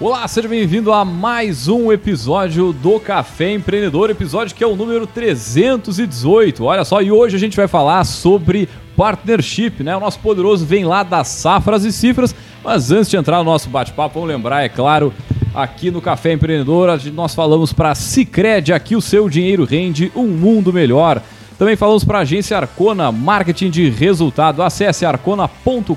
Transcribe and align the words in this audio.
Olá, 0.00 0.28
seja 0.28 0.46
bem-vindo 0.46 0.92
a 0.92 1.04
mais 1.04 1.66
um 1.66 1.90
episódio 1.90 2.72
do 2.72 3.00
Café 3.00 3.54
Empreendedor, 3.54 4.08
episódio 4.10 4.54
que 4.54 4.62
é 4.62 4.66
o 4.66 4.76
número 4.76 5.08
318. 5.08 6.62
Olha 6.62 6.84
só, 6.84 7.02
e 7.02 7.10
hoje 7.10 7.34
a 7.34 7.38
gente 7.38 7.56
vai 7.56 7.66
falar 7.66 8.04
sobre 8.04 8.68
partnership, 8.96 9.82
né? 9.82 9.96
O 9.96 10.00
nosso 10.00 10.20
poderoso 10.20 10.64
vem 10.64 10.84
lá 10.84 11.02
das 11.02 11.26
safras 11.26 11.84
e 11.84 11.90
cifras, 11.90 12.32
mas 12.62 12.92
antes 12.92 13.10
de 13.10 13.16
entrar 13.16 13.38
no 13.38 13.44
nosso 13.44 13.68
bate-papo, 13.68 14.14
vamos 14.20 14.28
lembrar, 14.28 14.62
é 14.62 14.68
claro, 14.68 15.12
aqui 15.52 15.90
no 15.90 16.00
Café 16.00 16.32
Empreendedor, 16.32 16.96
nós 17.12 17.34
falamos 17.34 17.72
para 17.72 17.92
Cicred, 17.96 18.72
aqui 18.72 18.94
o 18.94 19.02
seu 19.02 19.28
dinheiro 19.28 19.64
rende 19.64 20.12
um 20.14 20.28
mundo 20.28 20.72
melhor. 20.72 21.20
Também 21.58 21.74
falamos 21.74 22.04
para 22.04 22.18
a 22.18 22.22
agência 22.22 22.56
Arcona, 22.56 23.10
marketing 23.10 23.68
de 23.68 23.90
resultado. 23.90 24.62
Acesse 24.62 25.04
arcona.com.br 25.04 25.92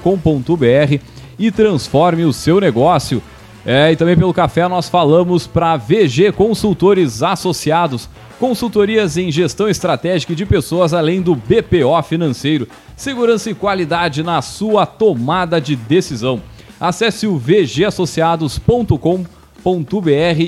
e 1.37 1.51
transforme 1.51 2.25
o 2.25 2.33
seu 2.33 2.59
negócio. 2.59 3.21
É, 3.65 3.91
e 3.91 3.95
também 3.95 4.17
pelo 4.17 4.33
café 4.33 4.67
nós 4.67 4.89
falamos 4.89 5.45
para 5.45 5.77
VG 5.77 6.31
Consultores 6.31 7.21
Associados, 7.21 8.09
consultorias 8.39 9.17
em 9.17 9.31
gestão 9.31 9.69
estratégica 9.69 10.33
de 10.33 10.45
pessoas 10.45 10.93
além 10.93 11.21
do 11.21 11.35
BPO 11.35 12.01
financeiro, 12.03 12.67
segurança 12.95 13.51
e 13.51 13.55
qualidade 13.55 14.23
na 14.23 14.41
sua 14.41 14.85
tomada 14.85 15.61
de 15.61 15.75
decisão. 15.75 16.41
Acesse 16.79 17.27
o 17.27 17.37
vgassociados.com.br 17.37 19.40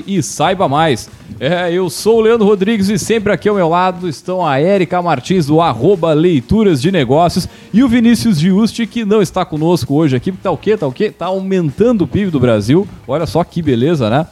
e 0.06 0.22
saiba 0.22 0.68
mais. 0.68 1.08
É, 1.38 1.72
eu 1.72 1.88
sou 1.90 2.18
o 2.18 2.20
Leandro 2.20 2.46
Rodrigues 2.46 2.88
e 2.88 2.98
sempre 2.98 3.32
aqui 3.32 3.48
ao 3.48 3.54
meu 3.54 3.68
lado 3.68 4.08
estão 4.08 4.46
a 4.46 4.58
Érica 4.58 5.00
Martins 5.00 5.46
do 5.46 5.60
arroba 5.60 6.12
Leituras 6.12 6.80
de 6.80 6.90
Negócios 6.92 7.48
e 7.72 7.82
o 7.82 7.88
Vinícius 7.88 8.38
Giusti, 8.38 8.86
que 8.86 9.04
não 9.04 9.20
está 9.20 9.44
conosco 9.44 9.94
hoje 9.94 10.16
aqui, 10.16 10.32
tá 10.32 10.50
o 10.50 10.56
quê? 10.56 10.76
Tá 10.76 10.86
o 10.86 10.92
quê? 10.92 11.10
Tá 11.10 11.26
aumentando 11.26 12.04
o 12.04 12.06
PIB 12.06 12.30
do 12.30 12.40
Brasil. 12.40 12.86
Olha 13.06 13.26
só 13.26 13.42
que 13.44 13.62
beleza, 13.62 14.10
né? 14.10 14.26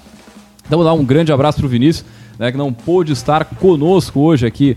Então 0.67 0.83
dar 0.83 0.95
um 0.95 1.05
grande 1.05 1.33
abraço 1.33 1.59
pro 1.59 1.69
Vinícius, 1.69 2.05
né, 2.39 2.51
que 2.51 2.59
não 2.59 2.73
pôde 2.73 3.13
estar 3.13 3.45
conosco 3.45 4.21
hoje 4.21 4.47
aqui. 4.47 4.77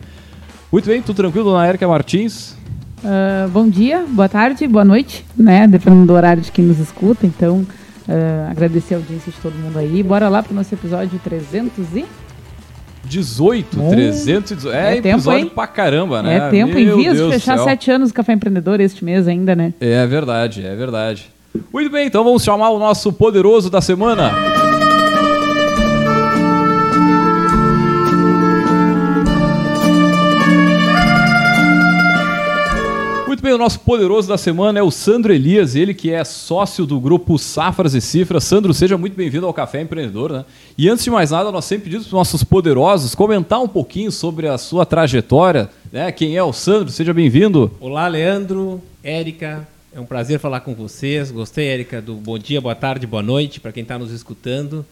Muito 0.72 0.88
bem, 0.88 1.02
tudo 1.02 1.16
tranquilo, 1.16 1.52
dona 1.52 1.66
Érica 1.66 1.88
Martins? 1.88 2.56
Uh, 3.04 3.48
bom 3.50 3.70
dia, 3.70 4.04
boa 4.10 4.28
tarde, 4.28 4.68
boa 4.68 4.84
noite, 4.84 5.24
né? 5.38 5.68
Dependendo 5.68 6.08
do 6.08 6.14
horário 6.14 6.42
de 6.42 6.52
quem 6.52 6.66
nos 6.66 6.80
escuta, 6.80 7.26
então 7.26 7.66
Uh, 8.08 8.52
agradecer 8.52 8.94
a 8.94 8.98
audiência 8.98 9.32
de 9.32 9.38
todo 9.40 9.54
mundo 9.54 9.80
aí. 9.80 10.04
Bora 10.04 10.30
lá 10.30 10.44
para 10.44 10.52
o 10.52 10.56
nosso 10.56 10.74
episódio 10.74 11.20
300 11.24 11.96
e... 11.96 12.06
18, 13.06 13.78
Bom, 13.78 13.90
318. 13.92 14.76
É, 14.76 14.98
é 14.98 15.02
tempo, 15.02 15.08
episódio 15.08 15.40
hein? 15.40 15.52
pra 15.54 15.68
caramba, 15.68 16.24
né? 16.24 16.38
É 16.38 16.50
tempo, 16.50 16.74
Meu 16.74 17.00
em 17.00 17.04
vias 17.04 17.18
de 17.18 17.30
fechar 17.30 17.60
sete 17.60 17.92
anos 17.92 18.10
do 18.10 18.16
Café 18.16 18.34
Empreendedor 18.34 18.80
este 18.80 19.06
mês 19.06 19.28
ainda, 19.28 19.56
né? 19.56 19.74
É 19.80 20.06
verdade, 20.08 20.66
é 20.66 20.76
verdade. 20.76 21.30
Muito 21.72 21.90
bem, 21.92 22.08
então 22.08 22.24
vamos 22.24 22.44
chamar 22.44 22.70
o 22.72 22.80
nosso 22.80 23.14
poderoso 23.14 23.70
da 23.70 23.80
semana. 23.80 24.55
Bem, 33.46 33.54
o 33.54 33.60
nosso 33.60 33.80
poderoso 33.82 34.28
da 34.28 34.40
semana 34.40 34.80
é 34.80 34.82
o 34.82 34.90
Sandro 34.90 35.32
Elias, 35.32 35.76
ele 35.76 35.94
que 35.94 36.12
é 36.12 36.24
sócio 36.24 36.84
do 36.84 37.00
grupo 37.00 37.38
Safras 37.38 37.94
e 37.94 38.02
Cifras. 38.02 38.44
Sandro, 38.44 38.74
seja 38.74 38.98
muito 38.98 39.16
bem-vindo 39.16 39.46
ao 39.46 39.54
Café 39.54 39.82
Empreendedor, 39.82 40.32
né? 40.32 40.46
E 40.76 40.90
antes 40.90 41.04
de 41.04 41.12
mais 41.12 41.30
nada, 41.30 41.52
nós 41.52 41.64
sempre 41.64 41.84
pedimos 41.84 42.08
para 42.08 42.10
os 42.10 42.18
nossos 42.18 42.44
poderosos 42.44 43.14
comentar 43.14 43.62
um 43.62 43.68
pouquinho 43.68 44.12
sobre 44.12 44.48
a 44.48 44.58
sua 44.58 44.84
trajetória, 44.84 45.70
né? 45.92 46.12
Quem 46.12 46.36
é 46.36 46.42
o 46.42 46.52
Sandro? 46.52 46.92
Seja 46.92 47.14
bem-vindo. 47.14 47.72
Olá, 47.80 48.08
Leandro, 48.08 48.82
Érica, 49.04 49.68
é 49.94 50.00
um 50.00 50.08
prazer 50.08 50.40
falar 50.40 50.62
com 50.62 50.74
vocês. 50.74 51.30
Gostei, 51.30 51.68
Érica, 51.68 52.02
do 52.02 52.16
bom 52.16 52.40
dia, 52.40 52.60
boa 52.60 52.74
tarde, 52.74 53.06
boa 53.06 53.22
noite 53.22 53.60
para 53.60 53.72
quem 53.72 53.84
está 53.84 54.00
nos 54.00 54.12
escutando. 54.12 54.84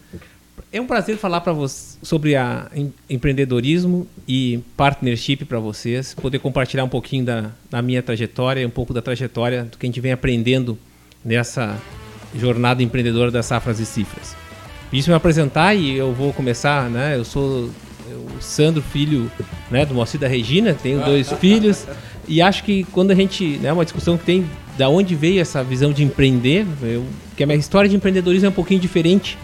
É 0.72 0.80
um 0.80 0.86
prazer 0.86 1.16
falar 1.16 1.40
para 1.40 1.52
você 1.52 1.96
sobre 2.02 2.36
a 2.36 2.68
em, 2.74 2.92
empreendedorismo 3.08 4.06
e 4.26 4.60
partnership 4.76 5.44
para 5.44 5.58
vocês, 5.58 6.14
poder 6.14 6.38
compartilhar 6.38 6.84
um 6.84 6.88
pouquinho 6.88 7.24
da, 7.24 7.50
da 7.70 7.80
minha 7.80 8.02
trajetória, 8.02 8.66
um 8.66 8.70
pouco 8.70 8.92
da 8.92 9.00
trajetória 9.00 9.64
do 9.64 9.78
que 9.78 9.86
a 9.86 9.88
gente 9.88 10.00
vem 10.00 10.12
aprendendo 10.12 10.78
nessa 11.24 11.78
jornada 12.36 12.82
empreendedora 12.82 13.30
das 13.30 13.46
safras 13.46 13.78
e 13.78 13.86
cifras. 13.86 14.36
Isso 14.92 15.10
me 15.10 15.16
apresentar 15.16 15.74
e 15.74 15.96
eu 15.96 16.12
vou 16.12 16.32
começar, 16.32 16.88
né? 16.90 17.16
Eu 17.16 17.24
sou 17.24 17.70
o 18.06 18.40
Sandro, 18.40 18.82
filho 18.82 19.30
né, 19.70 19.86
do 19.86 19.94
Moacir 19.94 20.20
da 20.20 20.28
Regina, 20.28 20.74
tenho 20.74 21.02
dois 21.04 21.32
filhos 21.40 21.86
e 22.28 22.40
acho 22.40 22.64
que 22.64 22.84
quando 22.84 23.10
a 23.10 23.14
gente, 23.14 23.58
né, 23.58 23.72
uma 23.72 23.84
discussão 23.84 24.16
que 24.16 24.24
tem 24.24 24.46
da 24.76 24.88
onde 24.88 25.14
veio 25.14 25.40
essa 25.40 25.62
visão 25.62 25.92
de 25.92 26.02
empreender, 26.02 26.66
eu, 26.82 27.04
que 27.36 27.42
a 27.42 27.46
minha 27.46 27.58
história 27.58 27.88
de 27.88 27.96
empreendedorismo 27.96 28.46
é 28.46 28.48
um 28.48 28.52
pouquinho 28.52 28.80
diferente 28.80 29.38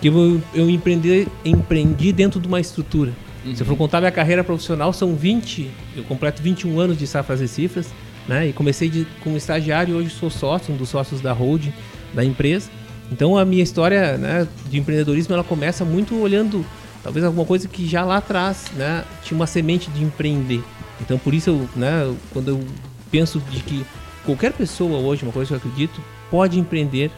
que 0.00 0.08
eu, 0.08 0.40
eu 0.54 0.68
empreendi, 0.68 1.28
empreendi 1.44 2.12
dentro 2.12 2.40
de 2.40 2.46
uma 2.46 2.60
estrutura. 2.60 3.12
Uhum. 3.44 3.54
Se 3.54 3.62
eu 3.62 3.66
for 3.66 3.76
contar 3.76 4.00
minha 4.00 4.12
carreira 4.12 4.42
profissional, 4.42 4.92
são 4.92 5.14
20, 5.14 5.70
eu 5.96 6.04
completo 6.04 6.42
21 6.42 6.78
anos 6.80 6.98
de 6.98 7.06
safras 7.06 7.40
e 7.40 7.48
cifras, 7.48 7.92
né? 8.28 8.48
E 8.48 8.52
comecei 8.52 8.88
de, 8.88 9.06
como 9.22 9.36
estagiário 9.36 9.94
e 9.94 9.96
hoje 9.96 10.10
sou 10.10 10.30
sócio, 10.30 10.74
um 10.74 10.76
dos 10.76 10.88
sócios 10.88 11.20
da 11.20 11.32
holding 11.32 11.72
da 12.12 12.24
empresa. 12.24 12.68
Então 13.10 13.38
a 13.38 13.44
minha 13.44 13.62
história 13.62 14.18
né, 14.18 14.48
de 14.68 14.78
empreendedorismo 14.78 15.32
ela 15.32 15.44
começa 15.44 15.84
muito 15.84 16.16
olhando 16.20 16.66
talvez 17.04 17.24
alguma 17.24 17.46
coisa 17.46 17.68
que 17.68 17.86
já 17.86 18.04
lá 18.04 18.16
atrás 18.16 18.64
né, 18.74 19.04
tinha 19.22 19.36
uma 19.36 19.46
semente 19.46 19.90
de 19.90 20.02
empreender. 20.02 20.62
Então 21.00 21.18
por 21.18 21.32
isso 21.32 21.50
eu, 21.50 21.68
né, 21.76 22.12
quando 22.32 22.48
eu 22.48 22.64
penso 23.10 23.38
de 23.50 23.60
que 23.60 23.86
qualquer 24.24 24.52
pessoa 24.52 24.98
hoje, 24.98 25.22
uma 25.22 25.32
coisa 25.32 25.48
que 25.48 25.54
eu 25.54 25.58
acredito, 25.58 26.00
pode 26.30 26.58
empreender 26.58 27.12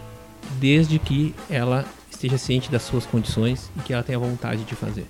desde 0.61 0.99
que 0.99 1.35
ela 1.49 1.87
esteja 2.19 2.37
ciente 2.37 2.71
das 2.71 2.83
suas 2.83 3.07
condições 3.07 3.71
e 3.77 3.81
que 3.81 3.93
ela 3.93 4.03
tenha 4.03 4.19
vontade 4.19 4.65
de 4.65 4.75
fazer. 4.75 5.07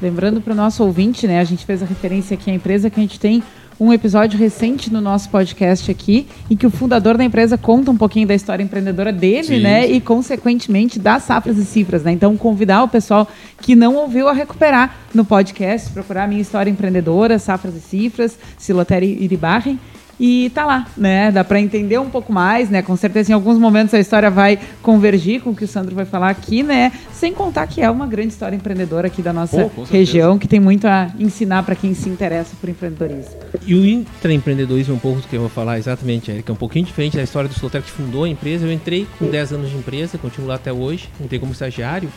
Lembrando 0.00 0.40
para 0.40 0.52
o 0.52 0.56
nosso 0.56 0.84
ouvinte, 0.84 1.26
né, 1.26 1.40
a 1.40 1.44
gente 1.44 1.66
fez 1.66 1.82
a 1.82 1.86
referência 1.86 2.34
aqui 2.34 2.50
à 2.50 2.54
empresa 2.54 2.88
que 2.88 3.00
a 3.00 3.02
gente 3.02 3.18
tem 3.18 3.42
um 3.78 3.92
episódio 3.92 4.38
recente 4.38 4.90
no 4.90 5.00
nosso 5.00 5.28
podcast 5.28 5.90
aqui, 5.90 6.26
em 6.50 6.56
que 6.56 6.66
o 6.66 6.70
fundador 6.70 7.18
da 7.18 7.24
empresa 7.24 7.58
conta 7.58 7.90
um 7.90 7.96
pouquinho 7.96 8.26
da 8.26 8.34
história 8.34 8.62
empreendedora 8.62 9.12
dele, 9.12 9.44
sim, 9.44 9.60
né? 9.60 9.86
E, 9.86 10.00
consequentemente, 10.00 10.98
das 10.98 11.24
safras 11.24 11.58
e 11.58 11.64
cifras, 11.64 12.02
né? 12.02 12.12
Então, 12.12 12.36
convidar 12.38 12.82
o 12.84 12.88
pessoal 12.88 13.28
que 13.60 13.74
não 13.74 13.96
ouviu 13.96 14.28
a 14.28 14.32
recuperar 14.32 14.96
no 15.14 15.26
podcast, 15.26 15.90
procurar 15.90 16.24
a 16.24 16.26
minha 16.26 16.40
história 16.40 16.70
empreendedora, 16.70 17.38
safras 17.38 17.76
e 17.76 17.80
cifras, 17.80 18.38
Silotério 18.56 19.08
Iribarren, 19.08 19.78
e 20.18 20.50
tá 20.54 20.64
lá, 20.64 20.86
né? 20.96 21.30
Dá 21.30 21.44
para 21.44 21.60
entender 21.60 21.98
um 21.98 22.08
pouco 22.08 22.32
mais, 22.32 22.70
né? 22.70 22.82
Com 22.82 22.96
certeza 22.96 23.30
em 23.30 23.34
alguns 23.34 23.58
momentos 23.58 23.92
a 23.94 23.98
história 23.98 24.30
vai 24.30 24.58
convergir 24.82 25.42
com 25.42 25.50
o 25.50 25.54
que 25.54 25.64
o 25.64 25.68
Sandro 25.68 25.94
vai 25.94 26.04
falar 26.04 26.30
aqui, 26.30 26.62
né? 26.62 26.92
Sem 27.12 27.34
contar 27.34 27.66
que 27.66 27.82
é 27.82 27.90
uma 27.90 28.06
grande 28.06 28.28
história 28.28 28.56
empreendedora 28.56 29.06
aqui 29.08 29.20
da 29.20 29.32
nossa 29.32 29.70
oh, 29.76 29.82
região, 29.84 30.38
que 30.38 30.48
tem 30.48 30.60
muito 30.60 30.86
a 30.86 31.10
ensinar 31.18 31.62
para 31.64 31.74
quem 31.74 31.94
se 31.94 32.08
interessa 32.08 32.54
por 32.60 32.68
empreendedorismo. 32.68 33.34
E 33.66 33.74
o 33.74 33.84
intraempreendedorismo 33.84 34.94
é 34.94 34.96
um 34.96 35.00
pouco 35.00 35.20
do 35.20 35.28
que 35.28 35.36
eu 35.36 35.40
vou 35.40 35.50
falar 35.50 35.78
exatamente, 35.78 36.30
Eric, 36.30 36.50
é 36.50 36.52
um 36.52 36.56
pouquinho 36.56 36.84
diferente 36.84 37.16
da 37.16 37.22
história 37.22 37.48
do 37.48 37.54
Solter 37.54 37.82
que 37.82 37.90
fundou 37.90 38.24
a 38.24 38.28
empresa. 38.28 38.64
Eu 38.66 38.72
entrei 38.72 39.06
com 39.18 39.26
10 39.28 39.52
anos 39.52 39.70
de 39.70 39.76
empresa, 39.76 40.16
continuo 40.16 40.48
lá 40.48 40.54
até 40.54 40.72
hoje, 40.72 41.08
entrei 41.20 41.38
como 41.38 41.52
estagiário 41.52 42.08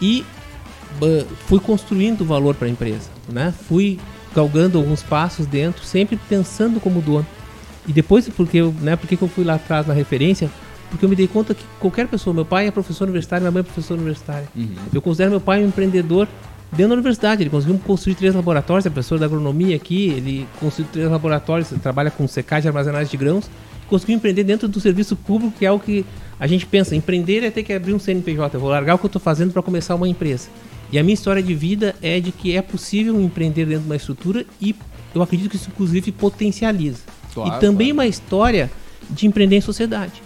e 0.00 0.24
fui 1.46 1.60
construindo 1.60 2.24
valor 2.24 2.54
para 2.54 2.66
a 2.66 2.70
empresa, 2.70 3.10
né? 3.28 3.52
Fui 3.68 3.98
galgando 4.34 4.78
alguns 4.78 5.02
passos 5.02 5.46
dentro, 5.46 5.84
sempre 5.84 6.18
pensando 6.28 6.80
como 6.80 7.00
dono. 7.00 7.26
E 7.86 7.92
depois, 7.92 8.28
porque 8.28 8.58
eu, 8.58 8.74
né, 8.80 8.96
porque 8.96 9.18
eu 9.20 9.28
fui 9.28 9.44
lá 9.44 9.54
atrás 9.54 9.86
na 9.86 9.94
referência, 9.94 10.50
porque 10.90 11.04
eu 11.04 11.08
me 11.08 11.16
dei 11.16 11.26
conta 11.26 11.54
que 11.54 11.64
qualquer 11.80 12.06
pessoa, 12.06 12.34
meu 12.34 12.44
pai 12.44 12.66
é 12.66 12.70
professor 12.70 13.04
universitário, 13.04 13.42
minha 13.42 13.50
mãe 13.50 13.60
é 13.60 13.62
professora 13.62 13.98
universitária. 13.98 14.46
Uhum. 14.54 14.74
Eu 14.92 15.00
considero 15.00 15.30
meu 15.30 15.40
pai 15.40 15.62
um 15.64 15.68
empreendedor 15.68 16.28
dentro 16.70 16.88
da 16.88 16.94
universidade. 16.94 17.42
Ele 17.42 17.50
conseguiu 17.50 17.78
construir 17.78 18.14
três 18.14 18.34
laboratórios, 18.34 18.86
é 18.86 18.90
professor 18.90 19.18
da 19.18 19.26
agronomia 19.26 19.76
aqui, 19.76 20.08
ele 20.08 20.46
construiu 20.60 20.88
três 20.92 21.10
laboratórios, 21.10 21.68
trabalha 21.82 22.10
com 22.10 22.26
secagem 22.26 22.66
e 22.66 22.68
armazenagem 22.68 23.10
de 23.10 23.16
grãos, 23.16 23.50
conseguiu 23.88 24.16
empreender 24.16 24.44
dentro 24.44 24.68
do 24.68 24.80
serviço 24.80 25.16
público, 25.16 25.54
que 25.58 25.66
é 25.66 25.72
o 25.72 25.78
que 25.78 26.04
a 26.40 26.46
gente 26.46 26.66
pensa. 26.66 26.96
Empreender 26.96 27.44
é 27.44 27.50
ter 27.50 27.62
que 27.62 27.72
abrir 27.72 27.94
um 27.94 27.98
CNPJ, 27.98 28.56
eu 28.56 28.60
vou 28.60 28.70
largar 28.70 28.94
o 28.94 28.98
que 28.98 29.04
eu 29.04 29.08
estou 29.08 29.20
fazendo 29.20 29.52
para 29.52 29.62
começar 29.62 29.94
uma 29.94 30.08
empresa. 30.08 30.48
E 30.90 30.98
a 30.98 31.02
minha 31.02 31.14
história 31.14 31.42
de 31.42 31.54
vida 31.54 31.94
é 32.02 32.20
de 32.20 32.30
que 32.30 32.54
é 32.54 32.60
possível 32.60 33.18
empreender 33.20 33.64
dentro 33.64 33.84
de 33.84 33.88
uma 33.88 33.96
estrutura 33.96 34.44
e 34.60 34.74
eu 35.14 35.22
acredito 35.22 35.50
que 35.50 35.56
isso 35.56 35.68
inclusive 35.70 36.12
potencializa. 36.12 37.02
Claro, 37.32 37.56
e 37.56 37.60
também 37.60 37.88
claro. 37.88 37.94
uma 37.94 38.06
história 38.06 38.70
de 39.10 39.26
empreender 39.26 39.56
em 39.56 39.60
sociedade. 39.60 40.22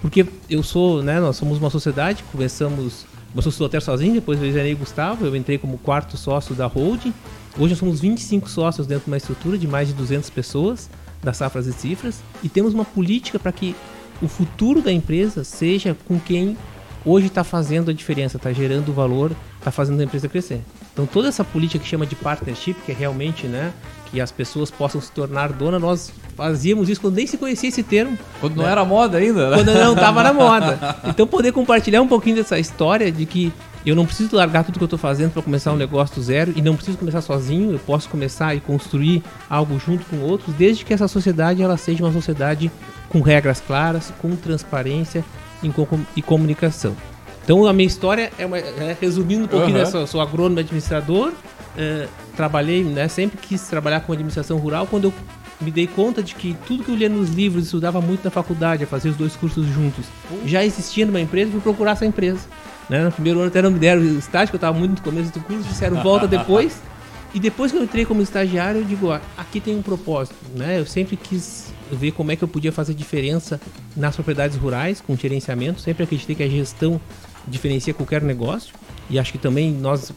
Porque 0.00 0.26
eu 0.48 0.62
sou, 0.62 1.02
né, 1.02 1.18
nós 1.20 1.36
somos 1.36 1.58
uma 1.58 1.70
sociedade, 1.70 2.22
começamos, 2.30 3.06
eu 3.34 3.42
sou 3.50 3.66
até 3.66 3.80
sozinho, 3.80 4.14
depois 4.14 4.40
eu 4.40 4.66
e 4.66 4.74
Gustavo, 4.74 5.26
eu 5.26 5.34
entrei 5.34 5.58
como 5.58 5.78
quarto 5.78 6.16
sócio 6.16 6.54
da 6.54 6.66
holding. 6.66 7.12
Hoje 7.58 7.70
nós 7.70 7.78
somos 7.78 8.00
25 8.00 8.48
sócios 8.48 8.86
dentro 8.86 9.04
de 9.04 9.10
uma 9.10 9.16
estrutura 9.16 9.56
de 9.56 9.66
mais 9.66 9.88
de 9.88 9.94
200 9.94 10.28
pessoas, 10.30 10.90
das 11.22 11.38
safras 11.38 11.66
e 11.66 11.72
cifras, 11.72 12.20
e 12.42 12.48
temos 12.48 12.74
uma 12.74 12.84
política 12.84 13.38
para 13.38 13.50
que 13.50 13.74
o 14.22 14.28
futuro 14.28 14.80
da 14.80 14.92
empresa 14.92 15.42
seja 15.42 15.96
com 16.06 16.20
quem 16.20 16.56
hoje 17.04 17.26
está 17.26 17.42
fazendo 17.44 17.90
a 17.90 17.94
diferença, 17.94 18.36
está 18.36 18.52
gerando 18.52 18.92
valor, 18.92 19.32
está 19.58 19.70
fazendo 19.70 20.00
a 20.00 20.04
empresa 20.04 20.28
crescer. 20.28 20.60
Então 20.96 21.04
toda 21.04 21.28
essa 21.28 21.44
política 21.44 21.78
que 21.78 21.86
chama 21.86 22.06
de 22.06 22.14
partnership, 22.14 22.74
que 22.86 22.90
é 22.90 22.94
realmente, 22.94 23.46
né, 23.46 23.70
que 24.10 24.18
as 24.18 24.32
pessoas 24.32 24.70
possam 24.70 24.98
se 24.98 25.12
tornar 25.12 25.52
dona, 25.52 25.78
nós 25.78 26.10
fazíamos 26.34 26.88
isso 26.88 27.02
quando 27.02 27.16
nem 27.16 27.26
se 27.26 27.36
conhecia 27.36 27.68
esse 27.68 27.82
termo. 27.82 28.18
Quando 28.40 28.56
né? 28.56 28.62
não 28.62 28.70
era 28.70 28.82
moda 28.82 29.18
ainda, 29.18 29.50
né? 29.50 29.56
Quando 29.58 29.74
não 29.74 29.92
estava 29.92 30.22
na 30.22 30.32
moda. 30.32 30.96
Então 31.04 31.26
poder 31.26 31.52
compartilhar 31.52 32.00
um 32.00 32.08
pouquinho 32.08 32.36
dessa 32.36 32.58
história 32.58 33.12
de 33.12 33.26
que 33.26 33.52
eu 33.84 33.94
não 33.94 34.06
preciso 34.06 34.34
largar 34.34 34.64
tudo 34.64 34.78
que 34.78 34.82
eu 34.84 34.86
estou 34.86 34.98
fazendo 34.98 35.32
para 35.32 35.42
começar 35.42 35.70
um 35.70 35.76
negócio 35.76 36.14
do 36.14 36.22
zero 36.22 36.54
e 36.56 36.62
não 36.62 36.74
preciso 36.74 36.96
começar 36.96 37.20
sozinho, 37.20 37.72
eu 37.72 37.78
posso 37.78 38.08
começar 38.08 38.54
e 38.54 38.60
construir 38.60 39.22
algo 39.50 39.78
junto 39.78 40.06
com 40.06 40.20
outros, 40.20 40.54
desde 40.54 40.82
que 40.82 40.94
essa 40.94 41.06
sociedade 41.06 41.62
ela 41.62 41.76
seja 41.76 42.02
uma 42.02 42.12
sociedade 42.12 42.72
com 43.10 43.20
regras 43.20 43.60
claras, 43.60 44.14
com 44.18 44.34
transparência 44.34 45.22
e 46.16 46.22
comunicação. 46.22 46.96
Então 47.46 47.64
a 47.64 47.72
minha 47.72 47.86
história 47.86 48.32
é, 48.36 48.44
uma, 48.44 48.58
é 48.58 48.96
resumindo 49.00 49.44
um 49.44 49.46
pouquinho, 49.46 49.76
uhum. 49.76 49.84
né, 49.84 49.86
sou, 49.86 50.04
sou 50.04 50.20
agrônomo 50.20 50.58
administrador, 50.58 51.28
uh, 51.28 52.08
trabalhei, 52.36 52.82
né, 52.82 53.06
sempre 53.06 53.38
quis 53.38 53.62
trabalhar 53.68 54.00
com 54.00 54.12
administração 54.12 54.58
rural, 54.58 54.84
quando 54.84 55.04
eu 55.04 55.14
me 55.60 55.70
dei 55.70 55.86
conta 55.86 56.24
de 56.24 56.34
que 56.34 56.56
tudo 56.66 56.82
que 56.82 56.90
eu 56.90 56.96
lia 56.96 57.08
nos 57.08 57.30
livros, 57.30 57.66
estudava 57.66 58.00
muito 58.00 58.24
na 58.24 58.32
faculdade, 58.32 58.82
a 58.82 58.86
fazer 58.86 59.10
os 59.10 59.16
dois 59.16 59.36
cursos 59.36 59.64
juntos, 59.64 60.06
já 60.44 60.64
existia 60.64 61.06
numa 61.06 61.20
empresa, 61.20 61.52
fui 61.52 61.60
procurar 61.60 61.92
essa 61.92 62.04
empresa. 62.04 62.40
Né? 62.90 63.04
No 63.04 63.12
primeiro 63.12 63.38
ano 63.38 63.48
até 63.48 63.62
não 63.62 63.70
me 63.70 63.78
deram 63.78 64.02
estágio, 64.02 64.48
que 64.48 64.56
eu 64.56 64.58
estava 64.58 64.76
muito 64.76 64.96
no 64.96 65.02
começo 65.02 65.32
do 65.32 65.40
curso, 65.40 65.62
disseram 65.68 66.02
volta 66.02 66.26
depois. 66.26 66.82
E 67.34 67.40
depois 67.40 67.70
que 67.70 67.76
eu 67.76 67.82
entrei 67.82 68.06
como 68.06 68.22
estagiário, 68.22 68.80
eu 68.80 68.84
digo, 68.84 69.08
ó, 69.08 69.20
aqui 69.36 69.60
tem 69.60 69.76
um 69.76 69.82
propósito, 69.82 70.34
né? 70.54 70.80
Eu 70.80 70.86
sempre 70.86 71.18
quis 71.18 71.70
ver 71.92 72.12
como 72.12 72.32
é 72.32 72.36
que 72.36 72.42
eu 72.42 72.48
podia 72.48 72.72
fazer 72.72 72.94
diferença 72.94 73.60
nas 73.94 74.14
propriedades 74.14 74.56
rurais, 74.56 75.02
com 75.02 75.14
gerenciamento. 75.14 75.80
Sempre 75.80 76.04
acreditei 76.04 76.34
que 76.34 76.42
a 76.42 76.48
gestão 76.48 76.98
diferencia 77.46 77.94
qualquer 77.94 78.22
negócio. 78.22 78.74
E 79.08 79.18
acho 79.18 79.30
que 79.30 79.38
também 79.38 79.72
nós 79.72 80.12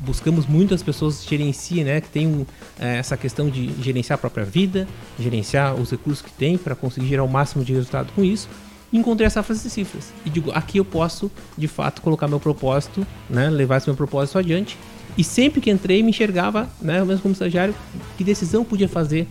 buscamos 0.00 0.46
muito 0.46 0.74
as 0.74 0.82
pessoas 0.82 1.24
gerenciem, 1.24 1.84
né? 1.84 2.00
Que 2.00 2.08
tem 2.08 2.46
é, 2.78 2.96
essa 2.96 3.16
questão 3.16 3.48
de 3.48 3.72
gerenciar 3.80 4.16
a 4.16 4.18
própria 4.18 4.44
vida, 4.44 4.88
gerenciar 5.18 5.74
os 5.74 5.90
recursos 5.90 6.22
que 6.22 6.32
tem 6.32 6.58
para 6.58 6.74
conseguir 6.74 7.06
gerar 7.06 7.22
o 7.22 7.28
máximo 7.28 7.64
de 7.64 7.72
resultado 7.72 8.12
com 8.14 8.24
isso 8.24 8.48
encontrei 8.92 9.26
essa 9.26 9.42
frase 9.42 9.62
de 9.62 9.70
cifras. 9.70 10.12
E 10.24 10.30
digo, 10.30 10.50
aqui 10.52 10.78
eu 10.78 10.84
posso, 10.84 11.30
de 11.56 11.66
fato, 11.66 12.02
colocar 12.02 12.28
meu 12.28 12.38
propósito, 12.38 13.06
né? 13.28 13.48
Levar 13.48 13.78
esse 13.78 13.88
meu 13.88 13.96
propósito 13.96 14.38
adiante. 14.38 14.76
E 15.16 15.24
sempre 15.24 15.60
que 15.60 15.70
entrei, 15.70 16.02
me 16.02 16.10
enxergava, 16.10 16.68
né? 16.80 17.02
Mesmo 17.04 17.22
como 17.22 17.32
estagiário, 17.32 17.74
que 18.16 18.24
decisão 18.24 18.64
podia 18.64 18.88
fazer 18.88 19.26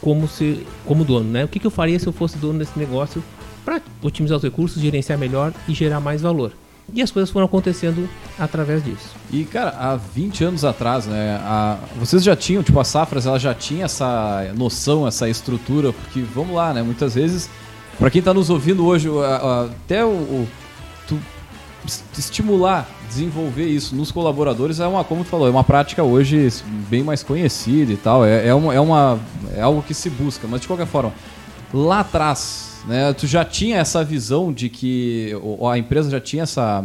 como, 0.00 0.28
se, 0.28 0.66
como 0.84 1.04
dono, 1.04 1.30
né? 1.30 1.44
O 1.44 1.48
que, 1.48 1.58
que 1.58 1.66
eu 1.66 1.70
faria 1.70 1.98
se 1.98 2.06
eu 2.06 2.12
fosse 2.12 2.36
dono 2.38 2.58
desse 2.58 2.78
negócio 2.78 3.22
para 3.64 3.80
otimizar 4.02 4.36
os 4.36 4.44
recursos, 4.44 4.80
gerenciar 4.80 5.18
melhor 5.18 5.52
e 5.66 5.74
gerar 5.74 6.00
mais 6.00 6.20
valor. 6.22 6.52
E 6.94 7.02
as 7.02 7.10
coisas 7.10 7.30
foram 7.30 7.46
acontecendo 7.46 8.08
através 8.38 8.84
disso. 8.84 9.10
E, 9.30 9.44
cara, 9.44 9.70
há 9.70 9.96
20 9.96 10.44
anos 10.44 10.64
atrás, 10.64 11.06
né, 11.06 11.40
a, 11.42 11.78
vocês 11.98 12.22
já 12.22 12.36
tinham, 12.36 12.62
tipo, 12.62 12.78
a 12.78 12.84
Safras, 12.84 13.26
ela 13.26 13.38
já 13.38 13.52
tinha 13.52 13.86
essa 13.86 14.52
noção, 14.56 15.06
essa 15.06 15.28
estrutura, 15.28 15.92
porque, 15.92 16.20
vamos 16.20 16.54
lá, 16.54 16.72
né, 16.72 16.82
muitas 16.82 17.14
vezes 17.14 17.50
para 17.98 18.10
quem 18.10 18.18
está 18.18 18.34
nos 18.34 18.50
ouvindo 18.50 18.84
hoje, 18.84 19.08
até 19.62 20.04
o, 20.04 20.08
o 20.08 20.48
tu 21.08 21.18
estimular, 22.18 22.86
desenvolver 23.08 23.66
isso 23.66 23.94
nos 23.94 24.10
colaboradores 24.10 24.80
é 24.80 24.86
uma, 24.86 25.02
como 25.04 25.24
tu 25.24 25.30
falou, 25.30 25.46
é 25.46 25.50
uma 25.50 25.64
prática 25.64 26.02
hoje 26.02 26.48
bem 26.90 27.02
mais 27.02 27.22
conhecida 27.22 27.92
e 27.92 27.96
tal. 27.96 28.24
É, 28.24 28.48
é, 28.48 28.54
uma, 28.54 28.74
é, 28.74 28.80
uma, 28.80 29.18
é 29.54 29.62
algo 29.62 29.82
que 29.82 29.94
se 29.94 30.10
busca, 30.10 30.46
mas 30.46 30.60
de 30.60 30.66
qualquer 30.66 30.86
forma, 30.86 31.12
lá 31.72 32.00
atrás, 32.00 32.75
né, 32.86 33.12
tu 33.12 33.26
já 33.26 33.44
tinha 33.44 33.78
essa 33.78 34.04
visão 34.04 34.52
de 34.52 34.68
que 34.68 35.32
a 35.70 35.76
empresa 35.76 36.10
já 36.10 36.20
tinha 36.20 36.44
essa, 36.44 36.84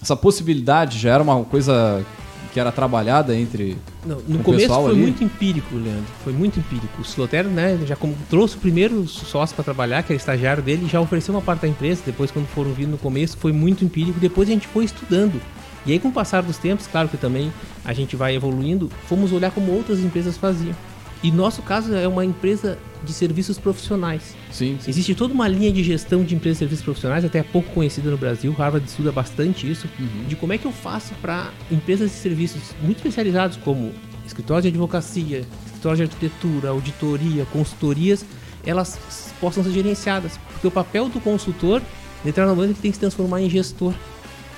essa 0.00 0.16
possibilidade, 0.16 0.98
já 0.98 1.14
era 1.14 1.22
uma 1.22 1.44
coisa 1.44 2.04
que 2.52 2.58
era 2.58 2.72
trabalhada 2.72 3.36
entre 3.36 3.76
Não, 4.04 4.20
no 4.26 4.38
começo 4.40 4.68
foi 4.68 4.90
ali. 4.90 5.00
muito 5.00 5.22
empírico, 5.22 5.74
Leandro. 5.74 6.06
Foi 6.24 6.32
muito 6.32 6.58
empírico. 6.58 7.00
O 7.00 7.02
Slotero, 7.02 7.48
né, 7.48 7.78
já 7.86 7.94
como, 7.94 8.16
trouxe 8.28 8.56
o 8.56 8.58
primeiro 8.58 9.06
sócio 9.06 9.54
para 9.54 9.64
trabalhar, 9.64 10.02
que 10.02 10.12
era 10.12 10.16
estagiário 10.16 10.62
dele, 10.62 10.88
já 10.90 11.00
ofereceu 11.00 11.34
uma 11.34 11.42
parte 11.42 11.62
da 11.62 11.68
empresa. 11.68 12.02
Depois, 12.04 12.30
quando 12.30 12.46
foram 12.46 12.72
vindo 12.72 12.90
no 12.90 12.98
começo, 12.98 13.36
foi 13.36 13.52
muito 13.52 13.84
empírico. 13.84 14.18
Depois 14.18 14.48
a 14.48 14.52
gente 14.52 14.66
foi 14.66 14.84
estudando. 14.84 15.40
E 15.86 15.92
aí, 15.92 15.98
com 15.98 16.08
o 16.08 16.12
passar 16.12 16.42
dos 16.42 16.58
tempos, 16.58 16.86
claro 16.86 17.08
que 17.08 17.16
também 17.16 17.52
a 17.84 17.92
gente 17.92 18.16
vai 18.16 18.34
evoluindo, 18.34 18.90
fomos 19.08 19.32
olhar 19.32 19.50
como 19.50 19.72
outras 19.72 20.00
empresas 20.00 20.36
faziam. 20.36 20.74
E 21.22 21.30
nosso 21.32 21.62
caso 21.62 21.94
é 21.94 22.06
uma 22.06 22.24
empresa 22.24 22.78
de 23.02 23.12
serviços 23.12 23.58
profissionais. 23.58 24.34
Sim, 24.50 24.78
sim. 24.80 24.90
Existe 24.90 25.14
toda 25.14 25.34
uma 25.34 25.48
linha 25.48 25.70
de 25.72 25.82
gestão 25.82 26.22
de 26.22 26.34
empresas 26.34 26.56
de 26.56 26.60
serviços 26.60 26.84
profissionais, 26.84 27.24
até 27.24 27.42
pouco 27.42 27.70
conhecida 27.72 28.10
no 28.10 28.16
Brasil. 28.16 28.52
Harvard 28.52 28.86
estuda 28.88 29.10
bastante 29.10 29.70
isso, 29.70 29.88
uhum. 29.98 30.24
de 30.28 30.36
como 30.36 30.52
é 30.52 30.58
que 30.58 30.66
eu 30.66 30.72
faço 30.72 31.14
para 31.20 31.50
empresas 31.70 32.10
de 32.10 32.16
serviços 32.16 32.74
muito 32.82 32.98
especializados, 32.98 33.56
como 33.58 33.92
escritórios 34.26 34.62
de 34.62 34.68
advocacia, 34.68 35.44
escritórios 35.66 35.98
de 35.98 36.04
arquitetura, 36.04 36.68
auditoria, 36.70 37.44
consultorias, 37.46 38.24
elas 38.64 38.98
possam 39.40 39.64
ser 39.64 39.70
gerenciadas. 39.70 40.38
Porque 40.52 40.66
o 40.66 40.70
papel 40.70 41.08
do 41.08 41.20
consultor, 41.20 41.82
determinadamente, 42.24 42.80
tem 42.80 42.90
que 42.90 42.96
se 42.96 43.00
transformar 43.00 43.40
em 43.40 43.50
gestor. 43.50 43.94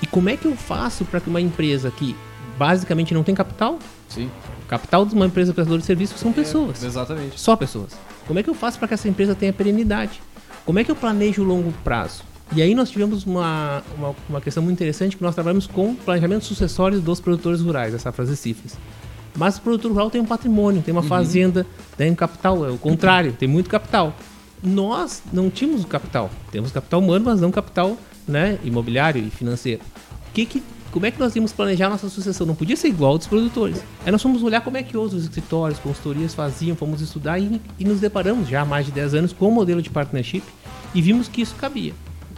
E 0.01 0.07
como 0.07 0.29
é 0.29 0.37
que 0.37 0.45
eu 0.45 0.55
faço 0.55 1.05
para 1.05 1.19
que 1.19 1.29
uma 1.29 1.39
empresa 1.39 1.91
que 1.91 2.15
basicamente 2.57 3.13
não 3.13 3.23
tem 3.23 3.33
capital, 3.33 3.79
Sim 4.13 4.29
capital 4.71 5.05
de 5.05 5.13
uma 5.13 5.25
empresa 5.25 5.53
prestadora 5.53 5.81
de 5.81 5.85
serviços 5.85 6.17
são 6.17 6.31
é, 6.31 6.33
pessoas. 6.33 6.81
É, 6.81 6.87
exatamente. 6.87 7.37
Só 7.37 7.57
pessoas. 7.57 7.91
Como 8.25 8.39
é 8.39 8.43
que 8.43 8.49
eu 8.49 8.53
faço 8.53 8.79
para 8.79 8.87
que 8.87 8.93
essa 8.93 9.09
empresa 9.09 9.35
tenha 9.35 9.51
perenidade? 9.51 10.21
Como 10.65 10.79
é 10.79 10.83
que 10.85 10.89
eu 10.89 10.95
planejo 10.95 11.41
o 11.41 11.45
longo 11.45 11.73
prazo? 11.83 12.23
E 12.55 12.61
aí 12.61 12.73
nós 12.73 12.89
tivemos 12.89 13.25
uma, 13.25 13.83
uma, 13.97 14.15
uma, 14.29 14.41
questão 14.41 14.63
muito 14.63 14.75
interessante 14.75 15.17
que 15.17 15.23
nós 15.23 15.35
trabalhamos 15.35 15.67
com 15.67 15.93
planejamento 15.93 16.45
sucessório 16.45 17.01
dos 17.01 17.19
produtores 17.19 17.59
rurais, 17.59 17.93
essa 17.93 18.13
frase 18.13 18.35
cifras. 18.37 18.77
Mas 19.37 19.57
o 19.57 19.61
produtor 19.61 19.91
rural 19.91 20.09
tem 20.09 20.21
um 20.21 20.25
patrimônio, 20.25 20.81
tem 20.81 20.93
uma 20.93 21.01
uhum. 21.01 21.07
fazenda, 21.07 21.65
tem 21.97 22.11
um 22.11 22.15
capital, 22.15 22.65
é 22.65 22.69
o 22.69 22.77
contrário, 22.77 23.33
tem 23.33 23.47
muito 23.47 23.69
capital. 23.69 24.15
Nós 24.63 25.21
não 25.33 25.49
tínhamos 25.49 25.83
capital, 25.83 26.29
temos 26.49 26.71
capital 26.71 27.01
humano, 27.01 27.25
mas 27.25 27.41
não 27.41 27.51
capital 27.51 27.97
né, 28.27 28.57
imobiliário 28.63 29.21
e 29.21 29.29
financeiro. 29.29 29.81
O 30.29 30.33
que, 30.33 30.45
que 30.45 30.63
como 30.91 31.05
é 31.05 31.11
que 31.11 31.19
nós 31.19 31.35
íamos 31.35 31.53
planejar 31.53 31.89
nossa 31.89 32.09
sucessão? 32.09 32.45
Não 32.45 32.53
podia 32.53 32.75
ser 32.75 32.89
igual 32.89 33.17
dos 33.17 33.25
produtores. 33.25 33.81
Aí 34.05 34.11
nós 34.11 34.21
fomos 34.21 34.43
olhar 34.43 34.61
como 34.61 34.77
é 34.77 34.83
que 34.83 34.97
outros 34.97 35.23
escritórios, 35.23 35.79
consultorias 35.79 36.33
faziam, 36.33 36.75
fomos 36.75 37.01
estudar 37.01 37.39
e, 37.39 37.61
e 37.79 37.85
nos 37.85 38.01
deparamos 38.01 38.49
já 38.49 38.61
há 38.61 38.65
mais 38.65 38.85
de 38.85 38.91
10 38.91 39.13
anos 39.13 39.33
com 39.33 39.47
o 39.47 39.51
modelo 39.51 39.81
de 39.81 39.89
partnership 39.89 40.43
e 40.93 41.01
vimos 41.01 41.27
que 41.27 41.41
isso 41.41 41.55
cabia. 41.55 41.93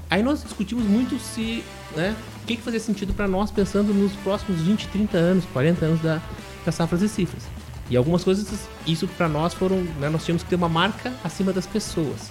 Aí 0.10 0.22
nós 0.22 0.44
discutimos 0.44 0.84
muito 0.84 1.18
se, 1.18 1.64
né, 1.96 2.16
o 2.44 2.46
que, 2.46 2.56
que 2.56 2.62
fazia 2.62 2.80
sentido 2.80 3.14
para 3.14 3.28
nós 3.28 3.50
pensando 3.50 3.92
nos 3.92 4.14
próximos 4.18 4.62
20, 4.62 4.88
30 4.90 5.18
anos, 5.18 5.46
40 5.52 5.86
anos 5.86 6.02
da, 6.02 6.22
das 6.64 6.76
safras 6.76 7.02
e 7.02 7.10
cifras. 7.10 7.44
E 7.90 7.98
algumas 7.98 8.24
coisas, 8.24 8.68
isso 8.86 9.08
para 9.08 9.28
nós 9.28 9.54
foram, 9.54 9.78
né, 10.00 10.10
nós 10.10 10.24
tínhamos 10.24 10.44
que 10.44 10.50
ter 10.50 10.56
uma 10.56 10.70
marca 10.70 11.12
acima 11.24 11.52
das 11.52 11.66
pessoas. 11.66 12.30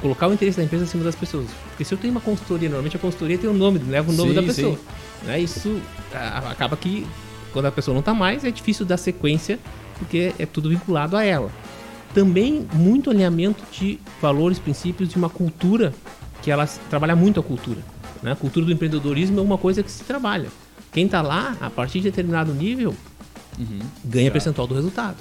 Colocar 0.00 0.28
o 0.28 0.32
interesse 0.32 0.56
da 0.56 0.64
empresa 0.64 0.84
acima 0.84 1.04
das 1.04 1.14
pessoas. 1.14 1.46
Porque 1.68 1.84
se 1.84 1.92
eu 1.92 1.98
tenho 1.98 2.12
uma 2.12 2.20
consultoria, 2.20 2.68
normalmente 2.68 2.96
a 2.96 3.00
consultoria 3.00 3.36
tem 3.38 3.48
o 3.48 3.52
um 3.52 3.56
nome, 3.56 3.78
leva 3.78 4.10
o 4.10 4.14
nome 4.14 4.30
sim, 4.30 4.34
da 4.34 4.42
pessoa. 4.42 4.78
Né? 5.24 5.40
Isso 5.40 5.80
a, 6.12 6.50
acaba 6.50 6.76
que 6.76 7.06
quando 7.52 7.66
a 7.66 7.72
pessoa 7.72 7.92
não 7.92 8.00
está 8.00 8.12
mais, 8.12 8.44
é 8.44 8.50
difícil 8.50 8.84
dar 8.84 8.96
sequência, 8.96 9.58
porque 9.98 10.32
é 10.38 10.46
tudo 10.46 10.68
vinculado 10.68 11.16
a 11.16 11.24
ela. 11.24 11.50
Também 12.12 12.66
muito 12.72 13.10
alinhamento 13.10 13.62
de 13.72 13.98
valores, 14.20 14.58
princípios 14.58 15.08
de 15.08 15.16
uma 15.16 15.28
cultura 15.28 15.92
que 16.42 16.50
ela 16.50 16.66
trabalha 16.88 17.14
muito 17.14 17.40
a 17.40 17.42
cultura. 17.42 17.80
Né? 18.22 18.32
A 18.32 18.36
cultura 18.36 18.66
do 18.66 18.72
empreendedorismo 18.72 19.38
é 19.38 19.42
uma 19.42 19.58
coisa 19.58 19.82
que 19.82 19.90
se 19.90 20.04
trabalha. 20.04 20.48
Quem 20.92 21.06
está 21.06 21.22
lá, 21.22 21.56
a 21.60 21.70
partir 21.70 21.98
de 21.98 22.10
determinado 22.10 22.54
nível, 22.54 22.94
uhum. 23.58 23.80
ganha 24.04 24.30
percentual 24.30 24.66
do 24.66 24.74
resultado. 24.74 25.16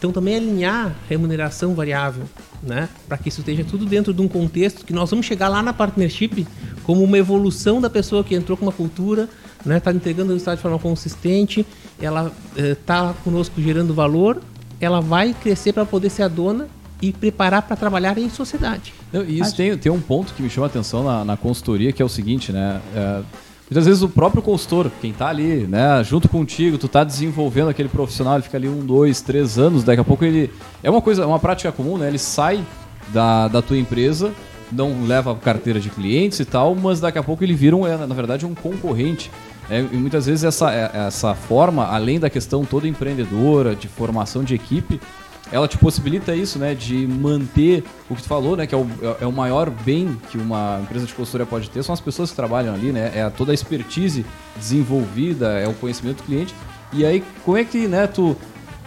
Então 0.00 0.10
também 0.10 0.34
alinhar 0.34 0.96
remuneração 1.10 1.74
variável, 1.74 2.24
né? 2.62 2.88
Para 3.06 3.18
que 3.18 3.28
isso 3.28 3.40
esteja 3.40 3.62
tudo 3.62 3.84
dentro 3.84 4.14
de 4.14 4.22
um 4.22 4.26
contexto 4.26 4.86
que 4.86 4.94
nós 4.94 5.10
vamos 5.10 5.26
chegar 5.26 5.48
lá 5.48 5.62
na 5.62 5.74
partnership 5.74 6.46
como 6.84 7.04
uma 7.04 7.18
evolução 7.18 7.82
da 7.82 7.90
pessoa 7.90 8.24
que 8.24 8.34
entrou 8.34 8.56
com 8.56 8.64
uma 8.64 8.72
cultura, 8.72 9.28
né? 9.62 9.76
Está 9.76 9.92
entregando 9.92 10.30
o 10.30 10.32
resultado 10.32 10.56
de 10.56 10.62
forma 10.62 10.78
consistente, 10.78 11.66
ela 12.00 12.32
está 12.56 13.10
eh, 13.10 13.22
conosco 13.22 13.60
gerando 13.60 13.92
valor, 13.92 14.40
ela 14.80 15.02
vai 15.02 15.34
crescer 15.34 15.74
para 15.74 15.84
poder 15.84 16.08
ser 16.08 16.22
a 16.22 16.28
dona 16.28 16.66
e 17.02 17.12
preparar 17.12 17.60
para 17.60 17.76
trabalhar 17.76 18.16
em 18.16 18.30
sociedade. 18.30 18.94
Não, 19.12 19.22
e 19.22 19.38
isso 19.38 19.54
tem, 19.54 19.76
tem 19.76 19.92
um 19.92 20.00
ponto 20.00 20.32
que 20.32 20.42
me 20.42 20.48
chama 20.48 20.66
a 20.66 20.70
atenção 20.70 21.04
na, 21.04 21.26
na 21.26 21.36
consultoria, 21.36 21.92
que 21.92 22.00
é 22.00 22.04
o 22.04 22.08
seguinte, 22.08 22.52
né? 22.52 22.80
É 22.94 23.22
Muitas 23.70 23.86
vezes 23.86 24.02
o 24.02 24.08
próprio 24.08 24.42
consultor, 24.42 24.90
quem 25.00 25.12
está 25.12 25.28
ali, 25.28 25.64
né, 25.64 26.02
junto 26.02 26.28
contigo, 26.28 26.76
tu 26.76 26.86
está 26.86 27.04
desenvolvendo 27.04 27.68
aquele 27.68 27.88
profissional, 27.88 28.34
ele 28.34 28.42
fica 28.42 28.56
ali 28.56 28.68
um, 28.68 28.84
dois, 28.84 29.20
três 29.20 29.60
anos, 29.60 29.84
daqui 29.84 30.00
a 30.00 30.04
pouco 30.04 30.24
ele. 30.24 30.50
É 30.82 30.90
uma 30.90 31.00
coisa, 31.00 31.24
uma 31.24 31.38
prática 31.38 31.70
comum, 31.70 31.96
né? 31.96 32.08
Ele 32.08 32.18
sai 32.18 32.64
da, 33.12 33.46
da 33.46 33.62
tua 33.62 33.78
empresa, 33.78 34.32
não 34.72 35.04
leva 35.06 35.36
carteira 35.36 35.78
de 35.78 35.88
clientes 35.88 36.40
e 36.40 36.44
tal, 36.44 36.74
mas 36.74 36.98
daqui 36.98 37.18
a 37.18 37.22
pouco 37.22 37.44
ele 37.44 37.54
vira, 37.54 37.76
um, 37.76 37.86
é, 37.86 37.96
na 37.96 38.14
verdade, 38.14 38.44
um 38.44 38.56
concorrente. 38.56 39.30
É, 39.70 39.78
e 39.78 39.96
muitas 39.96 40.26
vezes 40.26 40.42
essa, 40.42 40.72
é, 40.74 40.90
essa 41.06 41.32
forma, 41.36 41.86
além 41.86 42.18
da 42.18 42.28
questão 42.28 42.64
toda 42.64 42.88
empreendedora, 42.88 43.76
de 43.76 43.86
formação 43.86 44.42
de 44.42 44.52
equipe, 44.52 45.00
ela 45.52 45.66
te 45.66 45.76
possibilita 45.78 46.34
isso, 46.34 46.58
né? 46.58 46.74
De 46.74 47.06
manter 47.06 47.82
o 48.08 48.14
que 48.14 48.22
tu 48.22 48.28
falou, 48.28 48.56
né? 48.56 48.66
Que 48.66 48.74
é 48.74 48.78
o, 48.78 48.86
é 49.20 49.26
o 49.26 49.32
maior 49.32 49.68
bem 49.70 50.16
que 50.30 50.38
uma 50.38 50.80
empresa 50.82 51.06
de 51.06 51.12
consultoria 51.14 51.46
pode 51.46 51.68
ter, 51.70 51.82
são 51.82 51.92
as 51.92 52.00
pessoas 52.00 52.30
que 52.30 52.36
trabalham 52.36 52.72
ali, 52.74 52.92
né? 52.92 53.10
É 53.14 53.28
toda 53.30 53.50
a 53.52 53.54
expertise 53.54 54.24
desenvolvida, 54.56 55.58
é 55.58 55.66
o 55.68 55.74
conhecimento 55.74 56.18
do 56.18 56.22
cliente. 56.24 56.54
E 56.92 57.04
aí, 57.04 57.22
como 57.44 57.56
é 57.56 57.64
que, 57.64 57.86
né, 57.86 58.06
tu. 58.06 58.36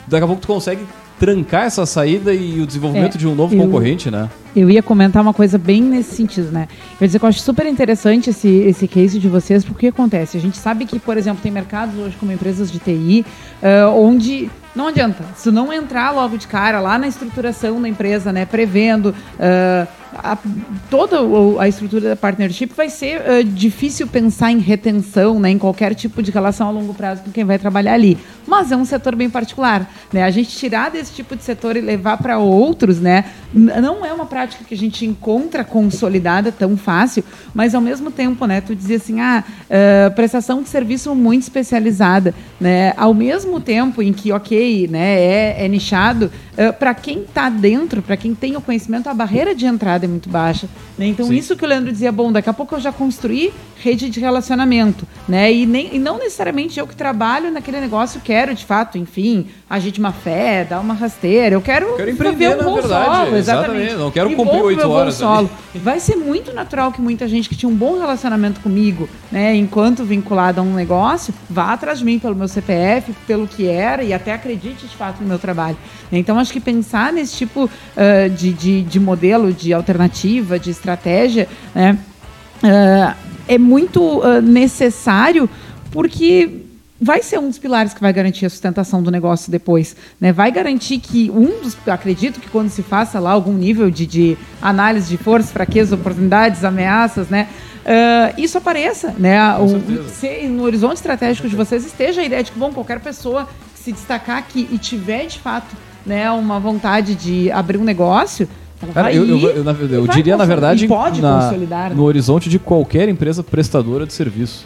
Daqui 0.07 0.23
a 0.23 0.27
pouco 0.27 0.41
tu 0.41 0.47
consegue 0.47 0.85
trancar 1.19 1.63
essa 1.65 1.85
saída 1.85 2.33
e 2.33 2.59
o 2.59 2.65
desenvolvimento 2.67 3.15
É, 3.15 3.17
de 3.17 3.27
um 3.27 3.35
novo 3.35 3.55
eu- 3.55 3.63
concorrente, 3.63 4.11
né? 4.11 4.29
Eu 4.55 4.69
ia 4.69 4.83
comentar 4.83 5.21
uma 5.21 5.33
coisa 5.33 5.57
bem 5.57 5.81
nesse 5.81 6.15
sentido, 6.15 6.51
né? 6.51 6.67
Eu 7.01 7.07
dizer 7.07 7.19
que 7.19 7.25
eu 7.25 7.29
acho 7.29 7.39
super 7.39 7.65
interessante 7.65 8.29
esse, 8.29 8.47
esse 8.47 8.87
case 8.87 9.19
de 9.19 9.27
vocês, 9.27 9.63
porque 9.65 9.87
acontece? 9.87 10.37
A 10.37 10.39
gente 10.39 10.57
sabe 10.57 10.85
que, 10.85 10.99
por 10.99 11.17
exemplo, 11.17 11.41
tem 11.41 11.51
mercados 11.51 11.97
hoje 11.97 12.15
como 12.19 12.31
empresas 12.31 12.71
de 12.71 12.79
TI, 12.79 13.25
ah, 13.61 13.89
onde 13.89 14.49
não 14.75 14.87
adianta, 14.87 15.23
se 15.35 15.51
não 15.51 15.71
entrar 15.71 16.09
logo 16.11 16.35
de 16.35 16.47
cara 16.47 16.79
lá 16.79 16.97
na 16.97 17.07
estruturação 17.07 17.79
da 17.79 17.87
empresa, 17.87 18.33
né, 18.33 18.43
prevendo 18.43 19.13
ah, 19.39 19.87
a, 20.15 20.37
toda 20.89 21.17
a 21.59 21.67
estrutura 21.67 22.09
da 22.09 22.15
partnership, 22.15 22.73
vai 22.75 22.89
ser 22.89 23.21
ah, 23.21 23.43
difícil 23.43 24.07
pensar 24.07 24.51
em 24.51 24.57
retenção, 24.57 25.39
né, 25.39 25.51
em 25.51 25.59
qualquer 25.59 25.93
tipo 25.93 26.23
de 26.23 26.31
relação 26.31 26.67
a 26.67 26.71
longo 26.71 26.93
prazo 26.93 27.21
com 27.21 27.31
quem 27.31 27.43
vai 27.43 27.59
trabalhar 27.59 27.93
ali. 27.93 28.17
Mas 28.47 28.71
é 28.71 28.75
um 28.75 28.83
setor 28.83 29.15
bem 29.15 29.29
particular, 29.29 29.89
né? 30.11 30.23
A 30.23 30.29
gente 30.29 30.49
tirar 30.49 30.91
desse 30.91 31.13
tipo 31.13 31.35
de 31.35 31.43
setor 31.43 31.77
e 31.77 31.81
levar 31.81 32.17
para 32.17 32.39
outros, 32.39 32.99
né, 32.99 33.25
não 33.53 34.03
é 34.03 34.11
uma 34.11 34.25
prática 34.25 34.42
que 34.47 34.73
a 34.73 34.77
gente 34.77 35.05
encontra 35.05 35.63
consolidada 35.63 36.51
tão 36.51 36.77
fácil, 36.77 37.23
mas 37.53 37.73
ao 37.73 37.81
mesmo 37.81 38.11
tempo, 38.11 38.45
né, 38.45 38.61
tu 38.61 38.75
dizia 38.75 38.97
assim, 38.97 39.19
ah, 39.19 39.43
ah, 39.69 40.11
prestação 40.11 40.61
de 40.61 40.69
serviço 40.69 41.13
muito 41.15 41.43
especializada, 41.43 42.33
né, 42.59 42.93
ao 42.97 43.13
mesmo 43.13 43.59
tempo 43.59 44.01
em 44.01 44.13
que, 44.13 44.31
ok, 44.31 44.87
né, 44.87 45.19
é, 45.19 45.65
é 45.65 45.67
nichado, 45.67 46.31
para 46.77 46.93
quem 46.93 47.21
está 47.21 47.49
dentro, 47.49 48.01
para 48.01 48.15
quem 48.15 48.35
tem 48.35 48.55
o 48.55 48.61
conhecimento, 48.61 49.09
a 49.09 49.13
barreira 49.13 49.55
de 49.55 49.65
entrada 49.65 50.05
é 50.05 50.07
muito 50.07 50.29
baixa, 50.29 50.67
né, 50.97 51.07
então 51.07 51.27
Sim. 51.27 51.35
isso 51.35 51.55
que 51.55 51.65
o 51.65 51.67
Leandro 51.67 51.91
dizia, 51.91 52.11
bom, 52.11 52.31
daqui 52.31 52.49
a 52.49 52.53
pouco 52.53 52.75
eu 52.75 52.79
já 52.79 52.91
construí 52.91 53.53
rede 53.77 54.09
de 54.09 54.19
relacionamento, 54.19 55.07
né, 55.27 55.51
e, 55.51 55.65
nem, 55.65 55.95
e 55.95 55.99
não 55.99 56.17
necessariamente 56.17 56.79
eu 56.79 56.87
que 56.87 56.95
trabalho 56.95 57.51
naquele 57.51 57.79
negócio 57.81 58.21
quero, 58.23 58.53
de 58.53 58.65
fato, 58.65 58.97
enfim, 58.97 59.47
agir 59.69 59.91
de 59.91 59.99
má 59.99 60.11
fé, 60.11 60.63
dar 60.63 60.79
uma 60.79 60.93
rasteira, 60.93 61.55
eu 61.55 61.61
quero, 61.61 61.95
Quero 61.95 62.11
empreender, 62.11 62.59
um 62.59 62.63
voo 62.63 62.75
verdade, 62.75 63.05
solo, 63.05 63.35
exatamente. 63.35 63.37
exatamente. 63.37 63.93
Não 63.95 64.11
quero 64.11 64.31
E 64.31 64.35
cumprir 64.35 64.61
oito 64.61 64.89
horas 64.89 65.15
solo. 65.15 65.49
Vai 65.75 65.99
ser 65.99 66.15
muito 66.15 66.53
natural 66.53 66.91
que 66.91 67.01
muita 67.01 67.27
gente 67.27 67.49
que 67.49 67.55
tinha 67.55 67.69
um 67.69 67.75
bom 67.75 67.99
relacionamento 67.99 68.61
comigo, 68.61 69.09
né, 69.31 69.55
enquanto 69.55 70.03
vinculada 70.03 70.61
a 70.61 70.63
um 70.63 70.73
negócio, 70.73 71.33
vá 71.49 71.73
atrás 71.73 71.99
de 71.99 72.05
mim 72.05 72.19
pelo 72.19 72.35
meu 72.35 72.47
CPF, 72.47 73.13
pelo 73.27 73.47
que 73.47 73.67
era 73.67 74.03
e 74.03 74.13
até 74.13 74.33
acredite 74.33 74.87
de 74.87 74.95
fato 74.95 75.21
no 75.21 75.27
meu 75.27 75.39
trabalho. 75.39 75.77
Então, 76.11 76.37
acho 76.37 76.53
que 76.53 76.59
pensar 76.59 77.11
nesse 77.11 77.35
tipo 77.35 77.69
ah, 77.97 78.27
de, 78.27 78.53
de, 78.53 78.81
de 78.83 78.99
modelo, 78.99 79.51
de 79.51 79.73
alternativa, 79.73 80.59
de 80.59 80.69
estratégia, 80.83 81.47
né, 81.73 81.97
ah, 82.61 83.15
é 83.47 83.57
muito 83.57 84.21
ah, 84.21 84.41
necessário 84.41 85.49
porque 85.91 86.61
vai 86.99 87.21
ser 87.21 87.37
um 87.39 87.49
dos 87.49 87.57
pilares 87.57 87.93
que 87.93 88.01
vai 88.01 88.13
garantir 88.13 88.45
a 88.45 88.49
sustentação 88.49 89.01
do 89.01 89.11
negócio 89.11 89.51
depois. 89.51 89.95
Né? 90.19 90.31
Vai 90.31 90.51
garantir 90.51 90.99
que 90.99 91.29
um 91.29 91.61
dos. 91.61 91.77
Acredito 91.87 92.39
que 92.39 92.49
quando 92.49 92.69
se 92.69 92.81
faça 92.81 93.19
lá 93.19 93.31
algum 93.31 93.53
nível 93.53 93.91
de, 93.91 94.05
de 94.05 94.37
análise 94.61 95.09
de 95.09 95.17
forças, 95.17 95.51
fraquezas, 95.51 95.91
oportunidades, 95.99 96.63
ameaças, 96.63 97.29
né? 97.29 97.47
ah, 97.85 98.33
isso 98.37 98.57
apareça, 98.57 99.13
né? 99.17 99.37
O, 99.57 100.09
se 100.09 100.47
no 100.47 100.63
horizonte 100.63 100.97
estratégico 100.97 101.49
de 101.49 101.55
vocês 101.55 101.85
esteja 101.85 102.21
a 102.21 102.23
ideia 102.23 102.43
de 102.43 102.51
que, 102.51 102.59
bom, 102.59 102.71
qualquer 102.71 102.99
pessoa 102.99 103.47
que 103.73 103.79
se 103.79 103.91
destacar 103.91 104.37
aqui 104.37 104.67
e 104.71 104.77
tiver 104.77 105.25
de 105.27 105.39
fato 105.39 105.75
né, 106.05 106.29
uma 106.31 106.59
vontade 106.59 107.15
de 107.15 107.51
abrir 107.51 107.77
um 107.77 107.83
negócio, 107.83 108.47
Cara, 108.91 109.03
vai 109.03 109.17
eu, 109.17 109.25
eu, 109.27 109.37
ir 109.37 109.43
eu, 109.43 109.49
eu 109.49 110.03
e 110.03 110.07
vai 110.07 110.15
diria, 110.15 110.35
na 110.37 110.45
verdade, 110.45 110.87
pode 110.87 111.21
na- 111.21 111.41
consolidar. 111.41 111.89
né? 111.89 111.95
no 111.95 112.03
horizonte 112.03 112.49
de 112.49 112.59
qualquer 112.59 113.07
empresa 113.09 113.43
prestadora 113.43 114.05
de 114.05 114.13
serviço. 114.13 114.65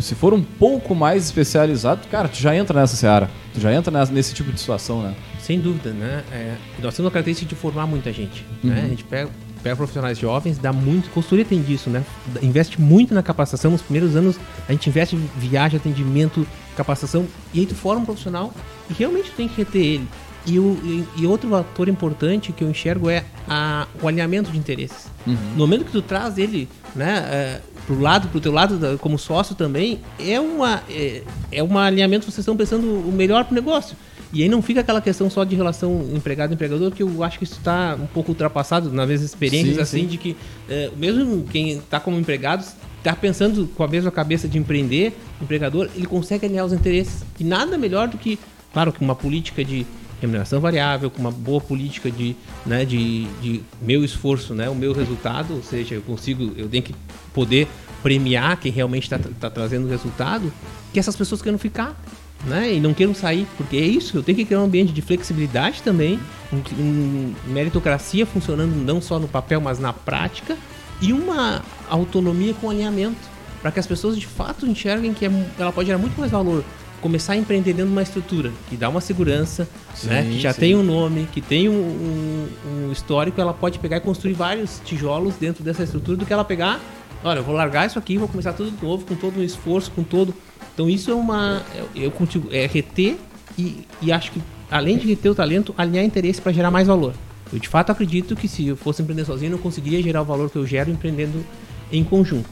Se 0.00 0.14
for 0.14 0.34
um 0.34 0.42
pouco 0.42 0.94
mais 0.94 1.24
especializado, 1.24 2.00
cara, 2.10 2.28
tu 2.28 2.36
já 2.38 2.54
entra 2.54 2.78
nessa 2.78 2.96
seara. 2.96 3.30
Tu 3.54 3.60
já 3.60 3.72
entra 3.72 3.90
nessa- 3.90 4.12
nesse 4.12 4.34
tipo 4.34 4.52
de 4.52 4.60
situação, 4.60 5.02
né? 5.02 5.14
Sem 5.40 5.58
dúvida, 5.58 5.90
né? 5.90 6.22
É, 6.30 6.54
nós 6.82 6.94
temos 6.94 7.08
a 7.08 7.12
característica 7.12 7.48
de 7.48 7.54
formar 7.58 7.86
muita 7.86 8.12
gente. 8.12 8.44
Né? 8.62 8.74
Uhum. 8.78 8.84
A 8.84 8.88
gente 8.88 9.04
pega, 9.04 9.30
pega 9.62 9.76
profissionais 9.76 10.18
jovens, 10.18 10.58
dá 10.58 10.70
muito. 10.70 11.08
Consultoria 11.10 11.46
tem 11.46 11.62
disso, 11.62 11.88
né? 11.88 12.04
Investe 12.42 12.78
muito 12.78 13.14
na 13.14 13.22
capacitação. 13.22 13.70
Nos 13.70 13.80
primeiros 13.80 14.14
anos, 14.14 14.38
a 14.68 14.72
gente 14.72 14.86
investe 14.90 15.16
em 15.16 15.28
viagem, 15.38 15.78
atendimento, 15.80 16.46
capacitação. 16.76 17.24
E 17.54 17.60
aí 17.60 17.66
tu 17.66 17.74
forma 17.74 18.02
um 18.02 18.04
profissional 18.04 18.52
e 18.90 18.92
realmente 18.92 19.30
tu 19.30 19.36
tem 19.36 19.48
que 19.48 19.56
reter 19.56 19.80
ele. 19.82 20.08
E, 20.46 20.58
o, 20.58 20.78
e, 21.16 21.22
e 21.22 21.26
outro 21.26 21.50
fator 21.50 21.88
importante 21.88 22.50
que 22.52 22.64
eu 22.64 22.70
enxergo 22.70 23.10
é 23.10 23.24
a- 23.48 23.86
o 24.02 24.08
alinhamento 24.08 24.50
de 24.50 24.56
interesses. 24.58 25.06
No 25.26 25.36
momento 25.58 25.84
que 25.84 25.92
tu 25.92 26.00
traz 26.00 26.38
ele, 26.38 26.66
né, 26.96 27.18
é, 27.30 27.60
pro 27.86 28.00
lado, 28.00 28.28
pro 28.28 28.40
teu 28.40 28.50
lado 28.52 28.78
da- 28.78 28.96
como 28.96 29.18
sócio 29.18 29.54
também, 29.54 30.00
é 30.18 30.40
uma 30.40 30.82
é, 30.88 31.22
é 31.52 31.62
um 31.62 31.76
alinhamento 31.76 32.24
vocês 32.24 32.38
estão 32.38 32.56
pensando 32.56 32.86
o 32.86 33.12
melhor 33.12 33.44
pro 33.44 33.54
negócio. 33.54 33.94
E 34.32 34.42
aí 34.44 34.48
não 34.48 34.62
fica 34.62 34.80
aquela 34.80 35.00
questão 35.00 35.28
só 35.28 35.42
de 35.44 35.56
relação 35.56 36.06
empregado-empregador, 36.14 36.92
que 36.92 37.02
eu 37.02 37.22
acho 37.24 37.36
que 37.36 37.44
isso 37.44 37.54
está 37.58 37.96
um 38.00 38.06
pouco 38.06 38.30
ultrapassado 38.30 38.90
nas 38.92 39.06
vezes 39.08 39.26
experiências 39.26 39.74
Sim, 39.74 39.82
assim 39.82 40.00
sim. 40.02 40.06
de 40.06 40.16
que 40.18 40.36
é, 40.68 40.88
mesmo 40.96 41.44
quem 41.50 41.72
está 41.72 41.98
como 42.00 42.16
empregado 42.18 42.64
está 42.98 43.14
pensando 43.14 43.66
com 43.76 43.82
a 43.82 43.88
mesma 43.88 44.10
cabeça 44.10 44.46
de 44.48 44.56
empreender, 44.56 45.18
empregador, 45.42 45.88
ele 45.96 46.06
consegue 46.06 46.46
alinhar 46.46 46.64
os 46.64 46.72
interesses. 46.72 47.24
E 47.40 47.44
nada 47.44 47.76
melhor 47.76 48.06
do 48.08 48.16
que, 48.18 48.38
claro, 48.72 48.92
que 48.92 49.00
uma 49.02 49.16
política 49.16 49.64
de 49.64 49.84
remuneração 50.20 50.60
variável, 50.60 51.10
com 51.10 51.20
uma 51.20 51.30
boa 51.30 51.60
política 51.60 52.10
de, 52.10 52.36
né, 52.66 52.84
de, 52.84 53.24
de 53.40 53.62
meu 53.80 54.04
esforço, 54.04 54.54
né, 54.54 54.68
o 54.68 54.74
meu 54.74 54.92
resultado, 54.92 55.54
ou 55.54 55.62
seja, 55.62 55.94
eu 55.94 56.02
consigo, 56.02 56.52
eu 56.56 56.68
tenho 56.68 56.82
que 56.82 56.94
poder 57.32 57.66
premiar 58.02 58.58
quem 58.58 58.70
realmente 58.70 59.12
está 59.12 59.50
trazendo 59.50 59.88
resultado, 59.88 60.52
que 60.92 60.98
essas 60.98 61.16
pessoas 61.16 61.40
queiram 61.40 61.58
ficar, 61.58 61.98
né, 62.44 62.74
e 62.74 62.80
não 62.80 62.94
queiram 62.94 63.14
sair, 63.14 63.46
porque 63.56 63.76
é 63.76 63.84
isso, 63.84 64.16
eu 64.16 64.22
tenho 64.22 64.36
que 64.36 64.44
criar 64.44 64.60
um 64.60 64.64
ambiente 64.64 64.92
de 64.92 65.02
flexibilidade 65.02 65.82
também, 65.82 66.18
um, 66.52 66.62
um 66.78 67.34
meritocracia 67.46 68.26
funcionando 68.26 68.74
não 68.74 69.00
só 69.00 69.18
no 69.18 69.28
papel, 69.28 69.60
mas 69.60 69.78
na 69.78 69.92
prática, 69.92 70.56
e 71.00 71.12
uma 71.12 71.62
autonomia 71.88 72.54
com 72.54 72.68
alinhamento, 72.68 73.30
para 73.62 73.70
que 73.70 73.78
as 73.78 73.86
pessoas 73.86 74.18
de 74.18 74.26
fato 74.26 74.66
enxerguem 74.66 75.12
que 75.12 75.26
é 75.26 75.30
ela 75.58 75.72
pode 75.72 75.86
gerar 75.86 75.98
muito 75.98 76.18
mais 76.18 76.30
valor 76.30 76.64
começar 77.00 77.32
a 77.32 77.36
empreender 77.36 77.72
dentro 77.72 77.86
de 77.86 77.92
uma 77.92 78.02
estrutura 78.02 78.50
que 78.68 78.76
dá 78.76 78.88
uma 78.88 79.00
segurança, 79.00 79.68
Sim, 79.94 80.08
né, 80.08 80.22
que 80.22 80.38
já 80.40 80.52
sim. 80.52 80.60
tem 80.60 80.74
um 80.76 80.82
nome, 80.82 81.26
que 81.32 81.40
tem 81.40 81.68
um, 81.68 81.72
um- 81.72 82.48
um 82.88 82.92
histórico, 82.92 83.40
ela 83.40 83.54
pode 83.54 83.78
pegar 83.78 83.96
e 83.96 84.00
construir 84.00 84.34
vários 84.34 84.80
tijolos 84.84 85.34
dentro 85.36 85.64
dessa 85.64 85.82
estrutura 85.82 86.16
do 86.16 86.26
que 86.26 86.32
ela 86.32 86.44
pegar, 86.44 86.80
olha, 87.24 87.38
eu 87.38 87.44
vou 87.44 87.54
largar 87.54 87.86
isso 87.86 87.98
aqui, 87.98 88.18
vou 88.18 88.28
começar 88.28 88.52
tudo 88.52 88.70
de 88.70 88.84
novo, 88.84 89.04
com 89.06 89.14
todo 89.14 89.40
um 89.40 89.42
esforço, 89.42 89.90
com 89.90 90.02
todo... 90.02 90.34
Então 90.74 90.88
isso 90.88 91.10
é 91.10 91.14
uma... 91.14 91.62
Eu, 91.74 91.88
eu 92.04 92.10
contigo, 92.10 92.48
é 92.52 92.66
reter 92.66 93.16
e, 93.58 93.86
e 94.00 94.10
acho 94.12 94.32
que, 94.32 94.40
além 94.70 94.96
de 94.96 95.06
reter 95.06 95.30
o 95.30 95.34
talento, 95.34 95.74
alinhar 95.76 96.04
interesse 96.04 96.40
para 96.40 96.52
gerar 96.52 96.70
mais 96.70 96.86
valor. 96.86 97.12
Eu 97.52 97.58
de 97.58 97.68
fato 97.68 97.90
acredito 97.90 98.36
que 98.36 98.46
se 98.46 98.66
eu 98.68 98.76
fosse 98.76 99.02
empreender 99.02 99.24
sozinho, 99.24 99.48
eu 99.48 99.56
não 99.56 99.62
conseguiria 99.62 100.00
gerar 100.02 100.22
o 100.22 100.24
valor 100.24 100.48
que 100.48 100.56
eu 100.56 100.64
gero 100.66 100.90
empreendendo 100.90 101.44
em 101.92 102.04
conjunto. 102.04 102.48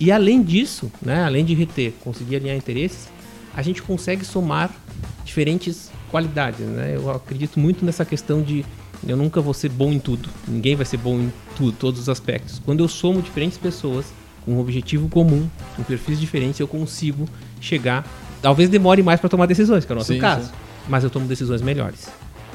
E 0.00 0.10
além 0.10 0.42
disso, 0.42 0.90
né, 1.02 1.22
além 1.22 1.44
de 1.44 1.52
reter, 1.52 1.92
conseguir 2.02 2.36
alinhar 2.36 2.56
interesses, 2.56 3.08
a 3.58 3.62
gente 3.62 3.82
consegue 3.82 4.24
somar 4.24 4.70
diferentes 5.24 5.90
qualidades. 6.12 6.60
Né? 6.60 6.92
Eu 6.94 7.10
acredito 7.10 7.58
muito 7.58 7.84
nessa 7.84 8.04
questão 8.04 8.40
de 8.40 8.64
eu 9.04 9.16
nunca 9.16 9.40
vou 9.40 9.52
ser 9.52 9.68
bom 9.68 9.90
em 9.90 9.98
tudo. 9.98 10.28
Ninguém 10.46 10.76
vai 10.76 10.86
ser 10.86 10.96
bom 10.96 11.18
em 11.18 11.32
tudo, 11.56 11.72
todos 11.72 12.00
os 12.02 12.08
aspectos. 12.08 12.62
Quando 12.64 12.84
eu 12.84 12.86
somo 12.86 13.20
diferentes 13.20 13.58
pessoas 13.58 14.06
com 14.44 14.52
um 14.52 14.60
objetivo 14.60 15.08
comum, 15.08 15.48
com 15.74 15.82
perfis 15.82 16.20
diferentes, 16.20 16.60
eu 16.60 16.68
consigo 16.68 17.28
chegar. 17.60 18.06
Talvez 18.40 18.70
demore 18.70 19.02
mais 19.02 19.18
para 19.18 19.28
tomar 19.28 19.46
decisões, 19.46 19.84
que 19.84 19.90
é 19.90 19.94
o 19.94 19.98
nosso 19.98 20.12
Sim, 20.12 20.20
caso, 20.20 20.46
sim. 20.46 20.52
mas 20.88 21.02
eu 21.02 21.10
tomo 21.10 21.26
decisões 21.26 21.60
melhores. 21.60 22.06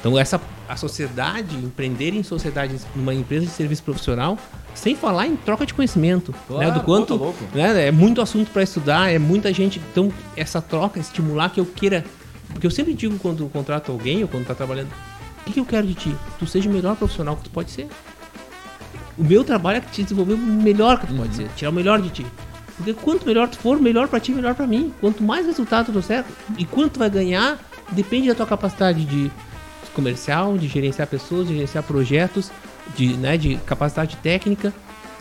Então 0.04 0.20
essa 0.20 0.40
a 0.68 0.76
sociedade, 0.76 1.56
empreender 1.56 2.14
em 2.14 2.24
sociedade, 2.24 2.76
numa 2.94 3.14
empresa 3.14 3.46
de 3.46 3.52
serviço 3.54 3.84
profissional, 3.84 4.38
sem 4.76 4.98
falar 4.98 5.28
em 5.28 5.38
troca 5.38 5.66
de 5.66 5.74
conhecimento, 5.74 6.36
Claro, 6.46 6.66
né, 6.66 6.72
do 6.72 6.82
quanto, 6.82 7.18
pô, 7.18 7.32
tá 7.32 7.58
né, 7.58 7.88
é 7.88 7.92
muito 7.92 8.20
assunto 8.20 8.52
para 8.52 8.64
estudar, 8.64 9.10
é 9.10 9.18
muita 9.18 9.54
gente, 9.54 9.80
então 9.92 10.12
essa 10.36 10.62
troca 10.62 11.00
estimular 11.00 11.50
que 11.52 11.60
eu 11.62 11.66
queira, 11.66 12.04
porque 12.50 12.68
eu 12.68 12.72
sempre 12.72 12.94
digo 12.94 13.18
quando 13.18 13.48
contrato 13.48 13.94
alguém 13.94 14.24
ou 14.24 14.28
quando 14.28 14.46
tá 14.46 14.54
trabalhando, 14.54 14.90
o 14.90 15.44
que, 15.46 15.54
que 15.54 15.60
eu 15.62 15.66
quero 15.66 15.88
de 15.88 15.94
ti? 15.94 16.16
Tu 16.38 16.46
seja 16.48 16.70
o 16.70 16.74
melhor 16.74 16.98
profissional 16.98 17.38
que 17.38 17.44
tu 17.44 17.50
pode 17.50 17.72
ser. 17.72 17.88
O 19.18 19.24
meu 19.24 19.44
trabalho 19.46 19.78
é 19.78 19.82
te 19.82 20.04
desenvolver 20.04 20.34
o 20.34 20.38
melhor 20.38 21.00
que 21.00 21.08
tu 21.08 21.14
pode 21.14 21.34
ser, 21.34 21.48
tirar 21.56 21.70
o 21.70 21.74
melhor 21.74 22.02
de 22.02 22.10
ti. 22.10 22.26
Porque 22.76 22.94
quanto 22.94 23.26
melhor 23.26 23.48
tu 23.48 23.58
for, 23.58 23.80
melhor 23.80 24.10
pra 24.10 24.20
ti, 24.20 24.32
melhor 24.34 24.56
pra 24.56 24.68
mim. 24.68 24.94
Quanto 25.00 25.24
mais 25.24 25.46
resultado 25.46 25.86
tu 25.86 25.92
trouxer 25.94 26.26
e 26.58 26.66
quanto 26.66 26.94
tu 26.94 27.00
vai 27.00 27.10
ganhar, 27.10 27.60
depende 27.92 28.28
da 28.28 28.36
tua 28.36 28.46
capacidade 28.46 29.06
de 29.06 29.32
comercial, 29.94 30.58
de 30.58 30.68
gerenciar 30.68 31.08
pessoas, 31.08 31.48
de 31.48 31.54
gerenciar 31.54 31.84
projetos, 31.84 32.52
de, 32.96 33.16
né, 33.18 33.38
de 33.38 33.56
capacidade 33.66 34.16
técnica. 34.18 34.74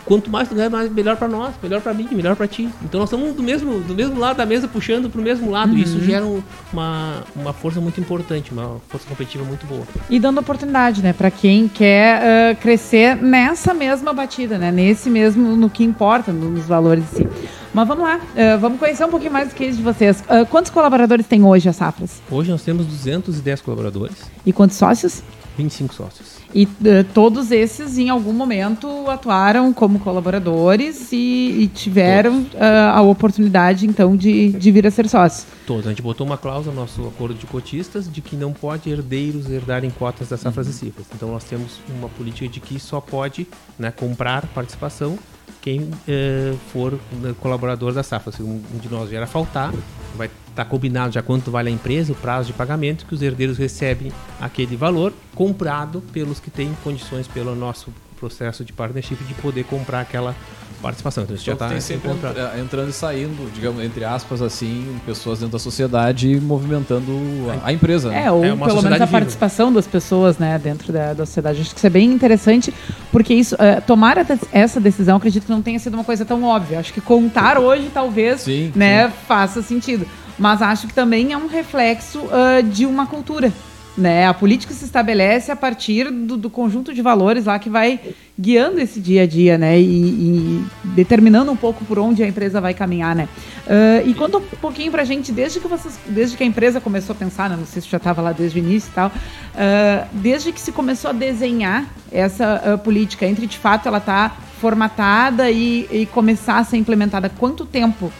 Quanto 0.05 0.29
mais 0.29 0.49
tu 0.49 0.55
ganha, 0.55 0.69
mais 0.69 0.91
melhor 0.91 1.15
pra 1.15 1.29
nós, 1.29 1.53
melhor 1.63 1.79
pra 1.79 1.93
mim, 1.93 2.05
melhor 2.11 2.35
pra 2.35 2.45
ti. 2.45 2.67
Então 2.83 2.99
nós 2.99 3.07
estamos 3.09 3.33
do 3.33 3.41
mesmo, 3.41 3.79
do 3.79 3.95
mesmo 3.95 4.19
lado 4.19 4.35
da 4.35 4.45
mesa 4.45 4.67
puxando 4.67 5.09
pro 5.09 5.21
mesmo 5.21 5.49
lado. 5.49 5.77
Isso 5.77 5.97
gera 6.03 6.25
um- 6.25 6.43
uma, 6.73 7.23
uma 7.33 7.53
força 7.53 7.79
muito 7.79 8.01
importante, 8.01 8.51
uma 8.51 8.81
força 8.89 9.07
competitiva 9.07 9.45
muito 9.45 9.65
boa. 9.65 9.83
E 10.09 10.19
dando 10.19 10.41
oportunidade, 10.41 11.01
né, 11.01 11.13
para 11.13 11.31
quem 11.31 11.69
quer 11.69 12.21
ah, 12.51 12.55
crescer 12.55 13.15
nessa 13.15 13.73
mesma 13.73 14.11
batida, 14.11 14.57
né, 14.57 14.73
nesse 14.73 15.09
mesmo, 15.09 15.55
no 15.55 15.69
que 15.69 15.85
importa, 15.85 16.33
no- 16.33 16.49
nos 16.51 16.65
valores 16.65 17.05
em 17.13 17.23
si. 17.23 17.27
Mas 17.73 17.87
vamos 17.87 18.03
lá, 18.03 18.17
uh, 18.17 18.59
vamos 18.59 18.79
conhecer 18.79 19.03
um 19.03 19.09
pouquinho 19.09 19.31
mais 19.31 19.49
do 19.49 19.55
case 19.55 19.77
de 19.77 19.83
vocês. 19.83 20.21
Uh, 20.21 20.45
quantos 20.45 20.69
colaboradores 20.69 21.25
tem 21.25 21.43
hoje 21.43 21.67
a 21.67 21.73
Safras? 21.73 22.21
Hoje 22.29 22.51
nós 22.51 22.61
temos 22.61 22.85
210 22.85 23.61
colaboradores. 23.61 24.15
E 24.45 24.53
quantos 24.53 24.77
sócios? 24.77 25.23
25 25.57 25.93
sócios. 25.93 26.37
E 26.53 26.65
uh, 26.65 26.69
todos 27.15 27.51
esses, 27.51 27.97
em 27.97 28.09
algum 28.09 28.31
momento, 28.31 29.09
atuaram 29.09 29.73
como 29.73 29.99
colaboradores 29.99 31.11
e, 31.11 31.61
e 31.61 31.67
tiveram 31.67 32.41
uh, 32.41 32.47
a 32.93 33.01
oportunidade, 33.01 33.87
então, 33.87 34.15
de, 34.15 34.51
de 34.51 34.71
vir 34.71 34.85
a 34.85 34.91
ser 34.91 35.09
sócios. 35.09 35.47
Todos. 35.65 35.87
A 35.87 35.89
gente 35.89 36.01
botou 36.03 36.27
uma 36.27 36.37
cláusula 36.37 36.75
no 36.75 36.81
nosso 36.81 37.01
acordo 37.07 37.33
de 37.33 37.47
cotistas 37.47 38.11
de 38.11 38.21
que 38.21 38.35
não 38.35 38.53
pode 38.53 38.87
herdeiros 38.89 39.49
herdarem 39.49 39.89
cotas 39.89 40.29
das 40.29 40.41
safras 40.41 40.67
uhum. 40.67 40.73
e 40.73 40.75
cifras. 40.75 41.07
Então, 41.15 41.31
nós 41.31 41.43
temos 41.43 41.79
uma 41.97 42.09
política 42.09 42.47
de 42.47 42.59
que 42.59 42.79
só 42.79 43.01
pode 43.01 43.47
né, 43.79 43.89
comprar 43.89 44.45
participação 44.47 45.17
quem 45.63 45.79
uh, 45.79 46.57
for 46.73 46.99
né, 47.21 47.33
colaborador 47.39 47.93
da 47.93 48.03
safra. 48.03 48.33
Se 48.33 48.43
um 48.43 48.61
de 48.81 48.89
nós 48.89 49.09
vier 49.09 49.23
a 49.23 49.27
faltar, 49.27 49.73
vai 50.15 50.29
está 50.53 50.63
combinado 50.63 51.11
já 51.11 51.21
quanto 51.23 51.49
vale 51.49 51.69
a 51.69 51.71
empresa, 51.71 52.11
o 52.11 52.15
prazo 52.15 52.47
de 52.47 52.53
pagamento, 52.53 53.07
que 53.07 53.15
os 53.15 53.23
herdeiros 53.23 53.57
recebem 53.57 54.11
aquele 54.39 54.75
valor 54.75 55.11
comprado 55.33 55.99
pelos 56.13 56.39
que 56.39 56.51
têm 56.51 56.71
condições 56.83 57.27
pelo 57.27 57.55
nosso 57.55 57.91
processo 58.19 58.63
de 58.63 58.71
partnership 58.71 59.15
de 59.23 59.33
poder 59.35 59.63
comprar 59.63 60.01
aquela 60.01 60.35
participação. 60.83 61.23
Então, 61.23 61.35
isso 61.35 61.49
então, 61.49 61.67
já 61.69 61.75
está 61.75 61.81
sempre 61.81 62.11
entra, 62.11 62.59
entrando 62.59 62.89
e 62.89 62.93
saindo, 62.93 63.51
digamos, 63.53 63.83
entre 63.83 64.03
aspas, 64.03 64.41
assim, 64.41 64.99
pessoas 65.05 65.39
dentro 65.39 65.53
da 65.53 65.59
sociedade 65.59 66.39
movimentando 66.41 67.11
a, 67.63 67.69
a 67.69 67.73
empresa. 67.73 68.09
Né? 68.09 68.25
É, 68.25 68.31
ou 68.31 68.43
é 68.43 68.49
pelo 68.49 68.81
menos 68.81 69.01
a 69.01 69.05
viva. 69.05 69.07
participação 69.07 69.71
das 69.71 69.87
pessoas 69.87 70.37
né, 70.37 70.59
dentro 70.59 70.91
da, 70.91 71.13
da, 71.13 71.25
sociedade. 71.25 71.61
Acho 71.61 71.71
que 71.71 71.77
isso 71.77 71.87
é 71.87 71.89
bem 71.89 72.11
interessante, 72.11 72.73
porque 73.11 73.33
isso, 73.33 73.55
uh, 73.55 73.81
tomar 73.87 74.17
essa 74.51 74.79
decisão, 74.79 75.17
acredito 75.17 75.45
que 75.45 75.51
não 75.51 75.61
tenha 75.61 75.79
sido 75.79 75.93
uma 75.93 76.03
coisa 76.03 76.25
tão 76.25 76.43
óbvia. 76.43 76.79
Acho 76.79 76.93
que 76.93 77.01
contar 77.01 77.57
hoje 77.57 77.89
talvez 77.93 78.41
sim, 78.41 78.71
né, 78.75 79.07
sim. 79.07 79.13
faça 79.27 79.61
sentido 79.61 80.05
mas 80.37 80.63
acho 80.63 80.87
que 80.87 80.93
também 80.95 81.31
é 81.31 81.37
um 81.37 81.47
reflexo 81.47 82.19
uh, 82.19 82.63
de 82.63 82.87
uma 82.87 83.05
cultura. 83.05 83.53
Né? 83.95 84.25
A 84.25 84.33
política 84.33 84.73
se 84.73 84.85
estabelece 84.85 85.51
a 85.51 85.55
partir 85.55 86.09
do, 86.09 86.35
do, 86.35 86.49
conjunto 86.49 86.95
de 86.95 87.01
valores 87.01 87.45
lá 87.45 87.59
que 87.59 87.69
vai 87.69 87.99
guiando 88.39 88.79
esse 88.79 88.99
dia 88.99 89.21
a 89.21 89.27
dia, 89.27 89.55
né? 89.55 89.79
E, 89.79 89.83
e 89.83 90.65
determinando 90.95 91.51
um 91.51 91.55
pouco 91.55 91.85
por 91.85 91.99
onde 91.99 92.23
a 92.23 92.27
empresa 92.27 92.59
vai 92.59 92.73
caminhar, 92.73 93.15
né? 93.15 93.29
Uh, 93.67 94.09
e 94.09 94.13
conta 94.15 94.39
um 94.39 94.41
pouquinho 94.41 94.91
pra 94.91 95.03
gente, 95.03 95.31
desde 95.31 95.59
que 95.59 95.67
vocês, 95.67 95.99
desde 96.07 96.35
que 96.35 96.43
a 96.43 96.45
empresa 96.45 96.81
começou 96.81 97.13
a 97.13 97.17
pensar, 97.17 97.47
né? 97.49 97.55
não 97.55 97.67
sei 97.67 97.83
se 97.83 97.87
já 97.87 97.97
estava 97.97 98.19
lá 98.19 98.31
desde 98.31 98.59
o 98.59 98.63
início 98.63 98.89
e 98.89 98.93
tal, 98.93 99.09
uh, 99.09 100.07
desde 100.11 100.51
que 100.51 100.59
se 100.59 100.71
começou 100.71 101.11
a 101.11 101.13
desenhar 101.13 101.85
essa 102.11 102.73
uh, 102.73 102.77
política, 102.79 103.27
entre 103.27 103.45
de 103.45 103.59
fato 103.59 103.87
ela 103.87 103.99
tá 103.99 104.35
formatada 104.59 105.51
e, 105.51 105.87
e, 105.91 106.05
começar 106.07 106.57
a 106.57 106.63
ser 106.63 106.77
implementada, 106.77 107.29
quanto 107.29 107.65
tempo 107.65 108.11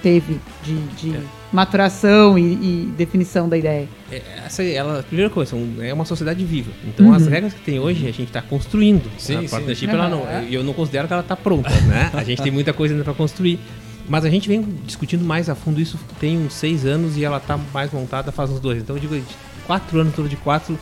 teve 0.00 0.40
de, 0.64 0.76
de... 0.96 1.16
É 1.16 1.41
maturação 1.52 2.38
e, 2.38 2.52
e 2.52 2.94
definição 2.96 3.48
da 3.48 3.58
ideia? 3.58 3.88
É, 4.10 4.22
essa, 4.46 4.62
ela, 4.62 5.02
primeira 5.02 5.30
coisa, 5.30 5.56
é 5.80 5.92
uma 5.92 6.04
sociedade 6.04 6.44
viva. 6.44 6.70
Então, 6.86 7.06
uhum. 7.06 7.14
as 7.14 7.26
regras 7.26 7.52
que 7.52 7.60
tem 7.60 7.78
hoje, 7.78 8.06
a 8.08 8.12
gente 8.12 8.28
está 8.28 8.40
construindo. 8.40 9.10
Sim, 9.18 9.44
a 9.44 9.48
partnership, 9.48 9.86
sim. 9.86 9.92
Ela 9.92 10.08
não, 10.08 10.24
eu 10.50 10.64
não 10.64 10.72
considero 10.72 11.06
que 11.06 11.12
ela 11.12 11.22
está 11.22 11.36
pronta, 11.36 11.70
né? 11.82 12.10
A 12.14 12.24
gente 12.24 12.42
tem 12.42 12.50
muita 12.50 12.72
coisa 12.72 12.94
ainda 12.94 13.04
para 13.04 13.14
construir. 13.14 13.60
Mas 14.08 14.24
a 14.24 14.30
gente 14.30 14.48
vem 14.48 14.62
discutindo 14.84 15.24
mais 15.24 15.48
a 15.48 15.54
fundo 15.54 15.80
isso 15.80 15.96
tem 16.18 16.36
uns 16.36 16.54
seis 16.54 16.84
anos 16.84 17.16
e 17.16 17.24
ela 17.24 17.36
está 17.36 17.56
mais 17.72 17.92
montada 17.92 18.32
faz 18.32 18.50
uns 18.50 18.58
dois. 18.58 18.82
Então, 18.82 18.96
eu 18.96 19.00
digo, 19.00 19.22
quatro 19.66 20.00
anos, 20.00 20.14
torno 20.14 20.28
de 20.28 20.36
quatro, 20.36 20.76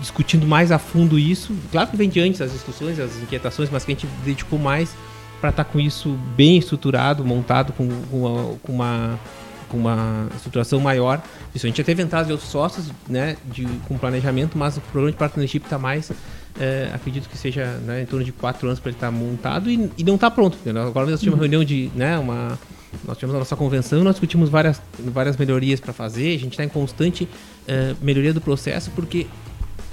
discutindo 0.00 0.46
mais 0.46 0.72
a 0.72 0.78
fundo 0.78 1.18
isso. 1.18 1.54
Claro 1.70 1.90
que 1.90 1.96
vem 1.96 2.08
de 2.08 2.20
antes 2.20 2.40
as 2.40 2.52
discussões, 2.52 2.98
as 2.98 3.16
inquietações, 3.22 3.68
mas 3.70 3.84
que 3.84 3.92
a 3.92 3.94
gente 3.94 4.06
dedicou 4.24 4.58
mais 4.58 4.96
para 5.40 5.50
estar 5.50 5.64
tá 5.64 5.70
com 5.70 5.78
isso 5.78 6.18
bem 6.34 6.56
estruturado, 6.56 7.24
montado 7.24 7.72
com, 7.72 7.88
com 8.10 8.20
uma, 8.20 8.54
com 8.62 8.72
uma 8.72 9.20
com 9.68 9.76
uma 9.76 10.28
estruturação 10.34 10.80
maior. 10.80 11.22
Isso, 11.54 11.66
a 11.66 11.68
gente 11.68 11.78
já 11.78 11.84
teve 11.84 12.02
entrada 12.02 12.26
de 12.26 12.32
outros 12.32 12.50
sócios, 12.50 12.90
né, 13.08 13.36
de, 13.44 13.66
com 13.88 13.98
planejamento, 13.98 14.56
mas 14.56 14.76
o 14.76 14.80
programa 14.80 15.12
de 15.12 15.18
partnership 15.18 15.64
está 15.64 15.78
mais, 15.78 16.10
é, 16.58 16.90
acredito 16.94 17.28
que 17.28 17.36
seja 17.36 17.66
né, 17.84 18.02
em 18.02 18.06
torno 18.06 18.24
de 18.24 18.32
quatro 18.32 18.66
anos 18.66 18.80
para 18.80 18.90
ele 18.90 18.96
estar 18.96 19.06
tá 19.06 19.12
montado 19.12 19.70
e, 19.70 19.90
e 19.96 20.04
não 20.04 20.14
está 20.14 20.30
pronto. 20.30 20.56
Agora 20.68 21.10
nós 21.10 21.20
tivemos 21.20 21.38
uma 21.38 21.44
uhum. 21.44 21.50
reunião 21.50 21.64
de, 21.64 21.90
né, 21.94 22.18
uma, 22.18 22.58
nós 23.04 23.16
tivemos 23.16 23.34
a 23.36 23.38
nossa 23.38 23.56
convenção, 23.56 24.02
nós 24.02 24.14
discutimos 24.14 24.48
várias, 24.48 24.80
várias 24.98 25.36
melhorias 25.36 25.80
para 25.80 25.92
fazer, 25.92 26.34
a 26.34 26.38
gente 26.38 26.52
está 26.52 26.64
em 26.64 26.68
constante 26.68 27.28
é, 27.66 27.94
melhoria 28.00 28.32
do 28.32 28.40
processo, 28.40 28.90
porque 28.94 29.26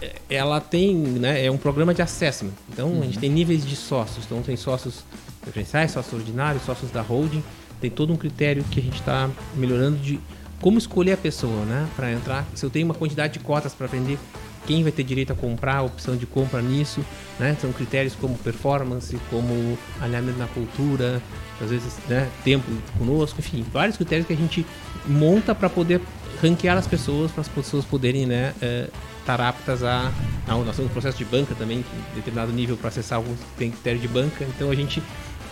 é, 0.01 0.15
ela 0.29 0.59
tem, 0.59 0.95
né, 0.95 1.45
é 1.45 1.51
um 1.51 1.57
programa 1.57 1.93
de 1.93 2.01
assessment. 2.01 2.51
Então, 2.71 2.89
uhum. 2.89 3.01
a 3.01 3.05
gente 3.05 3.15
uhum. 3.15 3.21
tem 3.21 3.29
níveis 3.29 3.65
de 3.65 3.75
sócios. 3.75 4.25
Então, 4.25 4.41
tem 4.41 4.55
sócios 4.55 5.03
preferenciais, 5.41 5.91
sócios 5.91 6.13
ordinários, 6.13 6.63
sócios 6.63 6.91
da 6.91 7.01
holding 7.01 7.43
tem 7.83 7.91
todo 7.91 8.13
um 8.13 8.15
critério 8.15 8.63
que 8.71 8.79
a 8.79 8.83
gente 8.83 8.95
está 8.95 9.29
melhorando 9.55 9.97
de 9.97 10.17
como 10.61 10.77
escolher 10.77 11.13
a 11.13 11.17
pessoa, 11.17 11.65
né? 11.65 11.85
Para 11.97 12.13
entrar. 12.13 12.45
Se 12.55 12.65
eu 12.65 12.69
tenho 12.69 12.85
uma 12.85 12.93
quantidade 12.93 13.33
de 13.33 13.39
cotas 13.39 13.73
para 13.73 13.87
vender, 13.87 14.17
quem 14.65 14.81
vai 14.81 14.91
ter 14.93 15.03
direito 15.03 15.33
a 15.33 15.35
comprar, 15.35 15.75
a 15.75 15.81
opção 15.81 16.15
de 16.15 16.25
compra 16.25 16.61
nisso, 16.61 17.05
né? 17.37 17.57
São 17.59 17.73
critérios 17.73 18.15
como 18.15 18.37
performance, 18.37 19.19
como 19.29 19.77
alinhamento 19.99 20.39
na 20.39 20.47
cultura, 20.47 21.21
às 21.61 21.69
vezes, 21.69 21.97
né? 22.07 22.29
Tempo 22.45 22.71
conosco, 22.97 23.41
enfim, 23.41 23.65
vários 23.73 23.97
critérios 23.97 24.25
que 24.25 24.31
a 24.31 24.37
gente 24.37 24.65
monta 25.05 25.53
para 25.53 25.69
poder 25.69 25.99
ranquear 26.41 26.77
as 26.77 26.87
pessoas, 26.87 27.31
para 27.31 27.41
as 27.41 27.49
pessoas 27.49 27.83
poderem, 27.83 28.25
né? 28.25 28.53
É, 28.61 28.87
estar 29.19 29.41
aptas 29.41 29.83
a, 29.83 30.11
a 30.47 30.53
nós 30.53 30.75
temos 30.75 30.89
um 30.89 30.93
processo 30.93 31.17
de 31.17 31.25
banca 31.25 31.53
também, 31.55 31.79
em 31.79 32.15
determinado 32.15 32.51
nível 32.53 32.77
para 32.77 32.87
acessar 32.89 33.17
alguns 33.17 33.39
tem 33.57 33.71
critério 33.71 33.99
de 33.99 34.07
banca, 34.07 34.45
então 34.45 34.69
a 34.69 34.75
gente 34.75 35.01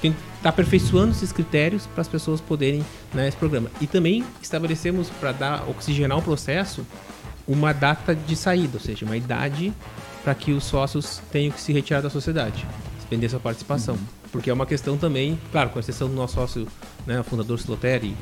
tem 0.01 0.15
está 0.37 0.49
aperfeiçoando 0.49 1.11
esses 1.11 1.31
critérios 1.31 1.85
para 1.85 2.01
as 2.01 2.07
pessoas 2.07 2.41
poderem 2.41 2.83
né, 3.13 3.27
esse 3.27 3.37
programa. 3.37 3.69
E 3.79 3.85
também 3.85 4.25
estabelecemos 4.41 5.07
para 5.19 5.31
dar 5.31 5.69
oxigenar 5.69 6.17
o 6.17 6.21
processo 6.21 6.85
uma 7.47 7.73
data 7.73 8.15
de 8.15 8.35
saída, 8.35 8.77
ou 8.77 8.79
seja, 8.79 9.05
uma 9.05 9.15
idade 9.15 9.71
para 10.23 10.33
que 10.33 10.51
os 10.51 10.63
sócios 10.63 11.21
tenham 11.31 11.51
que 11.51 11.61
se 11.61 11.71
retirar 11.71 12.01
da 12.01 12.09
sociedade, 12.09 12.65
suspender 12.99 13.29
sua 13.29 13.39
participação. 13.39 13.95
Uhum. 13.95 14.01
Porque 14.31 14.49
é 14.49 14.53
uma 14.53 14.65
questão 14.65 14.97
também, 14.97 15.39
claro, 15.51 15.69
com 15.69 15.79
exceção 15.79 16.07
do 16.07 16.15
nosso 16.15 16.35
sócio, 16.35 16.67
né, 17.05 17.19
o 17.19 17.23
fundador 17.23 17.59
Sloteri 17.59 18.15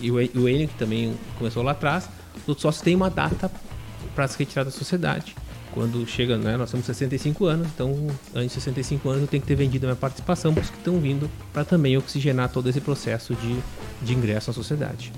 e, 0.00 0.06
e 0.06 0.10
o 0.10 0.48
Enio, 0.48 0.68
que 0.68 0.74
também 0.74 1.14
começou 1.38 1.62
lá 1.62 1.72
atrás, 1.72 2.08
os 2.46 2.60
sócios 2.60 2.82
têm 2.82 2.96
uma 2.96 3.10
data 3.10 3.50
para 4.14 4.26
se 4.26 4.38
retirar 4.38 4.64
da 4.64 4.70
sociedade 4.70 5.36
quando 5.74 6.06
chega, 6.06 6.38
né, 6.38 6.56
nós 6.56 6.70
temos 6.70 6.86
65 6.86 7.44
anos, 7.46 7.66
então 7.74 8.06
antes 8.32 8.54
de 8.54 8.60
65 8.60 9.08
anos 9.08 9.22
eu 9.22 9.28
tenho 9.28 9.40
que 9.40 9.46
ter 9.46 9.56
vendido 9.56 9.86
a 9.86 9.88
minha 9.88 9.96
participação 9.96 10.54
para 10.54 10.62
os 10.62 10.70
que 10.70 10.78
estão 10.78 11.00
vindo 11.00 11.28
para 11.52 11.64
também 11.64 11.96
oxigenar 11.96 12.48
todo 12.48 12.68
esse 12.70 12.80
processo 12.80 13.34
de, 13.34 13.58
de 14.00 14.14
ingresso 14.14 14.52
à 14.52 14.54
sociedade. 14.54 15.12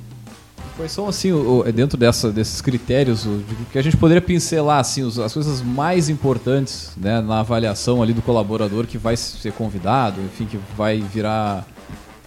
Quais 0.77 0.92
são, 0.92 1.09
assim, 1.09 1.33
o, 1.33 1.62
dentro 1.73 1.97
dessa, 1.97 2.31
desses 2.31 2.61
critérios, 2.61 3.25
o, 3.25 3.42
que 3.71 3.79
a 3.79 3.83
gente 3.83 3.97
poderia 3.97 4.21
pincelar, 4.21 4.81
assim, 4.81 5.07
as 5.23 5.33
coisas 5.33 5.62
mais 5.62 6.09
importantes 6.09 6.92
né, 6.97 7.21
na 7.21 7.40
avaliação 7.40 8.03
ali 8.03 8.12
do 8.12 8.23
colaborador 8.23 8.87
que 8.87 8.99
vai 8.99 9.16
ser 9.16 9.53
convidado, 9.53 10.21
enfim, 10.23 10.47
que 10.47 10.59
vai 10.77 11.01
virar 11.01 11.66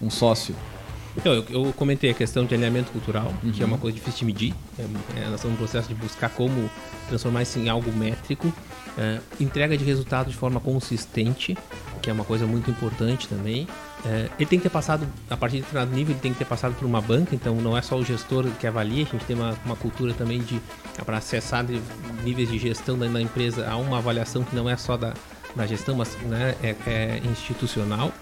um 0.00 0.10
sócio? 0.10 0.54
Então, 1.16 1.32
eu, 1.34 1.44
eu, 1.50 1.72
comentei 1.72 2.10
a 2.10 2.14
questão 2.14 2.44
de 2.44 2.54
alinhamento 2.54 2.92
cultural, 2.92 3.34
uhum. 3.42 3.50
que 3.50 3.62
é 3.62 3.66
uma 3.66 3.78
coisa 3.78 3.96
difícil 3.96 4.20
de 4.20 4.24
medir. 4.26 4.54
É, 4.78 5.24
nós 5.24 5.34
estamos 5.34 5.52
no 5.52 5.56
processo 5.56 5.88
de 5.88 5.94
buscar 5.94 6.30
como 6.30 6.70
transformar 7.08 7.42
isso 7.42 7.58
em 7.58 7.68
algo 7.68 7.90
métrico. 7.92 8.52
É, 8.98 9.20
entrega 9.40 9.76
de 9.76 9.84
resultado 9.84 10.30
de 10.30 10.36
forma 10.36 10.60
consistente, 10.60 11.56
que 12.00 12.10
é 12.10 12.12
uma 12.12 12.24
coisa 12.24 12.46
muito 12.46 12.70
importante 12.70 13.28
também. 13.28 13.66
É, 14.04 14.28
ele 14.38 14.46
tem 14.46 14.58
que 14.58 14.62
ter 14.64 14.70
passado, 14.70 15.06
a 15.28 15.36
partir 15.36 15.56
de 15.56 15.62
determinado 15.62 15.94
nível, 15.94 16.12
ele 16.14 16.20
tem 16.20 16.32
que 16.32 16.38
ter 16.38 16.44
passado 16.44 16.74
por 16.74 16.86
uma 16.86 17.00
banca, 17.00 17.34
então 17.34 17.54
não 17.56 17.76
é 17.76 17.82
só 17.82 17.96
o 17.96 18.04
gestor 18.04 18.46
que 18.58 18.66
avalia, 18.66 19.04
a 19.04 19.06
gente 19.06 19.24
tem 19.24 19.36
uma, 19.36 19.54
uma 19.64 19.76
cultura 19.76 20.14
também 20.14 20.40
de, 20.40 20.60
para 21.04 21.18
acessar 21.18 21.64
níveis 22.24 22.50
de 22.50 22.58
gestão 22.58 22.98
da, 22.98 23.06
da, 23.06 23.20
empresa, 23.20 23.68
há 23.68 23.76
uma 23.76 23.98
avaliação 23.98 24.42
que 24.42 24.56
não 24.56 24.68
é 24.68 24.76
só 24.76 24.96
da, 24.96 25.12
da 25.54 25.66
gestão, 25.66 25.94
mas 25.96 26.16
né, 26.22 26.54
é, 26.62 26.74
é 26.86 27.20
institucional. 27.30 28.12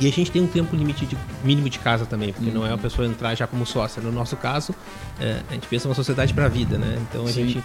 E 0.00 0.08
a 0.08 0.10
gente 0.10 0.30
tem 0.30 0.42
um 0.42 0.46
tempo 0.46 0.74
limite 0.74 1.06
de, 1.06 1.16
mínimo 1.44 1.70
de 1.70 1.78
casa 1.78 2.04
também, 2.04 2.32
porque 2.32 2.48
uhum. 2.48 2.56
não 2.56 2.66
é 2.66 2.72
a 2.72 2.78
pessoa 2.78 3.06
entrar 3.06 3.34
já 3.34 3.46
como 3.46 3.64
sócia. 3.64 4.02
No 4.02 4.10
nosso 4.10 4.36
caso, 4.36 4.74
é, 5.20 5.40
a 5.48 5.54
gente 5.54 5.68
pensa 5.68 5.86
uma 5.86 5.94
sociedade 5.94 6.34
para 6.34 6.46
a 6.46 6.48
vida, 6.48 6.76
né? 6.78 6.98
Então 7.08 7.24
a 7.24 7.28
Sim. 7.28 7.48
gente. 7.48 7.64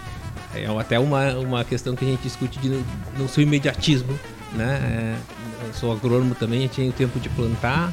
É 0.52 0.66
até 0.80 0.98
uma, 0.98 1.32
uma 1.38 1.64
questão 1.64 1.94
que 1.94 2.04
a 2.04 2.08
gente 2.08 2.22
discute 2.22 2.58
de 2.58 2.82
não, 3.16 3.28
ser 3.28 3.42
imediatismo, 3.42 4.18
né? 4.52 4.80
É, 4.82 5.66
eu 5.66 5.74
sou 5.74 5.92
agrônomo 5.92 6.34
também, 6.34 6.60
a 6.60 6.62
gente 6.62 6.74
tem 6.74 6.88
o 6.88 6.92
tempo 6.92 7.20
de 7.20 7.28
plantar, 7.28 7.92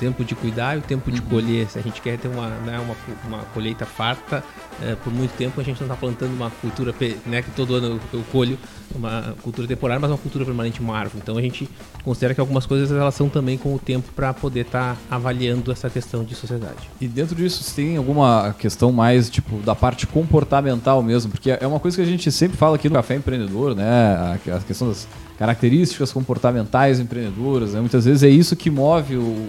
tempo 0.00 0.24
de 0.24 0.34
cuidar 0.34 0.76
e 0.76 0.78
o 0.78 0.82
tempo 0.82 1.12
de 1.12 1.20
uhum. 1.20 1.26
colher. 1.26 1.68
Se 1.68 1.78
a 1.78 1.82
gente 1.82 2.00
quer 2.00 2.18
ter 2.18 2.28
uma, 2.28 2.48
né, 2.48 2.80
uma, 2.80 2.96
uma 3.28 3.44
colheita 3.52 3.84
farta, 3.84 4.42
é, 4.82 4.94
por 4.94 5.12
muito 5.12 5.32
tempo 5.36 5.60
a 5.60 5.62
gente 5.64 5.78
não 5.78 5.86
está 5.86 5.94
plantando 5.94 6.32
uma 6.32 6.50
cultura, 6.50 6.94
né, 7.26 7.42
que 7.42 7.50
todo 7.50 7.74
ano 7.74 8.00
eu, 8.12 8.24
colho, 8.32 8.58
uma 8.94 9.34
cultura 9.42 9.68
temporária, 9.68 10.00
mas 10.00 10.10
uma 10.10 10.16
cultura 10.16 10.44
permanente, 10.44 10.80
uma 10.80 10.96
árvore. 10.96 11.20
Então 11.22 11.36
a 11.36 11.42
gente 11.42 11.68
considera 12.02 12.34
que 12.34 12.40
algumas 12.40 12.64
coisas 12.64 12.90
elas 12.90 13.14
são 13.14 13.28
também 13.28 13.58
com 13.58 13.74
o 13.74 13.78
tempo 13.78 14.10
para 14.16 14.32
poder 14.32 14.62
estar 14.62 14.94
tá 14.94 15.14
avaliando 15.14 15.70
essa 15.70 15.90
questão 15.90 16.24
de 16.24 16.34
sociedade. 16.34 16.88
E 16.98 17.06
dentro 17.06 17.36
disso, 17.36 17.62
tem 17.74 17.98
alguma 17.98 18.54
questão 18.58 18.90
mais 18.90 19.28
tipo 19.28 19.58
da 19.58 19.74
parte 19.74 20.06
comportamental 20.06 21.02
mesmo? 21.02 21.30
Porque 21.30 21.50
é 21.50 21.66
uma 21.66 21.78
coisa 21.78 21.98
que 21.98 22.02
a 22.02 22.06
gente 22.06 22.32
sempre 22.32 22.56
fala 22.56 22.76
aqui 22.76 22.88
no 22.88 22.94
Café 22.94 23.16
Empreendedor, 23.16 23.74
né? 23.74 24.38
A, 24.50 24.60
questão 24.60 24.88
das 24.88 25.06
características 25.40 26.12
comportamentais 26.12 27.00
empreendedoras. 27.00 27.72
Né? 27.72 27.80
Muitas 27.80 28.04
vezes 28.04 28.22
é 28.22 28.28
isso 28.28 28.54
que 28.54 28.70
move 28.70 29.16
o, 29.16 29.48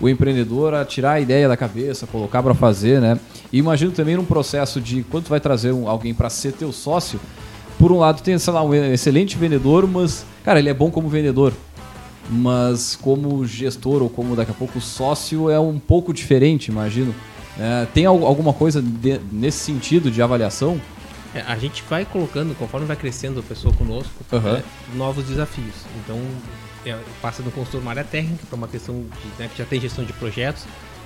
o 0.00 0.08
empreendedor 0.08 0.72
a 0.72 0.84
tirar 0.84 1.14
a 1.14 1.20
ideia 1.20 1.48
da 1.48 1.56
cabeça, 1.56 2.06
colocar 2.06 2.40
para 2.40 2.54
fazer, 2.54 3.00
né? 3.00 3.18
E 3.52 3.58
imagino 3.58 3.90
também 3.90 4.16
num 4.16 4.24
processo 4.24 4.80
de 4.80 5.02
quando 5.02 5.24
tu 5.24 5.30
vai 5.30 5.40
trazer 5.40 5.72
um, 5.72 5.88
alguém 5.88 6.14
para 6.14 6.30
ser 6.30 6.52
teu 6.52 6.70
sócio, 6.70 7.18
por 7.76 7.90
um 7.90 7.98
lado 7.98 8.22
tem, 8.22 8.38
sei 8.38 8.52
lá, 8.52 8.62
um 8.62 8.72
excelente 8.72 9.36
vendedor, 9.36 9.84
mas, 9.88 10.24
cara, 10.44 10.60
ele 10.60 10.68
é 10.68 10.74
bom 10.74 10.92
como 10.92 11.08
vendedor. 11.08 11.52
Mas 12.30 12.94
como 12.94 13.44
gestor 13.44 14.00
ou 14.00 14.08
como 14.08 14.36
daqui 14.36 14.52
a 14.52 14.54
pouco 14.54 14.80
sócio 14.80 15.50
é 15.50 15.58
um 15.58 15.76
pouco 15.76 16.14
diferente, 16.14 16.68
imagino. 16.68 17.12
É, 17.58 17.84
tem 17.92 18.06
alguma 18.06 18.52
coisa 18.52 18.80
de, 18.80 19.20
nesse 19.32 19.58
sentido 19.58 20.08
de 20.08 20.22
avaliação? 20.22 20.80
É, 21.34 21.40
a 21.40 21.56
gente 21.56 21.82
vai 21.88 22.04
colocando, 22.04 22.54
conforme 22.56 22.86
vai 22.86 22.96
crescendo 22.96 23.40
a 23.40 23.42
pessoa 23.42 23.74
conosco, 23.74 24.12
uhum. 24.30 24.62
novos 24.94 25.26
desafios. 25.26 25.74
Então, 26.02 26.20
é, 26.84 26.98
passa 27.20 27.42
do 27.42 27.50
consultor 27.50 27.80
uma 27.80 27.90
área 27.90 28.04
técnica 28.04 28.44
para 28.46 28.56
uma 28.56 28.68
questão 28.68 28.94
de, 28.94 29.42
né, 29.42 29.48
que 29.48 29.58
já 29.58 29.64
tem 29.64 29.80
gestão 29.80 30.04
de 30.04 30.12
projetos, 30.12 30.64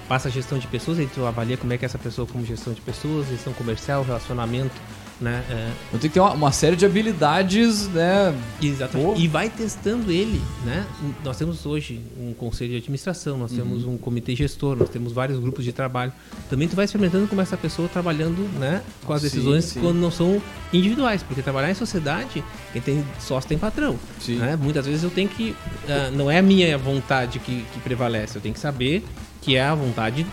passa 0.08 0.28
a 0.28 0.30
gestão 0.30 0.58
de 0.58 0.66
pessoas, 0.66 0.98
a 0.98 1.02
gente 1.02 1.20
avalia 1.20 1.56
como 1.56 1.72
é 1.72 1.78
que 1.78 1.84
é 1.84 1.86
essa 1.86 1.98
pessoa 1.98 2.26
como 2.26 2.44
gestão 2.44 2.72
de 2.72 2.80
pessoas, 2.80 3.28
gestão 3.28 3.52
comercial, 3.52 4.02
relacionamento, 4.02 4.74
né? 5.20 5.42
É... 5.48 5.72
Então 5.88 6.00
tem 6.00 6.11
que 6.11 6.14
ter 6.14 6.20
uma, 6.20 6.33
uma, 6.33 6.52
série 6.52 6.76
de 6.76 6.85
habilidades, 6.85 7.88
né? 7.88 8.35
Exatamente. 8.62 9.07
Pô. 9.07 9.14
E 9.16 9.26
vai 9.26 9.48
testando 9.48 10.11
ele, 10.11 10.40
né? 10.64 10.85
Nós 11.24 11.37
temos 11.37 11.64
hoje 11.64 12.00
um 12.18 12.35
conselho 12.35 12.72
de 12.72 12.76
administração, 12.76 13.38
nós 13.38 13.50
uhum. 13.52 13.57
temos 13.57 13.85
um 13.85 13.96
comitê 13.96 14.37
gestor, 14.37 14.76
nós 14.76 14.88
temos 14.88 15.12
vários 15.12 15.38
grupos 15.38 15.64
de 15.64 15.72
trabalho. 15.72 16.12
Também 16.50 16.68
tu 16.68 16.76
vai 16.76 16.85
experimentando 16.85 17.26
como 17.26 17.40
essa 17.40 17.57
pessoa 17.57 17.88
trabalhando, 17.88 18.42
né? 18.59 18.83
Com 19.05 19.12
as 19.12 19.22
decisões 19.22 19.64
sim, 19.64 19.74
sim. 19.74 19.81
quando 19.81 19.96
não 19.96 20.11
são 20.11 20.40
individuais, 20.72 21.22
porque 21.22 21.42
trabalhar 21.42 21.70
em 21.70 21.74
sociedade, 21.74 22.44
quem 22.72 22.83
tem 22.83 23.05
sócio 23.18 23.48
tem 23.48 23.59
patrão, 23.59 23.98
sim. 24.20 24.37
né? 24.37 24.57
Muitas 24.57 24.87
vezes 24.87 25.02
eu 25.02 25.11
tenho 25.11 25.29
que, 25.29 25.50
uh, 25.50 26.14
não 26.14 26.31
é 26.31 26.38
a 26.38 26.42
minha 26.42 26.76
vontade 26.76 27.38
que, 27.38 27.64
que 27.72 27.81
prevalece, 27.81 28.37
eu 28.37 28.42
tenho 28.42 28.55
que 28.55 28.61
saber 28.61 29.05
que 29.40 29.57
é 29.57 29.62
a 29.62 29.74
vontade 29.74 30.26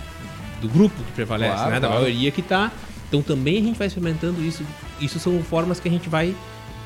do 0.62 0.68
grupo 0.68 0.96
que 0.96 1.12
prevalece, 1.12 1.56
claro, 1.56 1.72
né? 1.72 1.80
Da 1.80 1.90
maioria 1.90 2.32
que 2.32 2.42
está 2.42 2.72
então 3.14 3.22
também 3.22 3.60
a 3.60 3.62
gente 3.62 3.78
vai 3.78 3.86
experimentando 3.86 4.44
isso. 4.44 4.64
Isso 5.00 5.20
são 5.20 5.40
formas 5.44 5.80
que 5.80 5.88
a 5.88 5.92
gente 5.92 6.10
vai 6.10 6.36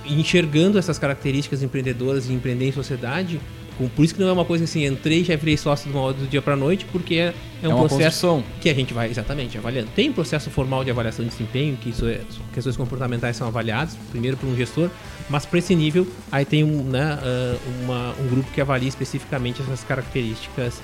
enxergando 0.06 0.78
essas 0.78 1.00
características 1.00 1.64
empreendedoras 1.64 2.28
e 2.28 2.34
empreender 2.34 2.68
em 2.68 2.72
sociedade. 2.74 3.40
Por 3.96 4.04
isso 4.04 4.14
que 4.14 4.20
não 4.20 4.28
é 4.28 4.34
uma 4.34 4.44
coisa 4.44 4.66
assim, 4.66 4.86
entrei 4.86 5.22
e 5.22 5.24
já 5.24 5.36
virei 5.38 5.56
sócio 5.56 5.90
do, 5.90 6.28
dia 6.28 6.42
para 6.42 6.56
noite, 6.56 6.86
porque 6.92 7.16
é, 7.16 7.34
é 7.64 7.70
um 7.70 7.74
é 7.74 7.76
processo 7.76 8.28
construção. 8.28 8.44
que 8.60 8.70
a 8.70 8.74
gente 8.74 8.94
vai 8.94 9.10
exatamente 9.10 9.58
avaliando. 9.58 9.88
Tem 9.96 10.10
um 10.10 10.14
processo 10.14 10.50
formal 10.50 10.84
de 10.84 10.92
avaliação 10.92 11.24
de 11.24 11.32
desempenho, 11.32 11.78
que 11.78 11.92
isso 11.92 12.06
é, 12.06 12.20
questões 12.54 12.76
comportamentais 12.76 13.38
são 13.38 13.48
avaliadas, 13.48 13.96
primeiro 14.10 14.36
por 14.36 14.48
um 14.48 14.56
gestor, 14.56 14.90
mas 15.30 15.46
para 15.46 15.60
esse 15.60 15.76
nível, 15.76 16.08
aí 16.32 16.44
tem 16.44 16.64
um, 16.64 16.84
né, 16.84 17.20
uma, 17.84 18.16
um 18.20 18.28
grupo 18.28 18.52
que 18.52 18.60
avalia 18.60 18.90
especificamente 18.90 19.62
essas 19.62 19.84
características 19.84 20.82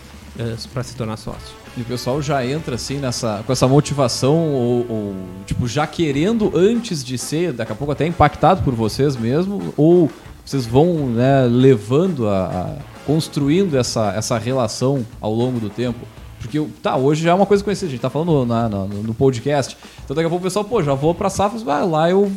para 0.73 0.83
se 0.83 0.95
tornar 0.95 1.17
sócio. 1.17 1.63
E 1.77 1.81
o 1.81 1.85
pessoal 1.85 2.21
já 2.21 2.45
entra 2.45 2.75
assim 2.75 2.97
nessa, 2.97 3.43
com 3.45 3.51
essa 3.51 3.67
motivação 3.67 4.53
ou, 4.53 4.85
ou, 4.89 5.15
tipo 5.45 5.67
já 5.67 5.87
querendo 5.87 6.51
antes 6.55 7.03
de 7.03 7.17
ser, 7.17 7.53
daqui 7.53 7.71
a 7.71 7.75
pouco 7.75 7.91
até 7.91 8.05
impactado 8.05 8.61
por 8.61 8.73
vocês 8.75 9.15
mesmo, 9.15 9.73
ou 9.75 10.09
vocês 10.45 10.65
vão 10.65 11.07
né, 11.07 11.47
levando 11.49 12.27
a, 12.27 12.45
a, 12.45 12.75
construindo 13.05 13.77
essa, 13.77 14.13
essa 14.13 14.37
relação 14.37 15.05
ao 15.19 15.33
longo 15.33 15.59
do 15.59 15.69
tempo. 15.69 15.99
Porque, 16.39 16.61
tá, 16.81 16.97
hoje 16.97 17.23
já 17.23 17.31
é 17.31 17.33
uma 17.33 17.45
coisa 17.45 17.63
conhecida, 17.63 17.87
a 17.87 17.91
gente 17.91 18.01
tá 18.01 18.09
falando 18.09 18.45
na, 18.45 18.67
na, 18.67 18.85
no 18.85 19.13
podcast. 19.13 19.77
Então 20.03 20.15
daqui 20.15 20.27
a 20.27 20.29
pouco 20.29 20.43
o 20.43 20.47
pessoal, 20.47 20.65
pô, 20.65 20.83
já 20.83 20.93
vou 20.93 21.15
pra 21.15 21.29
Safras, 21.29 21.63
vai 21.63 21.85
lá 21.87 22.09
eu 22.09 22.31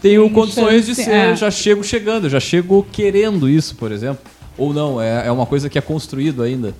tenho 0.00 0.24
Tem 0.24 0.32
condições 0.32 0.86
de 0.86 0.94
ser, 0.94 1.10
é. 1.10 1.36
já 1.36 1.50
chego 1.50 1.82
chegando, 1.82 2.30
já 2.30 2.38
chego 2.38 2.86
querendo 2.92 3.48
isso, 3.48 3.74
por 3.74 3.90
exemplo. 3.90 4.22
Ou 4.56 4.72
não, 4.72 5.00
é, 5.00 5.26
é 5.26 5.32
uma 5.32 5.46
coisa 5.46 5.68
que 5.68 5.76
é 5.76 5.80
construído 5.80 6.42
ainda 6.42 6.72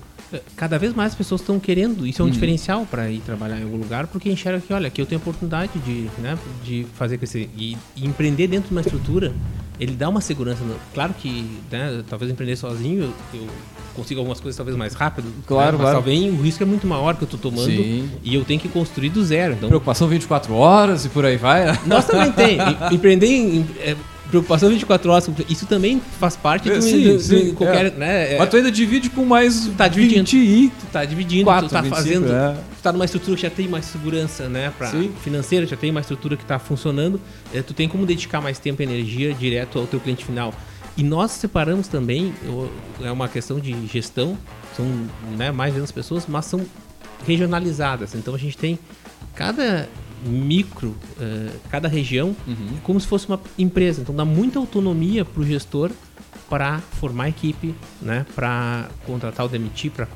cada 0.55 0.77
vez 0.77 0.93
mais 0.93 1.11
as 1.11 1.17
pessoas 1.17 1.41
estão 1.41 1.59
querendo, 1.59 2.05
isso 2.05 2.21
é 2.21 2.25
um 2.25 2.27
hum. 2.27 2.31
diferencial 2.31 2.85
para 2.89 3.09
ir 3.09 3.19
trabalhar 3.19 3.59
em 3.59 3.63
algum 3.63 3.77
lugar, 3.77 4.07
porque 4.07 4.29
enxerga 4.31 4.59
que, 4.59 4.73
olha, 4.73 4.87
aqui 4.87 5.01
eu 5.01 5.05
tenho 5.05 5.19
a 5.19 5.21
oportunidade 5.21 5.71
de, 5.79 6.09
né, 6.19 6.37
de 6.63 6.85
fazer 6.95 7.17
crescer. 7.17 7.49
E, 7.55 7.77
e 7.95 8.05
empreender 8.05 8.47
dentro 8.47 8.69
de 8.69 8.71
uma 8.73 8.81
estrutura, 8.81 9.33
ele 9.79 9.93
dá 9.93 10.09
uma 10.09 10.21
segurança. 10.21 10.61
Claro 10.93 11.13
que, 11.13 11.45
né, 11.71 12.03
talvez 12.09 12.31
empreender 12.31 12.55
sozinho, 12.55 13.13
eu, 13.33 13.47
consigo 13.95 14.19
algumas 14.19 14.39
coisas 14.39 14.55
talvez 14.55 14.77
mais 14.77 14.93
rápido. 14.93 15.27
Claro, 15.45 15.77
né? 15.77 15.83
Mas 15.83 15.91
claro. 15.91 15.95
talvez 15.97 16.33
o 16.33 16.41
risco 16.41 16.63
é 16.63 16.65
muito 16.65 16.87
maior 16.87 17.15
que 17.15 17.23
eu 17.23 17.25
estou 17.25 17.39
tomando 17.39 17.69
Sim. 17.69 18.09
e 18.23 18.33
eu 18.33 18.45
tenho 18.45 18.59
que 18.59 18.69
construir 18.69 19.09
do 19.09 19.23
zero. 19.23 19.53
Então... 19.53 19.67
Preocupação 19.69 20.07
24 20.07 20.53
horas 20.53 21.05
e 21.05 21.09
por 21.09 21.25
aí 21.25 21.37
vai. 21.37 21.65
Né? 21.65 21.79
Nós 21.85 22.05
também 22.05 22.31
tem. 22.31 22.57
Empreender 22.91 23.27
em, 23.27 23.67
é, 23.79 23.95
preocupação 24.29 24.69
24 24.69 25.11
horas, 25.11 25.29
isso 25.49 25.65
também 25.65 26.01
faz 26.19 26.35
parte 26.35 26.69
do, 26.69 26.81
sim, 26.81 27.03
do, 27.03 27.19
sim, 27.19 27.53
qualquer, 27.53 27.87
é. 27.87 27.91
né? 27.91 28.35
É. 28.35 28.37
Mas 28.37 28.49
tu 28.49 28.57
ainda 28.57 28.71
divide 28.71 29.09
com 29.09 29.25
mais 29.25 29.69
tá 29.77 29.87
dividindo, 29.87 30.29
20 30.29 30.69
tu 30.69 30.85
tá 30.91 31.05
dividindo, 31.05 31.45
4, 31.45 31.67
tu 31.67 31.71
tá 31.71 31.81
25, 31.81 31.95
fazendo, 31.95 32.31
é. 32.31 32.53
tu 32.53 32.81
tá 32.81 32.93
numa 32.93 33.05
estrutura 33.05 33.35
que 33.35 33.41
já 33.41 33.49
tem 33.49 33.67
mais 33.67 33.85
segurança, 33.85 34.47
né, 34.47 34.71
para 34.77 34.91
financeira, 35.23 35.65
já 35.65 35.75
tem 35.75 35.91
uma 35.91 36.01
estrutura 36.01 36.37
que 36.37 36.43
está 36.43 36.59
funcionando, 36.59 37.19
é, 37.53 37.61
tu 37.61 37.73
tem 37.73 37.89
como 37.89 38.05
dedicar 38.05 38.41
mais 38.41 38.59
tempo 38.59 38.81
e 38.81 38.85
energia 38.85 39.33
direto 39.33 39.79
ao 39.79 39.87
teu 39.87 39.99
cliente 39.99 40.23
final. 40.23 40.53
E 40.95 41.03
nós 41.03 41.31
separamos 41.31 41.87
também, 41.87 42.33
é 43.01 43.11
uma 43.11 43.27
questão 43.27 43.59
de 43.59 43.87
gestão, 43.87 44.37
são 44.75 44.85
né, 45.37 45.51
mais 45.51 45.73
de 45.73 45.79
200 45.79 45.91
pessoas, 45.91 46.25
mas 46.27 46.45
são 46.45 46.65
regionalizadas. 47.25 48.15
Então 48.15 48.35
a 48.35 48.37
gente 48.37 48.57
tem 48.57 48.77
cada 49.33 49.87
micro, 50.25 50.89
uh, 50.89 51.59
cada 51.69 51.87
região, 51.87 52.35
uhum. 52.47 52.77
como 52.83 52.99
se 52.99 53.07
fosse 53.07 53.27
uma 53.27 53.39
empresa. 53.57 54.01
Então 54.01 54.15
dá 54.15 54.25
muita 54.25 54.59
autonomia 54.59 55.23
para 55.23 55.41
o 55.41 55.45
gestor 55.45 55.91
para 56.49 56.79
formar 56.79 57.29
equipe, 57.29 57.75
né, 58.01 58.25
para 58.35 58.89
contratar 59.05 59.45
ou 59.45 59.49
demitir, 59.51 59.91
para 59.91 60.07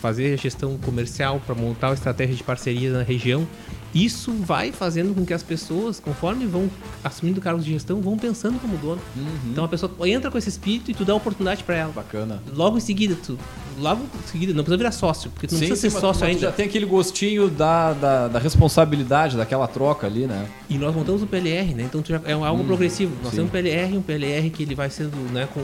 fazer 0.00 0.34
a 0.34 0.36
gestão 0.36 0.76
comercial, 0.78 1.40
para 1.46 1.54
montar 1.54 1.90
a 1.90 1.94
estratégia 1.94 2.34
de 2.34 2.42
parceria 2.42 2.92
na 2.92 3.02
região 3.02 3.46
isso 3.94 4.32
vai 4.32 4.70
fazendo 4.72 5.14
com 5.14 5.24
que 5.24 5.34
as 5.34 5.42
pessoas, 5.42 5.98
conforme 5.98 6.46
vão 6.46 6.70
assumindo 7.02 7.40
cargos 7.40 7.64
de 7.64 7.72
gestão, 7.72 8.00
vão 8.00 8.16
pensando 8.16 8.58
como 8.60 8.76
dono. 8.76 9.00
Uhum. 9.16 9.50
Então 9.50 9.64
a 9.64 9.68
pessoa 9.68 9.90
entra 10.08 10.30
com 10.30 10.38
esse 10.38 10.48
espírito 10.48 10.90
e 10.90 10.94
tu 10.94 11.04
dá 11.04 11.14
oportunidade 11.14 11.64
para 11.64 11.76
ela. 11.76 11.92
Bacana. 11.92 12.42
Logo 12.54 12.78
em 12.78 12.80
seguida, 12.80 13.16
tu. 13.24 13.38
Logo 13.78 14.02
em 14.02 14.28
seguida, 14.28 14.52
não 14.52 14.62
precisa 14.62 14.76
virar 14.76 14.92
sócio, 14.92 15.30
porque 15.30 15.46
tu 15.46 15.52
não 15.52 15.60
sim, 15.60 15.66
precisa 15.66 15.88
sim, 15.88 15.94
ser 15.94 16.00
sócio 16.00 16.26
ainda. 16.26 16.40
já 16.40 16.52
tem 16.52 16.66
aquele 16.66 16.86
gostinho 16.86 17.48
da, 17.48 17.92
da, 17.92 18.28
da, 18.28 18.38
responsabilidade, 18.38 19.36
daquela 19.36 19.66
troca 19.66 20.06
ali, 20.06 20.26
né? 20.26 20.46
E 20.68 20.76
nós 20.76 20.94
montamos 20.94 21.22
o 21.22 21.26
PLR, 21.26 21.74
né? 21.74 21.84
Então 21.84 22.02
já, 22.06 22.20
é 22.24 22.32
algo 22.32 22.62
hum, 22.62 22.66
progressivo. 22.66 23.12
Nós 23.22 23.30
sim. 23.30 23.36
temos 23.36 23.48
um 23.48 23.52
PLR, 23.52 23.96
um 23.96 24.02
PLR 24.02 24.50
que 24.50 24.62
ele 24.62 24.74
vai 24.74 24.90
sendo, 24.90 25.16
né, 25.32 25.48
com 25.52 25.60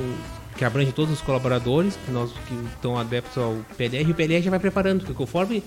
que 0.56 0.64
abrange 0.64 0.90
todos 0.90 1.12
os 1.12 1.20
colaboradores, 1.20 1.98
que 2.04 2.10
nós 2.10 2.30
que 2.32 2.54
estão 2.74 2.98
adeptos 2.98 3.36
ao 3.36 3.56
PLR, 3.76 4.08
e 4.08 4.12
o 4.12 4.14
PLR 4.14 4.42
já 4.42 4.50
vai 4.50 4.58
preparando, 4.58 5.00
porque 5.00 5.12
conforme 5.12 5.62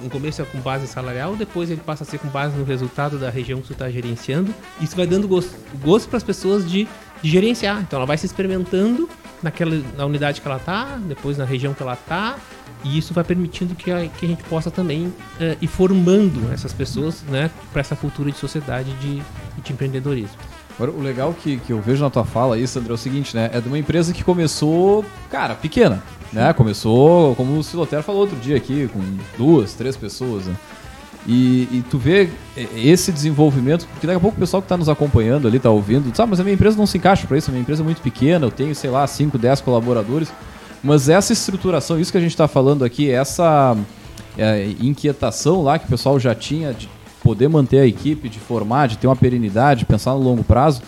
no 0.00 0.08
começo 0.08 0.42
é 0.42 0.44
com 0.44 0.58
base 0.58 0.86
salarial, 0.86 1.36
depois 1.36 1.70
ele 1.70 1.80
passa 1.80 2.04
a 2.04 2.06
ser 2.06 2.18
com 2.18 2.28
base 2.28 2.56
no 2.56 2.64
resultado 2.64 3.18
da 3.18 3.30
região 3.30 3.60
que 3.60 3.66
você 3.66 3.72
está 3.72 3.90
gerenciando. 3.90 4.54
Isso 4.80 4.96
vai 4.96 5.06
dando 5.06 5.28
gosto, 5.28 5.54
gosto 5.82 6.08
para 6.08 6.16
as 6.16 6.22
pessoas 6.22 6.68
de, 6.68 6.88
de, 7.22 7.30
gerenciar. 7.30 7.80
Então 7.82 7.98
ela 7.98 8.06
vai 8.06 8.16
se 8.16 8.26
experimentando 8.26 9.08
naquela, 9.42 9.76
na 9.96 10.06
unidade 10.06 10.40
que 10.40 10.48
ela 10.48 10.56
está, 10.56 10.98
depois 11.02 11.36
na 11.36 11.44
região 11.44 11.74
que 11.74 11.82
ela 11.82 11.94
está, 11.94 12.38
e 12.84 12.98
isso 12.98 13.14
vai 13.14 13.22
permitindo 13.22 13.74
que 13.74 13.90
a, 13.90 14.08
que 14.08 14.26
a 14.26 14.28
gente 14.28 14.42
possa 14.44 14.70
também 14.70 15.06
uh, 15.06 15.14
ir 15.60 15.68
formando 15.68 16.52
essas 16.52 16.72
pessoas 16.72 17.22
né, 17.22 17.50
para 17.72 17.80
essa 17.80 17.94
cultura 17.94 18.30
de 18.30 18.38
sociedade 18.38 18.92
de, 18.94 19.22
de 19.62 19.72
empreendedorismo. 19.72 20.36
Agora, 20.74 20.90
o 20.90 21.00
legal 21.00 21.34
que, 21.34 21.58
que 21.58 21.72
eu 21.72 21.80
vejo 21.80 22.02
na 22.02 22.10
tua 22.10 22.24
fala 22.24 22.56
aí, 22.56 22.66
Sandra, 22.66 22.92
é 22.92 22.94
o 22.94 22.98
seguinte, 22.98 23.36
né? 23.36 23.50
É 23.52 23.60
de 23.60 23.68
uma 23.68 23.78
empresa 23.78 24.12
que 24.12 24.24
começou, 24.24 25.04
cara, 25.30 25.54
pequena, 25.54 26.02
né? 26.32 26.52
Começou, 26.52 27.34
como 27.34 27.58
o 27.58 27.62
Siloter 27.62 28.02
falou 28.02 28.22
outro 28.22 28.36
dia 28.36 28.56
aqui, 28.56 28.88
com 28.88 29.00
duas, 29.36 29.74
três 29.74 29.96
pessoas, 29.96 30.46
né? 30.46 30.56
E, 31.26 31.68
e, 31.70 31.84
tu 31.88 31.98
vê 31.98 32.28
esse 32.74 33.12
desenvolvimento, 33.12 33.86
porque 33.86 34.08
daqui 34.08 34.16
a 34.16 34.20
pouco 34.20 34.36
o 34.36 34.40
pessoal 34.40 34.60
que 34.60 34.66
está 34.66 34.76
nos 34.76 34.88
acompanhando 34.88 35.46
ali, 35.46 35.58
está 35.58 35.70
ouvindo, 35.70 36.14
sabe, 36.16 36.30
mas 36.30 36.40
a 36.40 36.42
minha 36.42 36.54
empresa 36.54 36.76
não 36.76 36.84
se 36.84 36.98
encaixa 36.98 37.28
para 37.28 37.38
isso, 37.38 37.48
a 37.48 37.52
minha 37.52 37.62
empresa 37.62 37.80
é 37.80 37.84
muito 37.84 38.02
pequena, 38.02 38.46
eu 38.46 38.50
tenho, 38.50 38.74
sei 38.74 38.90
lá, 38.90 39.06
5, 39.06 39.38
10 39.38 39.60
colaboradores, 39.60 40.32
mas 40.82 41.08
essa 41.08 41.32
estruturação, 41.32 42.00
isso 42.00 42.10
que 42.10 42.18
a 42.18 42.20
gente 42.20 42.32
está 42.32 42.48
falando 42.48 42.84
aqui, 42.84 43.08
essa 43.08 43.76
é, 44.36 44.68
inquietação 44.80 45.62
lá 45.62 45.78
que 45.78 45.86
o 45.86 45.88
pessoal 45.88 46.18
já 46.18 46.34
tinha 46.34 46.74
de 46.74 46.88
poder 47.22 47.48
manter 47.48 47.78
a 47.78 47.86
equipe, 47.86 48.28
de 48.28 48.40
formar, 48.40 48.88
de 48.88 48.98
ter 48.98 49.06
uma 49.06 49.14
perenidade, 49.14 49.84
pensar 49.84 50.12
no 50.12 50.20
longo 50.20 50.42
prazo. 50.42 50.82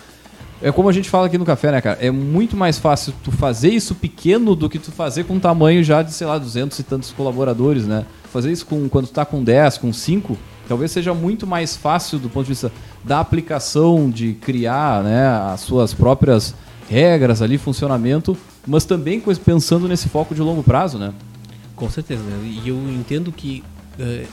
É 0.61 0.71
como 0.71 0.87
a 0.87 0.91
gente 0.91 1.09
fala 1.09 1.27
aqui 1.27 1.37
no 1.37 1.45
café, 1.45 1.71
né, 1.71 1.81
cara? 1.81 1.97
É 2.01 2.09
muito 2.09 2.55
mais 2.55 2.79
fácil 2.79 3.13
tu 3.23 3.31
fazer 3.31 3.69
isso 3.69 3.93
pequeno 3.93 4.55
do 4.55 4.69
que 4.69 4.79
tu 4.79 4.91
fazer 4.91 5.25
com 5.25 5.35
um 5.35 5.39
tamanho 5.39 5.83
já 5.83 6.01
de, 6.01 6.13
sei 6.13 6.25
lá, 6.25 6.37
200 6.37 6.79
e 6.79 6.83
tantos 6.83 7.11
colaboradores, 7.11 7.85
né? 7.85 8.05
Fazer 8.31 8.51
isso 8.51 8.65
com, 8.65 8.87
quando 8.87 9.07
tu 9.07 9.13
tá 9.13 9.25
com 9.25 9.43
10, 9.43 9.77
com 9.79 9.91
5, 9.91 10.37
talvez 10.67 10.91
seja 10.91 11.13
muito 11.13 11.45
mais 11.45 11.75
fácil 11.75 12.19
do 12.19 12.29
ponto 12.29 12.45
de 12.45 12.49
vista 12.49 12.71
da 13.03 13.19
aplicação, 13.19 14.09
de 14.09 14.33
criar 14.33 15.03
né, 15.03 15.27
as 15.53 15.61
suas 15.61 15.93
próprias 15.93 16.55
regras 16.89 17.41
ali, 17.41 17.57
funcionamento, 17.57 18.37
mas 18.65 18.85
também 18.85 19.21
pensando 19.43 19.87
nesse 19.87 20.09
foco 20.09 20.33
de 20.33 20.41
longo 20.41 20.63
prazo, 20.63 20.97
né? 20.97 21.13
Com 21.75 21.89
certeza, 21.89 22.23
né? 22.23 22.39
E 22.43 22.69
eu 22.69 22.77
entendo 22.89 23.31
que 23.31 23.63
uh, 23.99 24.27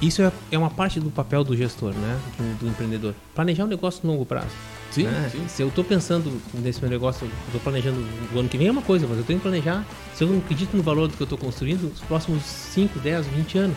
isso 0.00 0.22
é, 0.22 0.30
é 0.52 0.58
uma 0.58 0.70
parte 0.70 1.00
do 1.00 1.10
papel 1.10 1.42
do 1.42 1.56
gestor, 1.56 1.92
né? 1.94 2.18
Do, 2.36 2.60
do, 2.60 2.68
empreendedor. 2.68 3.14
Planejar 3.34 3.64
um 3.64 3.68
negócio 3.68 4.00
no 4.04 4.12
longo 4.12 4.26
prazo. 4.26 4.48
Sim, 4.90 5.04
né? 5.04 5.28
sim. 5.30 5.46
Se 5.48 5.62
eu 5.62 5.68
estou 5.68 5.84
pensando 5.84 6.40
nesse 6.54 6.80
meu 6.80 6.90
negócio, 6.90 7.28
estou 7.46 7.60
planejando 7.60 8.04
o 8.34 8.38
ano 8.38 8.48
que 8.48 8.56
vem 8.56 8.68
é 8.68 8.70
uma 8.70 8.82
coisa, 8.82 9.06
mas 9.06 9.18
eu 9.18 9.24
tenho 9.24 9.38
que 9.38 9.42
planejar. 9.42 9.86
Se 10.14 10.24
eu 10.24 10.28
não 10.28 10.38
acredito 10.38 10.76
no 10.76 10.82
valor 10.82 11.08
do 11.08 11.16
que 11.16 11.22
eu 11.22 11.26
estou 11.26 11.38
construindo, 11.38 11.92
os 11.92 12.00
próximos 12.00 12.42
5, 12.42 12.98
10, 12.98 13.26
20 13.26 13.58
anos. 13.58 13.76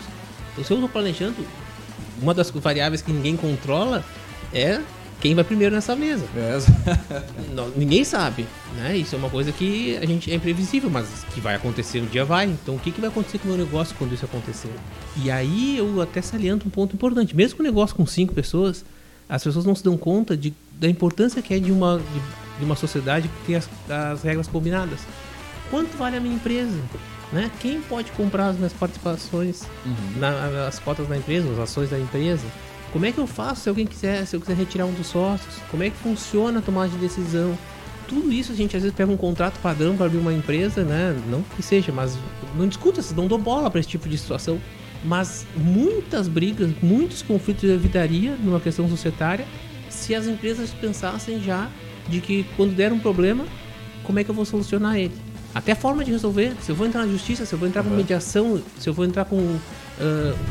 Então, 0.54 0.63
se 0.63 0.71
eu 0.71 0.78
estou 0.78 0.89
planejando, 0.89 1.36
uma 2.21 2.34
das 2.34 2.50
variáveis 2.50 3.02
que 3.02 3.12
ninguém 3.12 3.36
controla 3.36 4.04
é 4.54 4.82
quem 5.21 5.36
vai 5.36 5.43
primeiro 5.43 5.76
nessa 5.76 5.95
mesa. 5.95 6.26
É. 6.36 6.58
Ninguém 7.78 8.04
sabe, 8.04 8.47
né? 8.76 8.97
Isso 8.97 9.13
é 9.13 9.17
uma 9.17 9.30
coisa 9.30 9.52
que 9.52 9.95
a 9.97 10.06
gente 10.06 10.32
é 10.32 10.36
imprevisível, 10.36 10.89
mas 10.89 11.08
que 11.32 11.39
vai 11.39 11.54
acontecer 11.56 12.02
um 12.02 12.08
dia 12.08 12.26
vai. 12.26 12.45
Então 12.47 12.76
o 12.76 12.80
que, 12.80 12.91
que 12.91 13.00
vai 13.00 13.10
acontecer 13.10 13.38
com 13.38 13.47
o 13.47 13.56
meu 13.56 13.63
negócio 13.63 13.95
quando 14.00 14.13
isso 14.13 14.26
acontecer? 14.26 14.71
E 15.24 15.30
aí 15.30 15.78
eu 15.78 16.02
até 16.02 16.21
saliento 16.24 16.67
um 16.67 16.71
ponto 16.71 16.95
importante. 16.95 17.36
Mesmo 17.36 17.58
com 17.58 17.63
um 17.63 17.65
negócio 17.65 17.95
com 17.95 18.06
cinco 18.06 18.34
pessoas, 18.34 18.84
as 19.30 19.43
pessoas 19.43 19.63
não 19.63 19.76
se 19.76 19.84
dão 19.84 19.95
conta 19.95 20.36
de, 20.36 20.54
da 20.81 20.89
importância 20.89 21.43
que 21.43 21.53
é 21.53 21.59
de 21.59 21.71
uma, 21.71 21.99
de, 21.99 22.57
de 22.57 22.65
uma 22.65 22.75
sociedade 22.75 23.27
que 23.27 23.45
tem 23.45 23.55
as, 23.55 23.69
as 23.87 24.23
regras 24.23 24.47
combinadas. 24.47 24.99
Quanto 25.69 25.95
vale 25.95 26.17
a 26.17 26.19
minha 26.19 26.33
empresa? 26.33 26.75
Né? 27.31 27.51
Quem 27.59 27.79
pode 27.81 28.11
comprar 28.13 28.47
as 28.47 28.57
minhas 28.57 28.73
participações, 28.73 29.61
uhum. 29.85 30.19
na, 30.19 30.67
as 30.67 30.79
cotas 30.79 31.07
da 31.07 31.15
empresa, 31.15 31.47
as 31.51 31.59
ações 31.59 31.91
da 31.91 31.99
empresa? 31.99 32.45
Como 32.91 33.05
é 33.05 33.11
que 33.11 33.19
eu 33.19 33.27
faço 33.27 33.61
se 33.61 33.69
alguém 33.69 33.85
quiser, 33.85 34.25
se 34.25 34.35
eu 34.35 34.41
quiser 34.41 34.55
retirar 34.55 34.85
um 34.85 34.91
dos 34.91 35.05
sócios? 35.05 35.55
Como 35.69 35.83
é 35.83 35.91
que 35.91 35.97
funciona 35.97 36.59
a 36.59 36.61
tomada 36.63 36.89
de 36.89 36.97
decisão? 36.97 37.55
Tudo 38.07 38.33
isso 38.33 38.51
a 38.51 38.55
gente 38.55 38.75
às 38.75 38.81
vezes 38.81 38.97
pega 38.97 39.09
um 39.09 39.15
contrato 39.15 39.59
padrão 39.59 39.95
para 39.95 40.07
abrir 40.07 40.17
uma 40.17 40.33
empresa, 40.33 40.83
né? 40.83 41.15
Não 41.29 41.43
que 41.55 41.61
seja, 41.61 41.91
mas 41.91 42.17
não 42.57 42.67
discuta, 42.67 43.01
não 43.15 43.27
dou 43.27 43.37
bola 43.37 43.69
para 43.69 43.79
esse 43.79 43.87
tipo 43.87 44.09
de 44.09 44.17
situação. 44.17 44.59
Mas 45.05 45.45
muitas 45.55 46.27
brigas, 46.27 46.69
muitos 46.81 47.21
conflitos 47.21 47.63
evitaria 47.69 48.35
numa 48.35 48.59
questão 48.59 48.89
societária 48.89 49.45
se 49.91 50.15
as 50.15 50.25
empresas 50.25 50.71
pensassem 50.71 51.41
já 51.41 51.69
de 52.08 52.19
que 52.21 52.45
quando 52.56 52.73
der 52.75 52.91
um 52.91 52.99
problema, 52.99 53.45
como 54.04 54.19
é 54.19 54.23
que 54.23 54.32
eu 54.32 54.36
vou 54.36 54.45
solucionar 54.45 54.97
ele? 54.97 55.13
Até 55.54 55.73
a 55.73 55.75
forma 55.75 56.04
de 56.04 56.12
resolver. 56.12 56.54
Se 56.62 56.71
eu 56.71 56.75
vou 56.75 56.88
entrar 56.88 57.06
na 57.06 57.12
justiça, 57.12 57.45
se 57.45 57.54
eu 57.54 57.60
vou 57.60 57.67
entrar 57.67 57.84
com 57.84 57.89
mediação, 57.89 58.62
se 58.80 58.88
eu 58.88 58.93
vou 58.93 59.06
entrar 59.06 59.25
com, 59.25 59.36
uh, 59.38 59.60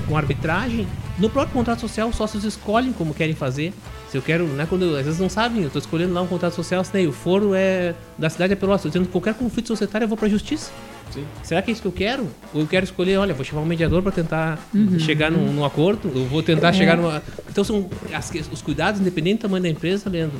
com 0.07 0.16
arbitragem. 0.16 0.87
No 1.18 1.31
próprio 1.31 1.55
contrato 1.55 1.81
social, 1.81 2.09
os 2.09 2.16
sócios 2.16 2.44
escolhem 2.44 2.92
como 2.92 3.14
querem 3.14 3.35
fazer. 3.35 3.72
Se 4.11 4.18
eu 4.18 4.22
quero, 4.22 4.44
né, 4.46 4.66
quando 4.68 4.96
às 4.96 5.05
vezes 5.05 5.20
não 5.20 5.29
sabem, 5.29 5.62
eu 5.62 5.68
estou 5.68 5.81
escolhendo 5.81 6.12
lá 6.12 6.20
um 6.20 6.26
contrato 6.26 6.55
social, 6.55 6.81
assinei, 6.81 7.07
o 7.07 7.12
foro 7.12 7.55
é 7.55 7.94
da 8.18 8.29
cidade 8.29 8.53
é 8.53 8.57
Pelotas, 8.57 8.81
estou 8.81 8.90
dizendo 8.90 9.07
que 9.07 9.12
qualquer 9.12 9.35
conflito 9.35 9.68
societário 9.68 10.05
eu 10.05 10.09
vou 10.09 10.18
para 10.18 10.26
a 10.26 10.31
justiça. 10.31 10.70
Sim. 11.11 11.25
Será 11.42 11.61
que 11.62 11.70
é 11.70 11.73
isso 11.73 11.83
que 11.83 11.88
eu 11.88 11.92
quero? 11.92 12.29
Ou 12.55 12.61
eu 12.61 12.66
quero 12.66 12.85
escolher, 12.85 13.16
olha, 13.18 13.35
vou 13.35 13.44
chamar 13.44 13.62
um 13.62 13.66
mediador 13.66 14.03
para 14.03 14.12
tentar 14.12 14.59
uhum. 14.73 14.99
chegar 14.99 15.31
num, 15.31 15.53
num, 15.53 15.64
acordo, 15.64 16.11
eu 16.14 16.25
vou 16.27 16.42
tentar 16.42 16.68
é. 16.68 16.73
chegar 16.73 16.96
numa. 16.96 17.23
Então 17.49 17.64
são 17.64 17.88
as, 18.12 18.31
os 18.53 18.62
cuidados, 18.62 19.01
independente 19.01 19.38
do 19.38 19.42
tamanho 19.42 19.62
da 19.62 19.68
empresa, 19.68 20.09
Leandro. 20.09 20.38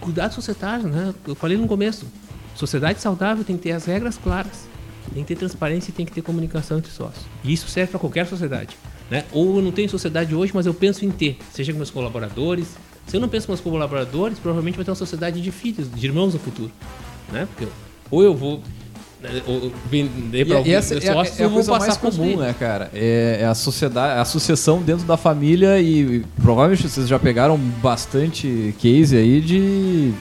Cuidados 0.00 0.34
societários, 0.34 0.90
né? 0.90 1.14
Eu 1.26 1.34
falei 1.34 1.56
no 1.56 1.66
começo. 1.66 2.06
Sociedade 2.54 3.00
saudável 3.00 3.44
tem 3.44 3.56
que 3.56 3.64
ter 3.64 3.72
as 3.72 3.84
regras 3.84 4.16
claras, 4.16 4.66
tem 5.12 5.22
que 5.22 5.28
ter 5.28 5.38
transparência 5.38 5.90
e 5.90 5.92
tem 5.92 6.06
que 6.06 6.12
ter 6.12 6.22
comunicação 6.22 6.78
entre 6.78 6.90
sócios. 6.90 7.24
E 7.44 7.52
isso 7.52 7.68
serve 7.68 7.90
para 7.90 8.00
qualquer 8.00 8.26
sociedade. 8.26 8.76
Né? 9.10 9.24
Ou 9.30 9.56
eu 9.56 9.62
não 9.62 9.70
tenho 9.70 9.88
sociedade 9.88 10.34
hoje, 10.34 10.52
mas 10.54 10.66
eu 10.66 10.74
penso 10.74 11.04
em 11.04 11.10
ter, 11.10 11.38
seja 11.52 11.72
com 11.72 11.78
meus 11.78 11.90
colaboradores. 11.90 12.76
Se 13.06 13.16
eu 13.16 13.20
não 13.20 13.28
penso 13.28 13.46
com 13.46 13.52
meus 13.52 13.60
colaboradores, 13.60 14.38
provavelmente 14.38 14.76
vai 14.76 14.84
ter 14.84 14.90
uma 14.90 14.96
sociedade 14.96 15.40
de 15.40 15.50
filhos, 15.52 15.88
de 15.90 16.06
irmãos 16.06 16.32
no 16.32 16.40
futuro. 16.40 16.72
Né? 17.30 17.46
Porque 17.46 17.70
ou 18.10 18.22
eu 18.22 18.34
vou 18.34 18.62
vender 19.90 20.46
para 20.46 20.58
alguns 20.58 20.84
sócios, 20.84 21.04
é, 21.40 21.42
é 21.42 21.46
a 21.46 21.48
coisa 21.48 21.78
mais 21.78 21.96
comum, 21.96 22.36
né, 22.36 22.54
cara? 22.58 22.90
É, 22.94 23.38
é, 23.40 23.46
a 23.46 23.54
sociedade, 23.54 24.18
a 24.18 24.22
associação 24.22 24.82
dentro 24.82 25.06
da 25.06 25.16
família 25.16 25.80
e 25.80 26.24
provavelmente 26.42 26.88
vocês 26.88 27.08
já 27.08 27.18
pegaram 27.18 27.56
bastante 27.56 28.74
case 28.78 29.16
aí 29.16 29.40
de 29.40 30.12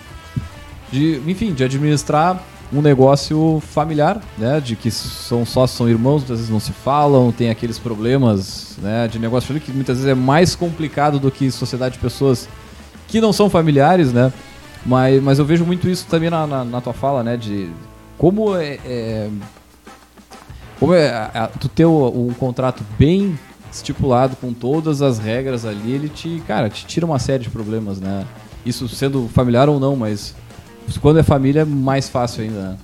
de, 0.92 1.22
enfim, 1.28 1.54
de 1.54 1.64
administrar 1.64 2.42
um 2.72 2.82
negócio 2.82 3.62
familiar, 3.62 4.22
né? 4.38 4.60
De 4.60 4.76
que 4.76 4.90
são 4.90 5.46
sócios, 5.46 5.78
são 5.78 5.90
irmãos, 5.90 6.20
muitas 6.20 6.38
vezes 6.38 6.50
não 6.50 6.60
se 6.60 6.72
falam, 6.72 7.32
tem 7.32 7.50
aqueles 7.50 7.78
problemas, 7.78 8.78
né? 8.82 9.08
De 9.08 9.20
negócio 9.20 9.60
que 9.60 9.72
muitas 9.72 9.98
vezes 9.98 10.12
é 10.12 10.16
mais 10.16 10.56
complicado 10.56 11.20
do 11.20 11.30
que 11.30 11.52
sociedade 11.52 11.96
de 11.96 12.00
pessoas 12.00 12.48
que 13.08 13.22
não 13.22 13.34
são 13.34 13.50
familiares, 13.50 14.12
né? 14.12 14.32
Mas, 14.86 15.22
mas 15.22 15.40
eu 15.40 15.46
vejo 15.46 15.66
muito 15.66 15.90
isso 15.90 16.06
também 16.08 16.30
na, 16.30 16.46
na, 16.48 16.64
na 16.64 16.82
tua 16.82 16.94
fala, 16.94 17.24
né? 17.24 17.38
De 17.38 17.70
como 18.18 18.56
é, 18.56 18.80
é 18.86 19.30
como 20.80 20.94
é 20.94 21.10
a, 21.10 21.50
tu 21.60 21.70
ter 21.70 21.86
um 21.86 22.34
contrato 22.34 22.84
bem 22.98 23.38
estipulado 23.72 24.36
com 24.36 24.54
todas 24.54 25.02
as 25.02 25.20
regras 25.20 25.66
ali, 25.66 25.92
ele 25.92 26.10
te, 26.10 26.42
cara, 26.48 26.70
te 26.70 26.86
tira 26.86 27.06
uma 27.06 27.20
série 27.20 27.44
de 27.44 27.50
problemas, 27.50 28.00
né? 28.00 28.26
Isso 28.66 28.88
sendo 28.88 29.30
familiar 29.30 29.70
ou 29.70 29.80
não, 29.80 29.96
mas 29.96 30.36
quando 31.02 31.20
é 31.20 31.24
família 31.24 31.62
é 31.62 31.66
mais 31.66 32.10
fácil 32.10 32.44
ainda, 32.44 32.72
né? 32.72 32.78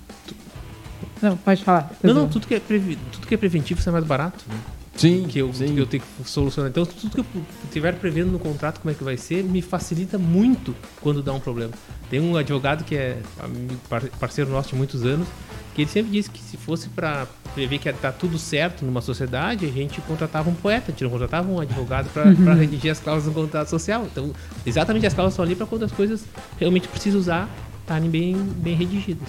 Não, 1.22 1.38
pode 1.38 1.64
falar. 1.64 1.92
Não, 2.02 2.14
não, 2.14 2.28
tudo 2.28 2.48
que 2.48 2.56
é, 2.56 2.60
previ... 2.60 2.98
tudo 3.12 3.28
que 3.28 3.36
é 3.36 3.38
preventivo 3.38 3.80
é 3.88 3.92
mais 3.92 4.04
barato. 4.04 4.44
Né? 4.50 4.56
Sim, 4.96 5.26
que 5.28 5.40
eu, 5.40 5.54
sim. 5.54 5.74
que 5.74 5.80
eu 5.80 5.86
tenho 5.86 6.04
que 6.04 6.30
solucionar. 6.30 6.70
Então, 6.72 6.86
tudo 6.86 7.12
que 7.12 7.20
eu 7.20 7.26
estiver 7.64 7.96
prevendo 7.96 8.32
no 8.32 8.40
contrato 8.40 8.80
como 8.80 8.92
é 8.92 8.96
que 8.96 9.04
vai 9.04 9.18
ser, 9.18 9.44
me 9.44 9.62
facilita 9.62 10.18
muito 10.18 10.76
quando 11.00 11.22
dá 11.22 11.32
um 11.32 11.40
problema. 11.40 11.74
Tem 12.12 12.20
um 12.20 12.36
advogado 12.36 12.84
que 12.84 12.94
é 12.94 13.18
parceiro 14.20 14.52
nosso 14.52 14.70
de 14.70 14.76
muitos 14.76 15.06
anos, 15.06 15.26
que 15.74 15.84
ele 15.84 15.90
sempre 15.90 16.12
disse 16.12 16.30
que 16.30 16.40
se 16.40 16.58
fosse 16.58 16.90
para 16.90 17.26
prever 17.56 17.80
que 17.80 17.92
tá 17.94 18.12
tudo 18.12 18.38
certo 18.38 18.86
numa 18.86 19.00
sociedade, 19.00 19.66
a 19.66 19.70
gente 19.70 20.02
contratava 20.02 20.50
um 20.50 20.54
poeta, 20.54 20.88
a 20.88 20.92
gente 20.92 21.06
não 21.06 21.10
contratava 21.10 21.50
um 21.50 21.62
advogado 21.62 22.10
para 22.10 22.26
uhum. 22.26 22.54
redigir 22.54 22.92
as 22.92 23.00
cláusulas 23.00 23.34
do 23.34 23.42
contrato 23.42 23.70
social. 23.70 24.06
Então, 24.12 24.34
exatamente 24.66 25.08
as 25.08 25.14
cláusulas 25.14 25.36
são 25.36 25.46
ali 25.46 25.56
para 25.56 25.66
quando 25.66 25.86
as 25.86 25.92
coisas 25.94 26.26
realmente 26.60 26.86
precisa 26.90 27.18
usar 27.18 27.50
estarem 27.82 28.10
bem, 28.10 28.36
bem 28.36 28.76
redigidas. 28.76 29.28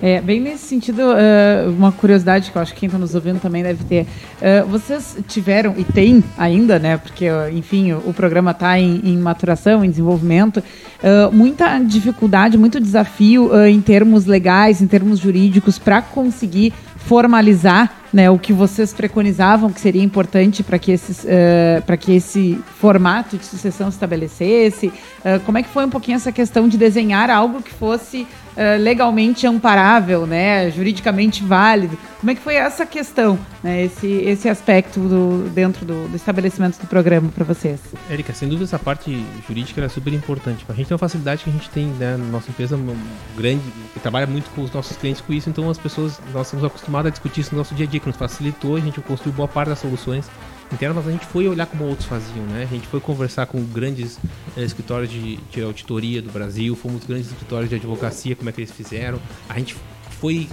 É, 0.00 0.20
bem 0.20 0.40
nesse 0.40 0.66
sentido, 0.66 1.00
uh, 1.00 1.70
uma 1.70 1.90
curiosidade 1.90 2.50
que 2.50 2.56
eu 2.56 2.60
acho 2.60 2.74
que 2.74 2.80
quem 2.80 2.86
está 2.86 2.98
nos 2.98 3.14
ouvindo 3.14 3.40
também 3.40 3.62
deve 3.62 3.82
ter. 3.84 4.02
Uh, 4.02 4.66
vocês 4.68 5.16
tiveram, 5.26 5.74
e 5.78 5.84
tem 5.84 6.22
ainda, 6.36 6.78
né? 6.78 6.98
Porque, 6.98 7.26
enfim, 7.54 7.92
o, 7.92 8.10
o 8.10 8.14
programa 8.14 8.50
está 8.50 8.78
em, 8.78 9.00
em, 9.02 9.16
maturação, 9.16 9.82
em 9.82 9.88
desenvolvimento, 9.88 10.58
uh, 10.58 11.32
muita 11.32 11.78
dificuldade, 11.78 12.58
muito 12.58 12.78
desafio 12.78 13.50
em 13.66 13.80
termos 13.80 14.26
legais, 14.26 14.82
em 14.82 14.86
termos 14.86 15.18
jurídicos, 15.18 15.78
para 15.78 16.02
conseguir 16.02 16.74
formalizar 17.06 17.92
né, 18.12 18.28
o 18.28 18.38
que 18.38 18.52
vocês 18.52 18.92
preconizavam 18.92 19.70
que 19.70 19.80
seria 19.80 20.02
importante 20.02 20.62
para 20.62 20.78
que, 20.78 20.92
uh, 20.94 21.96
que 21.98 22.12
esse 22.12 22.58
formato 22.80 23.36
de 23.36 23.44
sucessão 23.44 23.90
se 23.90 23.96
estabelecesse? 23.96 24.88
Uh, 24.88 25.40
como 25.44 25.58
é 25.58 25.62
que 25.62 25.68
foi 25.68 25.86
um 25.86 25.90
pouquinho 25.90 26.16
essa 26.16 26.32
questão 26.32 26.68
de 26.68 26.76
desenhar 26.76 27.30
algo 27.30 27.62
que 27.62 27.72
fosse 27.72 28.26
uh, 28.56 28.80
legalmente 28.82 29.46
amparável, 29.46 30.26
né, 30.26 30.70
juridicamente 30.70 31.42
válido? 31.42 31.98
Como 32.18 32.30
é 32.30 32.34
que 32.34 32.40
foi 32.40 32.54
essa 32.54 32.86
questão, 32.86 33.38
né, 33.62 33.84
esse, 33.84 34.06
esse 34.06 34.48
aspecto 34.48 34.98
do, 35.00 35.48
dentro 35.50 35.84
do, 35.84 36.08
do 36.08 36.16
estabelecimento 36.16 36.78
do 36.78 36.86
programa 36.86 37.28
para 37.28 37.44
vocês? 37.44 37.80
Érica, 38.10 38.32
sem 38.32 38.48
dúvida 38.48 38.64
essa 38.64 38.78
parte 38.78 39.24
jurídica 39.46 39.84
é 39.84 39.88
super 39.88 40.12
importante. 40.12 40.64
A 40.68 40.72
gente 40.72 40.88
tem 40.88 40.94
uma 40.94 40.98
facilidade 40.98 41.44
que 41.44 41.50
a 41.50 41.52
gente 41.52 41.70
tem 41.70 41.86
né, 41.86 42.16
nossa 42.16 42.50
empresa 42.50 42.78
grande, 43.36 43.62
que 43.92 44.00
trabalha 44.00 44.26
muito 44.26 44.50
com 44.50 44.62
os 44.62 44.72
nossos 44.72 44.96
clientes 44.96 45.20
com 45.20 45.32
isso, 45.32 45.48
então 45.48 45.68
as 45.70 45.78
pessoas, 45.78 46.20
nós 46.32 46.46
estamos 46.46 46.64
acostumados 46.64 47.08
a 47.08 47.10
discutir 47.10 47.42
isso 47.42 47.52
no 47.52 47.58
nosso 47.58 47.74
dia 47.74 47.86
a 47.86 47.88
dia, 47.88 48.00
que 48.00 48.06
nos 48.06 48.16
facilitou, 48.16 48.76
a 48.76 48.80
gente 48.80 49.00
construiu 49.00 49.34
boa 49.34 49.48
parte 49.48 49.68
das 49.68 49.78
soluções 49.78 50.26
internas, 50.72 50.96
mas 50.96 51.08
a 51.08 51.12
gente 51.12 51.26
foi 51.26 51.48
olhar 51.48 51.66
como 51.66 51.84
outros 51.84 52.08
faziam, 52.08 52.44
né? 52.46 52.62
A 52.64 52.74
gente 52.74 52.86
foi 52.86 53.00
conversar 53.00 53.46
com 53.46 53.62
grandes 53.64 54.18
eh, 54.56 54.62
escritórios 54.62 55.10
de, 55.10 55.36
de, 55.36 55.62
auditoria 55.62 56.20
do 56.20 56.30
Brasil, 56.30 56.74
fomos 56.74 57.04
grandes 57.04 57.28
escritórios 57.28 57.70
de 57.70 57.76
advocacia, 57.76 58.34
como 58.34 58.48
é 58.48 58.52
que 58.52 58.60
eles 58.60 58.70
fizeram. 58.70 59.20
A 59.48 59.58
gente 59.58 59.76
foi 60.20 60.48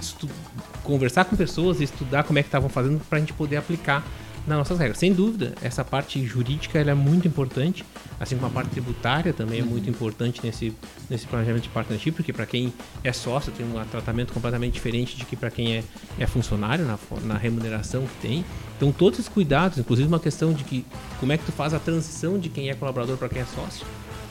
conversar 0.82 1.24
com 1.24 1.36
pessoas 1.36 1.80
e 1.80 1.84
estudar 1.84 2.24
como 2.24 2.38
é 2.38 2.42
que 2.42 2.48
estavam 2.48 2.68
fazendo 2.68 3.00
para 3.08 3.18
a 3.18 3.20
gente 3.20 3.32
poder 3.32 3.56
aplicar 3.56 4.04
nas 4.46 4.58
nossas 4.58 4.78
regras. 4.78 4.98
Sem 4.98 5.12
dúvida, 5.12 5.54
essa 5.62 5.84
parte 5.84 6.24
jurídica 6.24 6.78
é 6.78 6.94
muito 6.94 7.26
importante, 7.26 7.84
assim 8.20 8.36
como 8.36 8.46
a 8.48 8.50
parte 8.50 8.70
tributária 8.70 9.32
também 9.32 9.60
é 9.60 9.62
muito 9.62 9.88
importante 9.88 10.40
nesse, 10.44 10.74
nesse 11.08 11.26
planejamento 11.26 11.62
de 11.62 11.68
partnership, 11.70 12.12
porque 12.12 12.32
para 12.32 12.46
quem 12.46 12.72
é 13.02 13.12
sócio 13.12 13.52
tem 13.52 13.66
um 13.66 13.82
tratamento 13.84 14.32
completamente 14.32 14.74
diferente 14.74 15.16
de 15.16 15.24
que 15.24 15.36
para 15.36 15.50
quem 15.50 15.76
é, 15.76 15.84
é 16.18 16.26
funcionário, 16.26 16.84
na, 16.84 16.98
na 17.22 17.38
remuneração 17.38 18.06
que 18.06 18.28
tem. 18.28 18.44
Então 18.76 18.92
todos 18.92 19.18
esses 19.18 19.28
cuidados, 19.28 19.78
inclusive 19.78 20.08
uma 20.08 20.20
questão 20.20 20.52
de 20.52 20.64
que 20.64 20.84
como 21.18 21.32
é 21.32 21.38
que 21.38 21.44
tu 21.44 21.52
faz 21.52 21.72
a 21.72 21.78
transição 21.78 22.38
de 22.38 22.48
quem 22.48 22.68
é 22.68 22.74
colaborador 22.74 23.16
para 23.16 23.28
quem 23.28 23.42
é 23.42 23.46
sócio, 23.46 23.86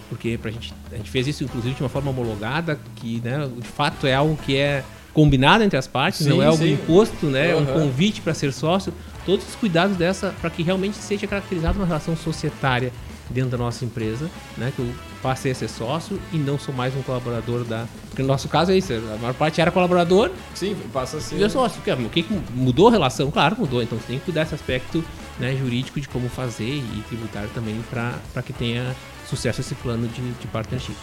porque 0.10 0.38
pra 0.38 0.52
gente, 0.52 0.73
a 0.91 0.97
gente 0.97 1.10
fez 1.10 1.28
isso 1.28 1.43
inclusive 1.43 1.76
de 1.76 1.82
uma 1.82 1.89
forma 1.89 2.12
homologada, 2.12 2.80
que 2.97 3.19
né, 3.21 3.49
de 3.58 3.67
fato 3.67 4.06
é 4.06 4.13
algo 4.13 4.38
que 4.38 4.56
é 4.56 4.84
combinado 5.13 5.63
entre 5.63 5.78
as 5.78 5.88
partes, 5.88 6.21
sim, 6.23 6.30
não 6.30 6.41
é 6.41 6.47
algo 6.47 6.63
sim. 6.63 6.73
imposto, 6.73 7.28
né? 7.28 7.54
Uhum. 7.54 7.60
É 7.60 7.62
um 7.62 7.65
convite 7.65 8.21
para 8.21 8.34
ser 8.34 8.52
sócio. 8.52 8.93
Todos 9.26 9.48
os 9.48 9.56
cuidados 9.56 9.96
dessa 9.96 10.34
para 10.42 10.50
que 10.50 10.64
realmente 10.64 10.98
seja 10.98 11.26
caracterizada 11.28 11.78
uma 11.78 11.86
relação 11.86 12.16
societária 12.16 12.92
dentro 13.30 13.52
da 13.52 13.58
nossa 13.58 13.86
empresa, 13.86 14.30
né? 14.58 14.72
Que 14.76 14.80
eu 14.80 14.94
passei 15.22 15.52
a 15.52 15.56
ser 15.56 15.70
sócio 15.70 16.20
e 16.32 16.38
não 16.38 16.60
sou 16.60 16.74
mais 16.74 16.96
um 16.96 17.02
colaborador 17.02 17.64
da. 17.64 17.86
Porque 18.10 18.22
no 18.22 18.28
nosso 18.28 18.48
caso 18.48 18.72
é 18.72 18.78
isso, 18.78 18.94
a 18.94 19.18
maior 19.18 19.34
parte 19.34 19.62
era 19.62 19.72
colaborador. 19.72 20.32
Sim, 20.54 20.76
passa 20.92 21.18
a 21.18 21.22
ser. 21.22 21.38
E 21.38 21.42
eu 21.42 21.50
sócio. 21.50 21.82
O 21.82 22.10
que 22.10 22.26
mudou 22.54 22.90
a 22.90 22.92
relação? 22.92 23.32
Claro, 23.32 23.56
mudou. 23.58 23.82
Então 23.82 23.98
você 23.98 24.08
tem 24.08 24.20
que 24.20 24.26
cuidar 24.26 24.44
desse 24.44 24.56
aspecto 24.56 25.04
né, 25.40 25.56
jurídico 25.56 26.00
de 26.00 26.08
como 26.08 26.30
fazer 26.30 26.70
e 26.70 27.04
tributário 27.08 27.50
também 27.54 27.82
para 27.90 28.42
que 28.44 28.54
tenha 28.54 28.96
sucesso 29.28 29.62
esse 29.62 29.76
plano 29.76 30.08
de, 30.08 30.22
de 30.34 30.48
partnership. 30.48 30.96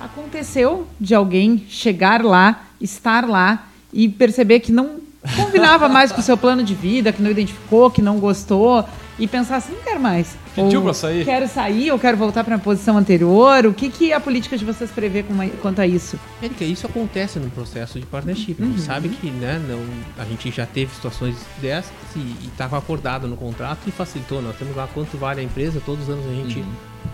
Aconteceu 0.00 0.86
de 1.00 1.14
alguém 1.14 1.64
chegar 1.68 2.24
lá, 2.24 2.64
estar 2.80 3.26
lá 3.28 3.68
e 3.92 4.08
perceber 4.08 4.60
que 4.60 4.72
não 4.72 5.00
combinava 5.36 5.88
mais 5.88 6.12
com 6.12 6.20
o 6.20 6.24
seu 6.24 6.36
plano 6.36 6.62
de 6.62 6.74
vida, 6.74 7.12
que 7.12 7.22
não 7.22 7.30
identificou, 7.30 7.90
que 7.90 8.02
não 8.02 8.18
gostou, 8.18 8.84
e 9.18 9.28
pensar 9.28 9.56
assim, 9.56 9.72
não 9.74 9.82
quero 9.82 10.00
mais. 10.00 10.36
Pediu 10.54 10.80
Ou 10.80 10.84
pra 10.86 10.94
sair? 10.94 11.24
Quero 11.24 11.48
sair, 11.48 11.90
ou 11.92 11.98
quero 11.98 12.16
voltar 12.16 12.42
para 12.44 12.56
a 12.56 12.58
posição 12.58 12.96
anterior. 12.96 13.64
O 13.66 13.72
que, 13.72 13.88
que 13.88 14.12
a 14.12 14.18
política 14.20 14.56
de 14.58 14.64
vocês 14.64 14.90
prevê 14.90 15.22
com- 15.22 15.34
quanto 15.60 15.80
a 15.80 15.86
isso? 15.86 16.18
Érica, 16.42 16.64
isso 16.64 16.86
acontece 16.86 17.38
no 17.38 17.48
processo 17.50 18.00
de 18.00 18.06
partnership. 18.06 18.56
A 18.60 18.64
gente 18.64 18.80
sabe 18.80 19.08
que 19.10 19.30
né, 19.30 19.60
não, 19.68 19.80
a 20.22 20.26
gente 20.26 20.50
já 20.50 20.66
teve 20.66 20.94
situações 20.94 21.36
dessas 21.60 21.92
e 22.16 22.48
estava 22.48 22.76
acordado 22.76 23.26
no 23.28 23.36
contrato 23.36 23.80
e 23.86 23.90
facilitou. 23.90 24.42
Nós 24.42 24.56
temos 24.56 24.74
lá 24.76 24.88
quanto 24.92 25.16
vale 25.16 25.40
a 25.40 25.44
empresa, 25.44 25.80
todos 25.84 26.04
os 26.04 26.10
anos 26.10 26.26
a 26.26 26.34
gente 26.34 26.64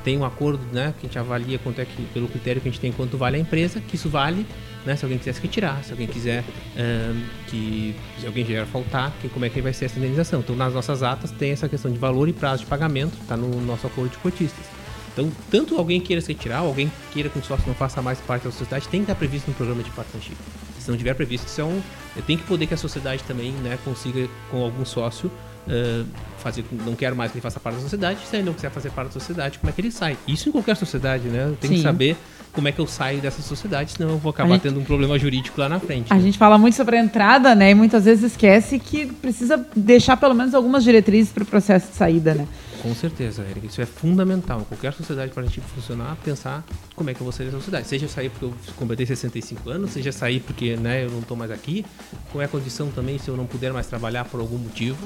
tem 0.04 0.16
um 0.16 0.24
acordo 0.24 0.60
né, 0.72 0.94
que 0.98 1.06
a 1.06 1.08
gente 1.08 1.18
avalia 1.18 1.58
quanto 1.58 1.80
é 1.80 1.84
que, 1.84 2.02
pelo 2.14 2.28
critério 2.28 2.60
que 2.60 2.68
a 2.68 2.70
gente 2.70 2.80
tem 2.80 2.92
quanto 2.92 3.16
vale 3.18 3.36
a 3.36 3.40
empresa, 3.40 3.80
que 3.80 3.96
isso 3.96 4.08
vale, 4.08 4.46
né, 4.88 4.96
se 4.96 5.04
alguém 5.04 5.18
quiser 5.18 5.34
se 5.34 5.42
retirar, 5.42 5.84
se 5.84 5.92
alguém 5.92 6.06
quiser 6.06 6.42
ahn, 6.74 7.22
que 7.46 7.94
se 8.18 8.26
alguém 8.26 8.42
vier 8.42 8.64
faltar, 8.66 9.12
que, 9.20 9.28
como 9.28 9.44
é 9.44 9.50
que 9.50 9.60
vai 9.60 9.74
ser 9.74 9.84
essa 9.84 9.98
indenização. 9.98 10.40
Então 10.40 10.56
nas 10.56 10.72
nossas 10.72 11.02
atas 11.02 11.30
tem 11.30 11.50
essa 11.50 11.68
questão 11.68 11.92
de 11.92 11.98
valor 11.98 12.26
e 12.26 12.32
prazo 12.32 12.64
de 12.64 12.66
pagamento, 12.66 13.12
está 13.20 13.36
no 13.36 13.60
nosso 13.60 13.86
acordo 13.86 14.10
de 14.10 14.16
cotistas. 14.16 14.64
Então, 15.12 15.30
tanto 15.50 15.76
alguém 15.76 16.00
queira 16.00 16.22
se 16.22 16.32
retirar, 16.32 16.62
ou 16.62 16.68
alguém 16.68 16.90
queira 17.12 17.28
que 17.28 17.38
o 17.38 17.42
sócio 17.42 17.66
não 17.66 17.74
faça 17.74 18.00
mais 18.00 18.20
parte 18.20 18.44
da 18.44 18.50
sociedade, 18.50 18.88
tem 18.88 19.00
que 19.00 19.04
estar 19.04 19.16
previsto 19.16 19.48
no 19.48 19.54
programa 19.54 19.82
de 19.82 19.90
partnership. 19.90 20.36
Se 20.78 20.88
não 20.88 20.96
tiver 20.96 21.12
previsto, 21.12 21.46
isso 21.48 21.60
é 21.60 21.64
um. 21.64 21.82
Tem 22.26 22.38
que 22.38 22.44
poder 22.44 22.66
que 22.66 22.74
a 22.74 22.76
sociedade 22.76 23.22
também 23.24 23.50
né, 23.50 23.78
consiga, 23.84 24.28
com 24.50 24.62
algum 24.62 24.84
sócio, 24.84 25.30
eh, 25.68 26.04
fazer. 26.38 26.64
Não 26.70 26.94
quero 26.94 27.16
mais 27.16 27.32
que 27.32 27.38
ele 27.38 27.42
faça 27.42 27.58
parte 27.60 27.76
da 27.76 27.82
sociedade. 27.82 28.20
Se 28.26 28.36
ele 28.36 28.44
não 28.44 28.54
quiser 28.54 28.70
fazer 28.70 28.90
parte 28.90 29.08
da 29.08 29.12
sociedade, 29.14 29.58
como 29.58 29.68
é 29.68 29.72
que 29.72 29.80
ele 29.80 29.90
sai? 29.90 30.16
Isso 30.26 30.48
em 30.48 30.52
qualquer 30.52 30.76
sociedade, 30.76 31.28
né? 31.28 31.48
Eu 31.48 31.56
tenho 31.56 31.74
que 31.74 31.78
Sim. 31.80 31.82
saber 31.82 32.16
como 32.52 32.68
é 32.68 32.72
que 32.72 32.80
eu 32.80 32.86
saio 32.86 33.20
dessa 33.20 33.42
sociedade, 33.42 33.92
senão 33.92 34.10
eu 34.10 34.18
vou 34.18 34.30
A 34.30 34.34
acabar 34.34 34.54
gente- 34.54 34.62
tendo 34.62 34.80
um 34.80 34.84
problema 34.84 35.18
jurídico 35.18 35.60
lá 35.60 35.68
na 35.68 35.78
frente. 35.78 36.12
A 36.12 36.16
né? 36.16 36.22
gente 36.22 36.38
fala 36.38 36.58
muito 36.58 36.74
sobre 36.74 36.96
a 36.96 37.00
entrada, 37.00 37.54
né? 37.54 37.70
E 37.70 37.74
muitas 37.74 38.04
vezes 38.04 38.32
esquece 38.32 38.78
que 38.78 39.06
precisa 39.06 39.64
deixar 39.76 40.16
pelo 40.16 40.34
menos 40.34 40.54
algumas 40.54 40.82
diretrizes 40.84 41.32
para 41.32 41.42
o 41.42 41.46
processo 41.46 41.88
de 41.90 41.94
saída, 41.96 42.34
né? 42.34 42.46
Com 42.82 42.94
certeza, 42.94 43.44
Eric. 43.48 43.66
Isso 43.66 43.80
é 43.80 43.86
fundamental. 43.86 44.64
Qualquer 44.68 44.92
sociedade 44.92 45.32
para 45.32 45.42
a 45.42 45.46
gente 45.46 45.60
funcionar, 45.60 46.16
pensar 46.24 46.64
como 46.94 47.10
é 47.10 47.14
que 47.14 47.20
eu 47.20 47.24
vou 47.24 47.32
sair 47.32 47.46
dessa 47.46 47.58
sociedade. 47.58 47.88
Seja 47.88 48.06
sair 48.06 48.30
porque 48.30 48.44
eu 48.44 48.54
completei 48.76 49.04
65 49.04 49.68
anos, 49.68 49.90
seja 49.90 50.12
sair 50.12 50.38
porque 50.40 50.76
né, 50.76 51.04
eu 51.04 51.10
não 51.10 51.18
estou 51.18 51.36
mais 51.36 51.50
aqui. 51.50 51.84
Qual 52.30 52.40
é 52.40 52.44
a 52.44 52.48
condição 52.48 52.88
também 52.90 53.18
se 53.18 53.28
eu 53.28 53.36
não 53.36 53.46
puder 53.46 53.72
mais 53.72 53.86
trabalhar 53.88 54.24
por 54.26 54.38
algum 54.40 54.58
motivo, 54.58 54.96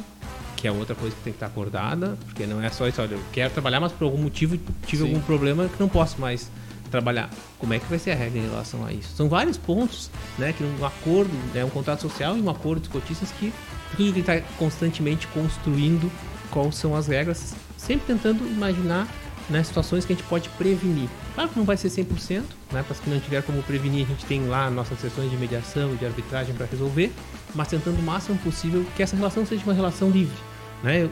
que 0.57 0.69
é 0.69 0.73
outra 0.73 0.95
coisa 0.95 1.17
que 1.17 1.23
tem 1.23 1.33
que 1.33 1.39
estar 1.39 1.47
acordada, 1.47 2.17
porque 2.27 2.47
não 2.47 2.63
é 2.63 2.69
só 2.69 2.87
isso, 2.87 3.01
olha, 3.01 3.15
eu 3.15 3.21
quero 3.33 3.51
trabalhar, 3.53 3.81
mas 3.81 3.91
por 3.91 4.05
algum 4.05 4.19
motivo 4.19 4.59
tive 4.87 5.03
Sim. 5.05 5.09
algum 5.09 5.21
problema 5.23 5.67
que 5.67 5.81
não 5.81 5.89
posso 5.89 6.21
mais 6.21 6.51
trabalhar. 6.93 7.29
Como 7.59 7.75
é 7.75 7.79
que 7.79 7.87
vai 7.87 7.99
ser 7.99 8.13
a 8.13 8.15
regra 8.15 8.39
em 8.39 8.49
relação 8.49 8.85
a 8.87 8.93
isso? 8.93 9.17
São 9.17 9.29
vários 9.29 9.57
pontos, 9.57 10.11
né, 10.39 10.53
que 10.53 10.63
um 10.63 10.87
acordo, 10.87 11.33
né, 11.53 11.65
um 11.65 11.71
contrato 11.71 12.03
social 12.03 12.37
e 12.37 12.41
um 12.41 12.49
acordo 12.49 12.83
de 12.83 12.89
cotistas 12.89 13.33
que 13.33 13.53
tudo 13.97 14.13
que 14.13 14.21
está 14.21 14.41
constantemente 14.59 15.27
construindo 15.29 16.11
quais 16.51 16.77
são 16.77 16.95
as 16.95 17.09
regras, 17.09 17.55
sempre 17.77 18.07
tentando 18.07 18.47
imaginar 18.47 19.09
né, 19.49 19.63
situações 19.63 20.05
que 20.05 20.13
a 20.13 20.17
gente 20.17 20.27
pode 20.29 20.49
prevenir. 20.51 21.09
Claro 21.35 21.51
que 21.51 21.59
não 21.59 21.65
vai 21.65 21.77
ser 21.77 21.89
100%, 21.89 22.43
né, 22.73 22.83
para 22.83 22.95
que 22.95 23.11
não 23.11 23.19
tiver 23.19 23.43
como 23.43 23.63
prevenir, 23.63 24.05
a 24.05 24.09
gente 24.09 24.25
tem 24.27 24.47
lá 24.47 24.71
nossas 24.71 25.01
sessões 25.01 25.31
de 25.31 25.37
mediação 25.37 25.95
e 25.95 25.97
de 25.97 26.07
arbitragem 26.07 26.55
para 26.55 26.67
resolver, 26.67 27.13
mas 27.55 27.69
tentando 27.69 27.99
o 27.99 28.03
máximo 28.03 28.39
possível 28.39 28.85
que 28.97 29.03
essa 29.03 29.17
relação 29.17 29.45
seja 29.45 29.63
uma 29.65 29.75
relação 29.75 30.11
livre. 30.11 30.37
Né? 30.83 31.05
Eu, 31.05 31.11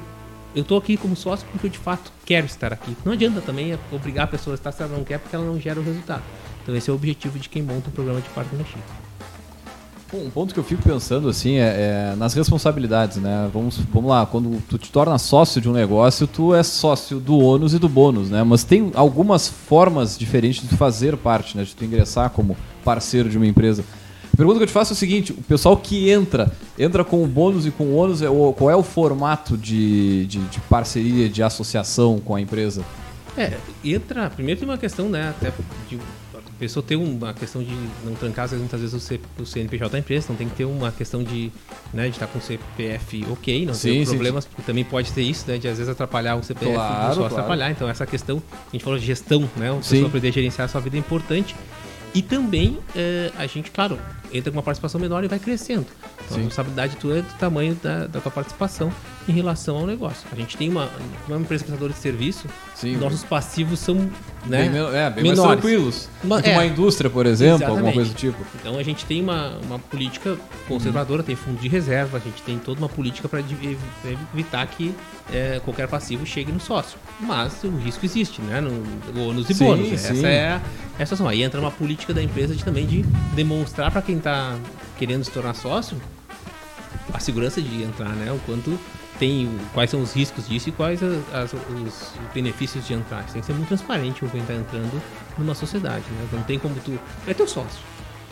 eu 0.54 0.64
tô 0.64 0.76
aqui 0.76 0.96
como 0.96 1.14
sócio 1.14 1.46
porque 1.50 1.66
eu 1.66 1.70
de 1.70 1.78
fato 1.78 2.12
quero 2.24 2.46
estar 2.46 2.72
aqui. 2.72 2.96
Não 3.04 3.12
adianta 3.12 3.40
também 3.40 3.78
obrigar 3.92 4.24
a 4.24 4.28
pessoa 4.28 4.54
a 4.54 4.56
estar 4.56 4.72
se 4.72 4.82
ela 4.82 4.96
não 4.96 5.04
quer 5.04 5.18
porque 5.18 5.34
ela 5.34 5.44
não 5.44 5.60
gera 5.60 5.78
o 5.78 5.82
resultado. 5.82 6.22
Então 6.62 6.74
esse 6.76 6.90
é 6.90 6.92
o 6.92 6.96
objetivo 6.96 7.38
de 7.38 7.48
quem 7.48 7.62
monta 7.62 7.88
um 7.88 7.92
programa 7.92 8.20
de 8.20 8.28
partnership. 8.30 8.80
Um 10.12 10.28
ponto 10.28 10.52
que 10.52 10.58
eu 10.58 10.64
fico 10.64 10.82
pensando 10.82 11.28
assim 11.28 11.58
é, 11.58 12.12
é 12.12 12.16
nas 12.16 12.34
responsabilidades, 12.34 13.18
né? 13.18 13.48
Vamos, 13.52 13.78
vamos 13.78 14.10
lá, 14.10 14.26
quando 14.26 14.60
tu 14.68 14.76
te 14.76 14.90
torna 14.90 15.16
sócio 15.18 15.60
de 15.60 15.68
um 15.68 15.72
negócio, 15.72 16.26
tu 16.26 16.52
é 16.52 16.64
sócio 16.64 17.20
do 17.20 17.38
ônus 17.38 17.74
e 17.74 17.78
do 17.78 17.88
bônus, 17.88 18.28
né? 18.28 18.42
Mas 18.42 18.64
tem 18.64 18.90
algumas 18.94 19.48
formas 19.48 20.18
diferentes 20.18 20.62
de 20.62 20.68
tu 20.68 20.76
fazer 20.76 21.16
parte, 21.16 21.56
né? 21.56 21.62
De 21.62 21.76
tu 21.76 21.84
ingressar 21.84 22.28
como 22.30 22.56
parceiro 22.84 23.28
de 23.28 23.36
uma 23.36 23.46
empresa. 23.46 23.84
Pergunta 24.40 24.58
que 24.58 24.62
eu 24.62 24.68
te 24.68 24.72
faço 24.72 24.94
é 24.94 24.94
o 24.94 24.96
seguinte: 24.96 25.32
o 25.32 25.42
pessoal 25.42 25.76
que 25.76 26.08
entra, 26.08 26.50
entra 26.78 27.04
com 27.04 27.22
o 27.22 27.26
bônus 27.26 27.66
e 27.66 27.70
com 27.70 27.84
o 27.84 27.94
ônus, 27.94 28.22
é 28.22 28.26
qual 28.56 28.70
é 28.70 28.74
o 28.74 28.82
formato 28.82 29.54
de, 29.54 30.24
de, 30.24 30.38
de 30.38 30.60
parceria, 30.60 31.28
de 31.28 31.42
associação 31.42 32.18
com 32.18 32.34
a 32.34 32.40
empresa? 32.40 32.82
É, 33.36 33.58
entra. 33.84 34.30
Primeiro 34.30 34.58
tem 34.58 34.66
uma 34.66 34.78
questão, 34.78 35.10
né? 35.10 35.28
Até 35.28 35.52
de 35.90 35.98
a 36.34 36.58
pessoa 36.58 36.82
ter 36.82 36.96
uma 36.96 37.34
questão 37.34 37.62
de 37.62 37.74
não 38.02 38.14
trancar, 38.14 38.46
às 38.46 38.52
vezes, 38.52 38.62
muitas 38.62 38.80
vezes, 38.80 38.94
o, 38.94 39.00
C, 39.00 39.20
o 39.38 39.44
CNPJ 39.44 39.92
da 39.92 39.98
empresa, 39.98 40.24
então 40.24 40.36
tem 40.36 40.48
que 40.48 40.56
ter 40.56 40.64
uma 40.64 40.90
questão 40.90 41.22
de, 41.22 41.52
né, 41.92 42.04
de 42.04 42.10
estar 42.10 42.26
com 42.26 42.38
o 42.38 42.42
CPF 42.42 43.26
ok, 43.30 43.66
não 43.66 43.74
Sim, 43.74 43.98
ter 43.98 44.06
sim, 44.06 44.12
problemas, 44.12 44.46
porque 44.46 44.62
também 44.62 44.84
pode 44.84 45.12
ter 45.12 45.22
isso, 45.22 45.44
né? 45.48 45.58
De 45.58 45.68
às 45.68 45.76
vezes 45.76 45.92
atrapalhar 45.92 46.36
o 46.36 46.42
CPF 46.42 46.72
Claro, 46.72 46.92
do 46.92 47.06
sócio 47.08 47.20
claro. 47.20 47.34
atrapalhar. 47.34 47.70
Então 47.72 47.86
essa 47.86 48.06
questão, 48.06 48.42
a 48.50 48.72
gente 48.72 48.82
falou 48.82 48.98
de 48.98 49.04
gestão, 49.04 49.46
né? 49.58 49.70
O 49.70 49.82
Sim. 49.82 49.90
pessoa 49.90 50.06
aprender 50.08 50.28
a 50.28 50.32
gerenciar 50.32 50.64
a 50.64 50.68
sua 50.68 50.80
vida 50.80 50.96
é 50.96 50.98
importante. 50.98 51.54
E 52.14 52.22
também 52.22 52.78
eh, 52.96 53.30
a 53.38 53.46
gente, 53.46 53.70
claro, 53.70 53.96
entra 54.32 54.50
com 54.50 54.56
uma 54.58 54.62
participação 54.62 55.00
menor 55.00 55.24
e 55.24 55.28
vai 55.28 55.38
crescendo. 55.38 55.86
Então 56.24 56.28
Sim. 56.28 56.34
a 56.34 56.44
responsabilidade 56.44 56.96
tua 56.96 57.18
é 57.18 57.22
do 57.22 57.32
tamanho 57.38 57.74
da, 57.82 58.06
da 58.06 58.20
tua 58.20 58.30
participação 58.30 58.92
em 59.28 59.32
relação 59.32 59.76
ao 59.76 59.86
negócio. 59.86 60.26
A 60.32 60.36
gente 60.36 60.56
tem 60.56 60.68
uma, 60.70 60.88
uma 61.28 61.38
empresa 61.38 61.64
prestadora 61.64 61.92
de 61.92 61.98
serviço, 61.98 62.46
Sim. 62.74 62.96
nossos 62.96 63.22
passivos 63.24 63.78
são 63.80 63.96
né, 64.46 64.68
Bem, 64.68 64.80
é, 64.96 65.10
bem 65.10 65.24
mais 65.24 65.38
menores. 65.38 65.60
tranquilos. 65.60 66.08
Uma- 66.24 66.40
é. 66.40 66.52
uma 66.52 66.64
indústria, 66.66 67.10
por 67.10 67.26
exemplo, 67.26 67.66
alguma 67.66 67.90
Exatamente. 67.90 67.94
coisa 67.94 68.10
do 68.10 68.16
tipo. 68.16 68.38
Então 68.58 68.78
a 68.78 68.82
gente 68.82 69.04
tem 69.04 69.20
uma, 69.20 69.58
uma 69.66 69.78
política 69.78 70.36
conservadora, 70.66 71.22
tem 71.22 71.36
fundo 71.36 71.60
de 71.60 71.68
reserva, 71.68 72.16
a 72.16 72.20
gente 72.20 72.40
tem 72.42 72.58
toda 72.58 72.80
uma 72.80 72.88
política 72.88 73.28
para 73.28 73.40
evitar 74.32 74.66
que 74.66 74.94
eh, 75.32 75.60
qualquer 75.64 75.86
passivo 75.88 76.24
chegue 76.26 76.50
no 76.52 76.60
sócio. 76.60 76.98
Mas 77.20 77.62
o 77.64 77.70
risco 77.76 78.04
existe, 78.04 78.40
né? 78.42 78.60
No, 78.60 79.28
ônus 79.28 79.48
e 79.50 79.54
Sim, 79.54 79.64
bônus. 79.64 79.88
sim. 79.88 79.94
Essa 79.94 80.26
é 80.26 80.48
a, 80.48 80.60
é 80.98 81.02
a 81.02 81.06
situação. 81.06 81.28
Aí 81.28 81.42
entra 81.42 81.60
uma 81.60 81.70
política 81.70 82.14
da 82.14 82.22
empresa 82.22 82.54
de 82.54 82.64
também 82.64 82.86
de 82.86 83.02
demonstrar 83.34 83.90
para 83.90 84.00
quem 84.02 84.18
está 84.20 84.56
querendo 84.98 85.24
se 85.24 85.30
tornar 85.30 85.54
sócio 85.54 85.96
a 87.12 87.18
segurança 87.18 87.60
de 87.60 87.82
entrar, 87.82 88.10
né? 88.10 88.30
O 88.32 88.38
quanto 88.46 88.78
tem, 89.18 89.50
quais 89.74 89.90
são 89.90 90.00
os 90.00 90.12
riscos 90.14 90.48
disso 90.48 90.68
e 90.68 90.72
quais 90.72 91.02
as- 91.02 91.34
as- 91.34 91.52
os 91.52 92.12
benefícios 92.32 92.86
de 92.86 92.94
entrar. 92.94 93.24
Tem 93.24 93.40
que 93.40 93.46
ser 93.46 93.52
muito 93.52 93.68
transparente 93.68 94.20
com 94.20 94.28
quem 94.28 94.40
está 94.40 94.54
entrando 94.54 95.02
numa 95.36 95.54
sociedade, 95.54 96.04
né? 96.10 96.26
Não 96.32 96.42
tem 96.42 96.58
como 96.58 96.74
tu. 96.84 96.98
É 97.26 97.34
teu 97.34 97.46
sócio, 97.46 97.80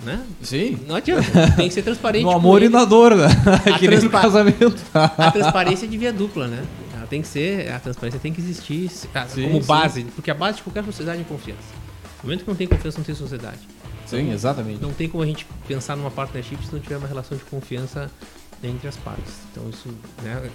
né? 0.05 0.25
Sim. 0.43 0.79
Não 0.87 0.95
adianta. 0.95 1.51
Tem 1.57 1.69
que 1.69 1.75
ser 1.75 1.83
transparente. 1.83 2.23
No 2.23 2.31
amor 2.31 2.63
e 2.63 2.69
na 2.69 2.85
dor, 2.85 3.15
né? 3.17 3.27
A 3.75 3.79
que 3.79 3.89
nem 3.89 3.99
no 4.01 4.11
casamento. 4.11 4.77
A 4.95 5.31
transparência 5.31 5.85
é 5.87 5.89
de 5.89 5.99
via 5.99 6.13
dupla, 6.13 6.47
né? 6.47 6.65
Ela 6.97 7.07
tem 7.07 7.21
que 7.21 7.29
ser. 7.29 7.71
A 7.73 7.79
transparência 7.81 8.19
tem 8.21 8.33
que 8.33 8.41
existir 8.41 8.91
ah, 9.15 9.27
Sim, 9.29 9.43
como 9.49 9.61
sim. 9.61 9.67
base, 9.67 10.05
porque 10.15 10.31
a 10.31 10.35
base 10.35 10.59
de 10.59 10.63
qualquer 10.63 10.85
sociedade 10.85 11.21
é 11.21 11.25
confiança. 11.25 11.61
No 12.23 12.29
momento 12.29 12.45
que 12.45 12.49
não 12.51 12.57
tem 12.57 12.67
confiança, 12.67 12.99
não 12.99 13.05
tem 13.05 13.15
sociedade. 13.15 13.59
Sim, 14.09 14.33
exatamente. 14.33 14.81
Não 14.81 14.93
tem 14.93 15.09
como 15.09 15.23
a 15.23 15.27
gente 15.27 15.47
pensar 15.67 15.97
numa 15.97 16.11
partnership 16.11 16.59
se 16.67 16.73
não 16.73 16.81
tiver 16.81 16.97
uma 16.97 17.07
relação 17.09 17.37
de 17.37 17.45
confiança 17.45 18.11
entre 18.63 18.89
as 18.89 18.97
partes. 18.97 19.35
Então 19.53 19.65
isso, 19.71 19.89
né? 20.23 20.49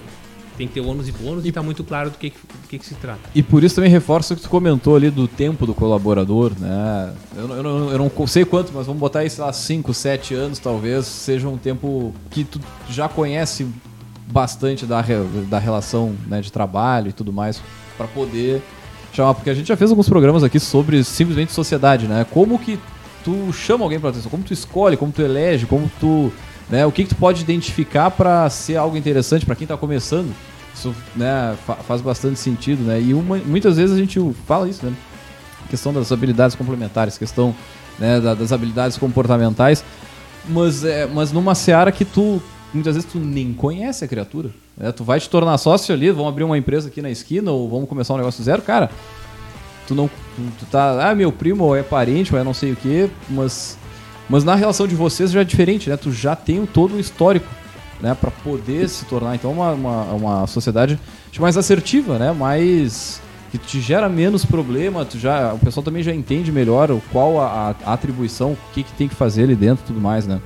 Tem 0.57 0.67
que 0.67 0.73
ter 0.75 0.81
ônus 0.81 1.07
e 1.07 1.11
bônus 1.11 1.45
e 1.45 1.51
tá 1.51 1.63
muito 1.63 1.83
claro 1.83 2.11
do 2.11 2.17
que, 2.17 2.29
do 2.29 2.67
que, 2.67 2.77
que 2.77 2.85
se 2.85 2.93
trata. 2.95 3.19
E 3.33 3.41
por 3.41 3.63
isso 3.63 3.73
também 3.75 3.89
reforça 3.89 4.33
o 4.33 4.37
que 4.37 4.43
tu 4.43 4.49
comentou 4.49 4.95
ali 4.95 5.09
do 5.09 5.27
tempo 5.27 5.65
do 5.65 5.73
colaborador, 5.73 6.51
né? 6.59 7.13
Eu, 7.35 7.47
não- 7.47 7.55
eu 7.55 7.63
não, 7.63 7.91
eu 7.91 7.97
não 7.97 8.27
sei 8.27 8.45
quanto, 8.45 8.71
mas 8.73 8.85
vamos 8.85 8.99
botar 8.99 9.19
aí, 9.19 9.29
sei 9.31 9.43
lá, 9.43 9.51
5, 9.51 9.91
7 9.95 10.35
anos 10.35 10.59
talvez, 10.59 11.05
seja 11.07 11.47
um 11.47 11.57
tempo 11.57 12.13
que 12.29 12.43
tu 12.43 12.59
já 12.87 13.09
conhece 13.09 13.65
bastante 14.27 14.85
da, 14.85 15.03
da 15.49 15.59
relação 15.59 16.15
né, 16.27 16.39
de 16.41 16.51
trabalho 16.51 17.09
e 17.09 17.13
tudo 17.13 17.33
mais, 17.33 17.61
para 17.97 18.07
poder 18.07 18.61
chamar, 19.11 19.33
porque 19.35 19.49
a 19.49 19.53
gente 19.53 19.67
já 19.67 19.77
fez 19.77 19.89
alguns 19.91 20.09
programas 20.09 20.43
aqui 20.43 20.59
sobre 20.59 21.03
simplesmente 21.03 21.51
sociedade, 21.51 22.07
né? 22.07 22.25
Como 22.29 22.57
que 22.59 22.79
tu 23.23 23.51
chama 23.53 23.83
alguém 23.85 23.99
para 23.99 24.09
atenção, 24.09 24.29
como 24.29 24.43
tu 24.43 24.53
escolhe, 24.53 24.97
como 24.97 25.11
tu 25.11 25.21
elege, 25.21 25.65
como 25.65 25.89
tu, 25.99 26.31
né, 26.69 26.85
o 26.85 26.91
que 26.91 27.03
que 27.03 27.09
tu 27.09 27.15
pode 27.15 27.41
identificar 27.41 28.11
para 28.11 28.49
ser 28.49 28.75
algo 28.77 28.95
interessante 28.97 29.45
para 29.45 29.55
quem 29.55 29.65
tá 29.67 29.77
começando. 29.77 30.33
Isso, 30.73 30.93
né, 31.15 31.55
fa- 31.65 31.75
faz 31.75 32.01
bastante 32.01 32.39
sentido, 32.39 32.83
né? 32.83 32.99
E 32.99 33.13
uma- 33.13 33.37
muitas 33.37 33.77
vezes 33.77 33.95
a 33.95 33.99
gente 33.99 34.19
fala 34.47 34.67
isso, 34.67 34.85
né? 34.85 34.91
Questão 35.69 35.93
das 35.93 36.11
habilidades 36.11 36.55
complementares, 36.55 37.17
questão 37.17 37.55
né, 37.99 38.19
da- 38.19 38.33
das 38.33 38.51
habilidades 38.51 38.97
comportamentais, 38.97 39.83
mas, 40.49 40.83
é, 40.83 41.05
mas 41.05 41.31
numa 41.31 41.53
seara 41.53 41.91
que 41.91 42.03
tu 42.03 42.41
muitas 42.73 42.95
vezes 42.95 43.07
tu 43.11 43.19
nem 43.19 43.53
conhece 43.53 44.03
a 44.03 44.07
criatura. 44.07 44.49
né? 44.75 44.91
Tu 44.91 45.03
vai 45.03 45.19
te 45.19 45.29
tornar 45.29 45.55
sócio 45.59 45.93
ali, 45.93 46.09
vamos 46.09 46.29
abrir 46.29 46.43
uma 46.43 46.57
empresa 46.57 46.87
aqui 46.87 46.99
na 47.03 47.11
esquina 47.11 47.51
ou 47.51 47.69
vamos 47.69 47.87
começar 47.87 48.15
um 48.15 48.17
negócio 48.17 48.43
zero, 48.43 48.63
cara. 48.63 48.89
Tu 49.87 49.93
não, 49.93 50.09
tu, 50.35 50.41
tu 50.59 50.65
tá, 50.65 51.09
ah, 51.09 51.15
meu 51.15 51.31
primo 51.31 51.63
ou 51.63 51.75
é 51.75 51.83
parente 51.83 52.33
ou 52.33 52.39
é 52.39 52.43
não 52.43 52.53
sei 52.53 52.71
o 52.71 52.75
que, 52.75 53.09
mas, 53.29 53.77
mas 54.29 54.43
na 54.43 54.55
relação 54.55 54.87
de 54.87 54.95
vocês 54.95 55.31
já 55.31 55.41
é 55.41 55.43
diferente, 55.43 55.89
né? 55.89 55.97
Tu 55.97 56.11
já 56.11 56.35
tem 56.35 56.65
todo 56.65 56.95
o 56.95 56.99
histórico, 56.99 57.47
né, 58.01 58.15
para 58.19 58.31
poder 58.31 58.89
se 58.89 59.05
tornar 59.05 59.35
então 59.35 59.51
uma, 59.51 59.71
uma, 59.71 60.03
uma 60.13 60.47
sociedade 60.47 60.99
mais 61.39 61.57
assertiva, 61.57 62.19
né? 62.19 62.31
Mais 62.31 63.21
que 63.51 63.57
te 63.57 63.79
gera 63.79 64.09
menos 64.09 64.43
problema, 64.43 65.05
tu 65.05 65.19
já, 65.19 65.53
o 65.53 65.59
pessoal 65.59 65.83
também 65.83 66.01
já 66.01 66.13
entende 66.13 66.51
melhor 66.51 66.89
o, 66.89 66.99
qual 67.11 67.39
a, 67.39 67.75
a 67.85 67.93
atribuição, 67.93 68.53
o 68.53 68.57
que, 68.73 68.81
que 68.81 68.91
tem 68.93 69.07
que 69.07 69.13
fazer 69.13 69.43
ali 69.43 69.55
dentro 69.55 69.83
e 69.83 69.87
tudo 69.87 70.01
mais, 70.01 70.25
né? 70.25 70.41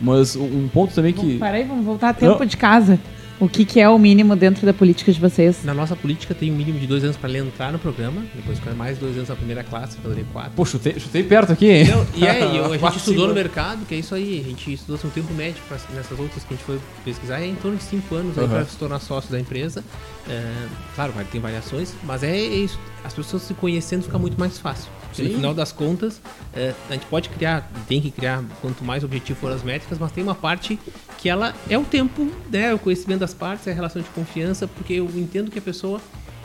Mas 0.00 0.36
um 0.36 0.68
ponto 0.68 0.94
também 0.94 1.12
que. 1.12 1.38
Peraí, 1.38 1.64
vamos 1.64 1.84
voltar 1.84 2.10
a 2.10 2.14
tempo 2.14 2.38
Não. 2.38 2.46
de 2.46 2.56
casa. 2.56 2.98
O 3.40 3.48
que, 3.48 3.64
que, 3.64 3.78
é 3.78 3.88
o 3.88 3.96
mínimo 3.98 4.34
dentro 4.34 4.66
da 4.66 4.74
política 4.74 5.12
de 5.12 5.20
vocês? 5.20 5.64
Na 5.64 5.72
nossa 5.72 5.94
política 5.94 6.34
tem 6.34 6.50
um 6.50 6.56
mínimo 6.56 6.78
de 6.78 6.88
dois 6.88 7.04
anos 7.04 7.16
para 7.16 7.28
ele 7.28 7.38
entrar 7.38 7.72
no 7.72 7.78
programa, 7.78 8.24
depois 8.34 8.58
ficar 8.58 8.74
mais 8.74 8.98
dois 8.98 9.16
anos 9.16 9.28
na 9.28 9.36
primeira 9.36 9.62
classe, 9.62 9.96
fazer 9.98 10.24
quatro. 10.32 10.52
Pô, 10.56 10.64
chutei, 10.64 10.98
chutei 10.98 11.22
perto 11.22 11.52
aqui, 11.52 11.70
hein? 11.70 11.86
Não, 11.86 12.06
e 12.16 12.26
é, 12.26 12.42
a 12.42 12.78
gente 12.78 12.96
estudou 12.96 13.28
no 13.28 13.34
mercado, 13.34 13.86
que 13.86 13.94
é 13.94 13.98
isso 13.98 14.14
aí, 14.14 14.40
a 14.44 14.48
gente 14.48 14.72
estudou 14.72 14.96
assim, 14.96 15.06
um 15.06 15.10
tempo 15.10 15.32
médio 15.34 15.62
pra, 15.68 15.78
nessas 15.94 16.18
outras 16.18 16.42
que 16.42 16.54
a 16.54 16.56
gente 16.56 16.66
foi 16.66 16.80
pesquisar, 17.04 17.40
é 17.40 17.46
em 17.46 17.54
torno 17.54 17.76
de 17.76 17.84
cinco 17.84 18.14
anos 18.16 18.36
uhum. 18.36 18.48
para 18.48 18.64
se 18.64 18.76
tornar 18.76 18.98
sócio 18.98 19.30
da 19.30 19.38
empresa. 19.38 19.84
É, 20.28 20.68
claro, 20.94 21.12
tem 21.30 21.40
variações, 21.40 21.94
mas 22.02 22.22
é 22.22 22.36
isso, 22.36 22.78
as 23.02 23.14
pessoas 23.14 23.42
se 23.42 23.54
conhecendo 23.54 24.02
fica 24.02 24.18
muito 24.18 24.38
mais 24.38 24.58
fácil. 24.58 24.90
No 25.18 25.30
final 25.30 25.54
das 25.54 25.72
contas, 25.72 26.20
é, 26.54 26.74
a 26.88 26.92
gente 26.92 27.06
pode 27.06 27.28
criar, 27.30 27.68
tem 27.88 28.00
que 28.00 28.10
criar, 28.10 28.44
quanto 28.60 28.84
mais 28.84 29.02
objetivo 29.02 29.40
for 29.40 29.50
as 29.50 29.62
métricas, 29.62 29.98
mas 29.98 30.12
tem 30.12 30.22
uma 30.22 30.34
parte 30.34 30.78
que 31.16 31.28
ela 31.28 31.54
é 31.68 31.78
o 31.78 31.84
tempo, 31.84 32.30
né, 32.50 32.72
o 32.74 32.78
conhecimento 32.78 33.20
das 33.20 33.34
partes, 33.34 33.66
é 33.66 33.72
a 33.72 33.74
relação 33.74 34.02
de 34.02 34.08
confiança, 34.10 34.68
porque 34.68 34.92
eu 34.92 35.06
entendo 35.16 35.50
que 35.50 35.58
a 35.58 35.62
pessoa 35.62 36.00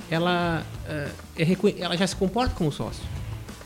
ela, 0.09 0.63
é, 0.87 1.09
é 1.37 1.57
ela 1.77 1.97
já 1.97 2.07
se 2.07 2.15
comporta 2.15 2.55
como 2.55 2.71
sócio. 2.71 3.03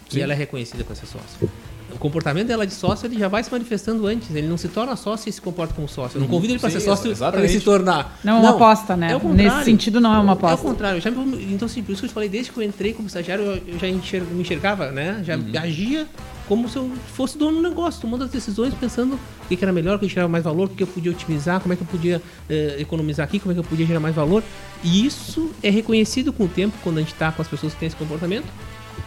Sim. 0.09 0.20
E 0.20 0.22
ela 0.22 0.34
é 0.34 0.36
reconhecida 0.36 0.84
com 0.84 0.93
esse 0.93 1.05
sócio 1.05 1.49
o 1.97 1.99
comportamento 1.99 2.47
dela 2.47 2.65
de 2.65 2.73
sócio 2.73 3.07
ele 3.07 3.17
já 3.17 3.27
vai 3.27 3.43
se 3.43 3.51
manifestando 3.51 4.05
antes. 4.05 4.33
Ele 4.33 4.47
não 4.47 4.57
se 4.57 4.67
torna 4.67 4.95
sócio 4.95 5.27
e 5.27 5.31
se 5.31 5.41
comporta 5.41 5.73
como 5.73 5.87
sócio. 5.87 6.17
Eu 6.17 6.21
não 6.21 6.27
convido 6.27 6.53
ele 6.53 6.59
para 6.59 6.69
ser 6.69 6.79
sócio 6.79 7.15
para 7.15 7.39
ele 7.39 7.49
se 7.49 7.59
tornar. 7.59 8.19
Não 8.23 8.37
é 8.37 8.39
uma 8.39 8.49
aposta, 8.51 8.95
né? 8.95 9.11
É 9.11 9.27
Nesse 9.27 9.65
sentido, 9.65 9.99
não 9.99 10.13
é 10.13 10.19
uma 10.19 10.33
aposta. 10.33 10.57
É 10.57 10.59
o 10.59 10.71
contrário. 10.71 11.01
Já, 11.01 11.09
então, 11.09 11.65
assim, 11.65 11.81
por 11.81 11.91
isso 11.91 12.01
que 12.01 12.05
eu 12.05 12.09
te 12.09 12.13
falei, 12.13 12.29
desde 12.29 12.51
que 12.51 12.57
eu 12.57 12.63
entrei 12.63 12.93
como 12.93 13.07
estagiário, 13.07 13.61
eu, 13.67 13.79
já 13.79 13.87
enxerga, 13.87 14.27
me 14.31 14.41
enxergava, 14.41 14.91
né? 14.91 15.21
Já 15.25 15.35
uhum. 15.35 15.51
agia 15.59 16.07
como 16.47 16.69
se 16.69 16.77
eu 16.77 16.89
fosse 17.13 17.37
dono 17.37 17.61
do 17.61 17.67
negócio, 17.67 17.99
tomando 17.99 18.23
as 18.23 18.29
decisões, 18.29 18.73
pensando 18.73 19.15
o 19.15 19.47
que, 19.47 19.61
era 19.61 19.73
melhor, 19.73 19.97
o 19.97 19.99
que 19.99 20.07
gerava 20.07 20.29
mais 20.29 20.43
valor, 20.43 20.67
o 20.67 20.69
que 20.69 20.81
eu 20.81 20.87
podia 20.87 21.11
otimizar, 21.11 21.59
como 21.59 21.73
é 21.73 21.75
que 21.75 21.83
eu 21.83 21.87
podia 21.87 22.21
eh, 22.49 22.77
economizar 22.79 23.25
aqui, 23.25 23.37
como 23.37 23.51
é 23.51 23.53
que 23.53 23.59
eu 23.59 23.65
podia 23.65 23.85
gerar 23.85 23.99
mais 23.99 24.15
valor. 24.15 24.41
E 24.81 25.05
isso 25.05 25.51
é 25.61 25.69
reconhecido 25.69 26.31
com 26.31 26.45
o 26.45 26.47
tempo, 26.47 26.77
quando 26.83 26.97
a 26.97 27.01
gente 27.01 27.11
está 27.11 27.33
com 27.33 27.41
as 27.41 27.47
pessoas 27.49 27.73
que 27.73 27.79
têm 27.79 27.87
esse 27.87 27.97
comportamento, 27.97 28.47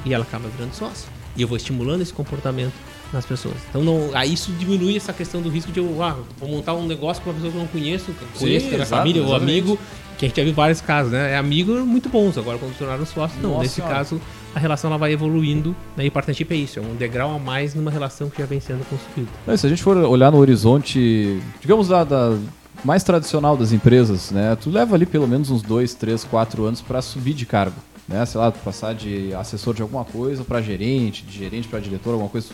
e 0.04 0.12
ela 0.12 0.24
acaba 0.24 0.48
virando 0.48 0.74
sócio. 0.74 1.08
E 1.36 1.42
eu 1.42 1.48
vou 1.48 1.56
estimulando 1.56 2.02
esse 2.02 2.12
comportamento 2.12 2.72
nas 3.12 3.26
pessoas. 3.26 3.56
Então 3.68 3.82
não, 3.82 4.10
aí 4.14 4.32
isso 4.32 4.52
diminui 4.52 4.96
essa 4.96 5.12
questão 5.12 5.40
do 5.40 5.48
risco 5.48 5.72
de 5.72 5.80
eu 5.80 6.02
ah, 6.02 6.16
vou 6.38 6.48
montar 6.48 6.74
um 6.74 6.86
negócio 6.86 7.22
com 7.22 7.30
uma 7.30 7.34
pessoa 7.34 7.50
que 7.50 7.58
eu 7.58 7.62
não 7.62 7.68
conheço, 7.68 8.12
que 8.12 8.38
conheço, 8.38 8.68
que 8.68 8.74
é 8.74 8.78
da 8.78 8.86
família 8.86 9.22
ou 9.22 9.34
amigo, 9.34 9.78
que 10.18 10.26
a 10.26 10.28
gente 10.28 10.36
já 10.36 10.44
viu 10.44 10.54
vários 10.54 10.80
casos, 10.80 11.12
né? 11.12 11.32
É 11.32 11.36
amigo 11.36 11.72
muito 11.84 12.08
bons, 12.08 12.36
agora 12.38 12.58
quando 12.58 12.76
tornaram 12.76 13.04
sócios, 13.06 13.40
não. 13.42 13.50
Nossa, 13.50 13.62
Nesse 13.62 13.80
caso, 13.80 14.20
a 14.54 14.58
relação 14.58 14.90
ela 14.90 14.98
vai 14.98 15.12
evoluindo, 15.12 15.74
né? 15.96 16.04
E 16.04 16.10
partnership 16.10 16.52
é 16.52 16.56
isso, 16.56 16.78
é 16.78 16.82
um 16.82 16.94
degrau 16.94 17.34
a 17.34 17.38
mais 17.38 17.74
numa 17.74 17.90
relação 17.90 18.28
que 18.28 18.38
já 18.40 18.46
vem 18.46 18.60
sendo 18.60 18.84
construída. 18.88 19.30
se 19.56 19.66
a 19.66 19.68
gente 19.68 19.82
for 19.82 19.96
olhar 19.96 20.30
no 20.30 20.38
horizonte, 20.38 21.40
digamos 21.60 21.88
da 21.88 22.36
mais 22.82 23.02
tradicional 23.02 23.56
das 23.56 23.72
empresas, 23.72 24.30
né? 24.30 24.56
Tu 24.56 24.70
leva 24.70 24.94
ali 24.94 25.04
pelo 25.04 25.28
menos 25.28 25.50
uns 25.50 25.62
dois, 25.62 25.94
três, 25.94 26.24
quatro 26.24 26.64
anos 26.64 26.80
para 26.80 27.02
subir 27.02 27.34
de 27.34 27.44
cargo 27.44 27.76
né? 28.10 28.26
Sei 28.26 28.40
lá, 28.40 28.50
passar 28.50 28.92
de 28.92 29.32
assessor 29.34 29.72
de 29.72 29.80
alguma 29.80 30.04
coisa 30.04 30.42
para 30.42 30.60
gerente, 30.60 31.24
de 31.24 31.38
gerente 31.38 31.68
para 31.68 31.78
diretor, 31.78 32.10
alguma 32.10 32.28
coisa. 32.28 32.48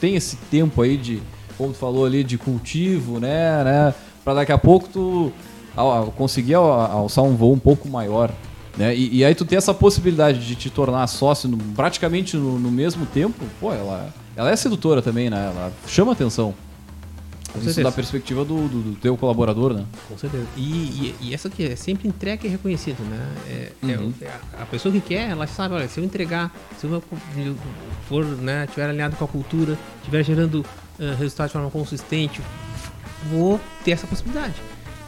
Tem 0.00 0.16
esse 0.16 0.36
tempo 0.50 0.80
aí 0.80 0.96
de, 0.96 1.22
como 1.58 1.72
tu 1.72 1.78
falou 1.78 2.06
ali, 2.06 2.24
de 2.24 2.38
cultivo, 2.38 3.20
né? 3.20 3.62
né? 3.62 3.94
Para 4.24 4.34
daqui 4.34 4.52
a 4.52 4.58
pouco 4.58 4.88
tu 4.88 5.32
conseguir 6.16 6.54
alçar 6.54 7.22
um 7.22 7.36
voo 7.36 7.52
um 7.52 7.58
pouco 7.58 7.86
maior. 7.88 8.32
Né? 8.76 8.96
E, 8.96 9.18
e, 9.18 9.24
aí 9.24 9.34
tu 9.34 9.44
tem 9.44 9.58
essa 9.58 9.74
possibilidade 9.74 10.46
de 10.46 10.54
te 10.54 10.70
tornar 10.70 11.06
sócio 11.06 11.46
no, 11.46 11.58
praticamente 11.74 12.38
no, 12.38 12.58
no, 12.58 12.70
mesmo 12.70 13.04
tempo, 13.04 13.44
pô, 13.60 13.70
ela, 13.70 14.08
ela 14.34 14.50
é 14.50 14.56
sedutora 14.56 15.02
também, 15.02 15.28
né? 15.28 15.52
Ela 15.54 15.70
chama 15.86 16.12
atenção. 16.12 16.54
Com 17.52 17.58
Isso 17.58 17.66
certeza. 17.66 17.82
da 17.82 17.92
perspectiva 17.92 18.44
do, 18.44 18.66
do, 18.66 18.82
do, 18.82 18.96
teu 18.96 19.14
colaborador, 19.16 19.74
né? 19.74 19.84
Com 20.08 20.16
certeza. 20.16 20.46
E, 20.56 20.62
e, 20.62 21.14
e 21.20 21.34
essa 21.34 21.48
aqui 21.48 21.66
é 21.66 21.76
sempre 21.76 22.08
entrega 22.08 22.46
e 22.46 22.50
reconhecido, 22.50 23.02
né? 23.04 23.28
É, 23.46 23.72
é 23.92 23.98
uhum. 23.98 24.12
é, 24.22 24.30
a 24.58 24.64
pessoa 24.64 24.90
que 24.92 25.00
quer, 25.00 25.30
ela 25.30 25.46
sabe, 25.46 25.74
olha, 25.74 25.86
se 25.86 26.00
eu 26.00 26.04
entregar, 26.04 26.50
se 26.78 26.86
eu 26.86 27.02
for, 28.08 28.24
né, 28.24 28.66
tiver 28.68 28.88
alinhado 28.88 29.16
com 29.16 29.24
a 29.24 29.28
cultura, 29.28 29.78
estiver 29.98 30.22
gerando 30.22 30.64
uh, 30.98 31.14
resultados 31.18 31.50
de 31.50 31.58
forma 31.58 31.70
consistente, 31.70 32.40
vou 33.30 33.60
ter 33.84 33.90
essa 33.90 34.06
possibilidade. 34.06 34.54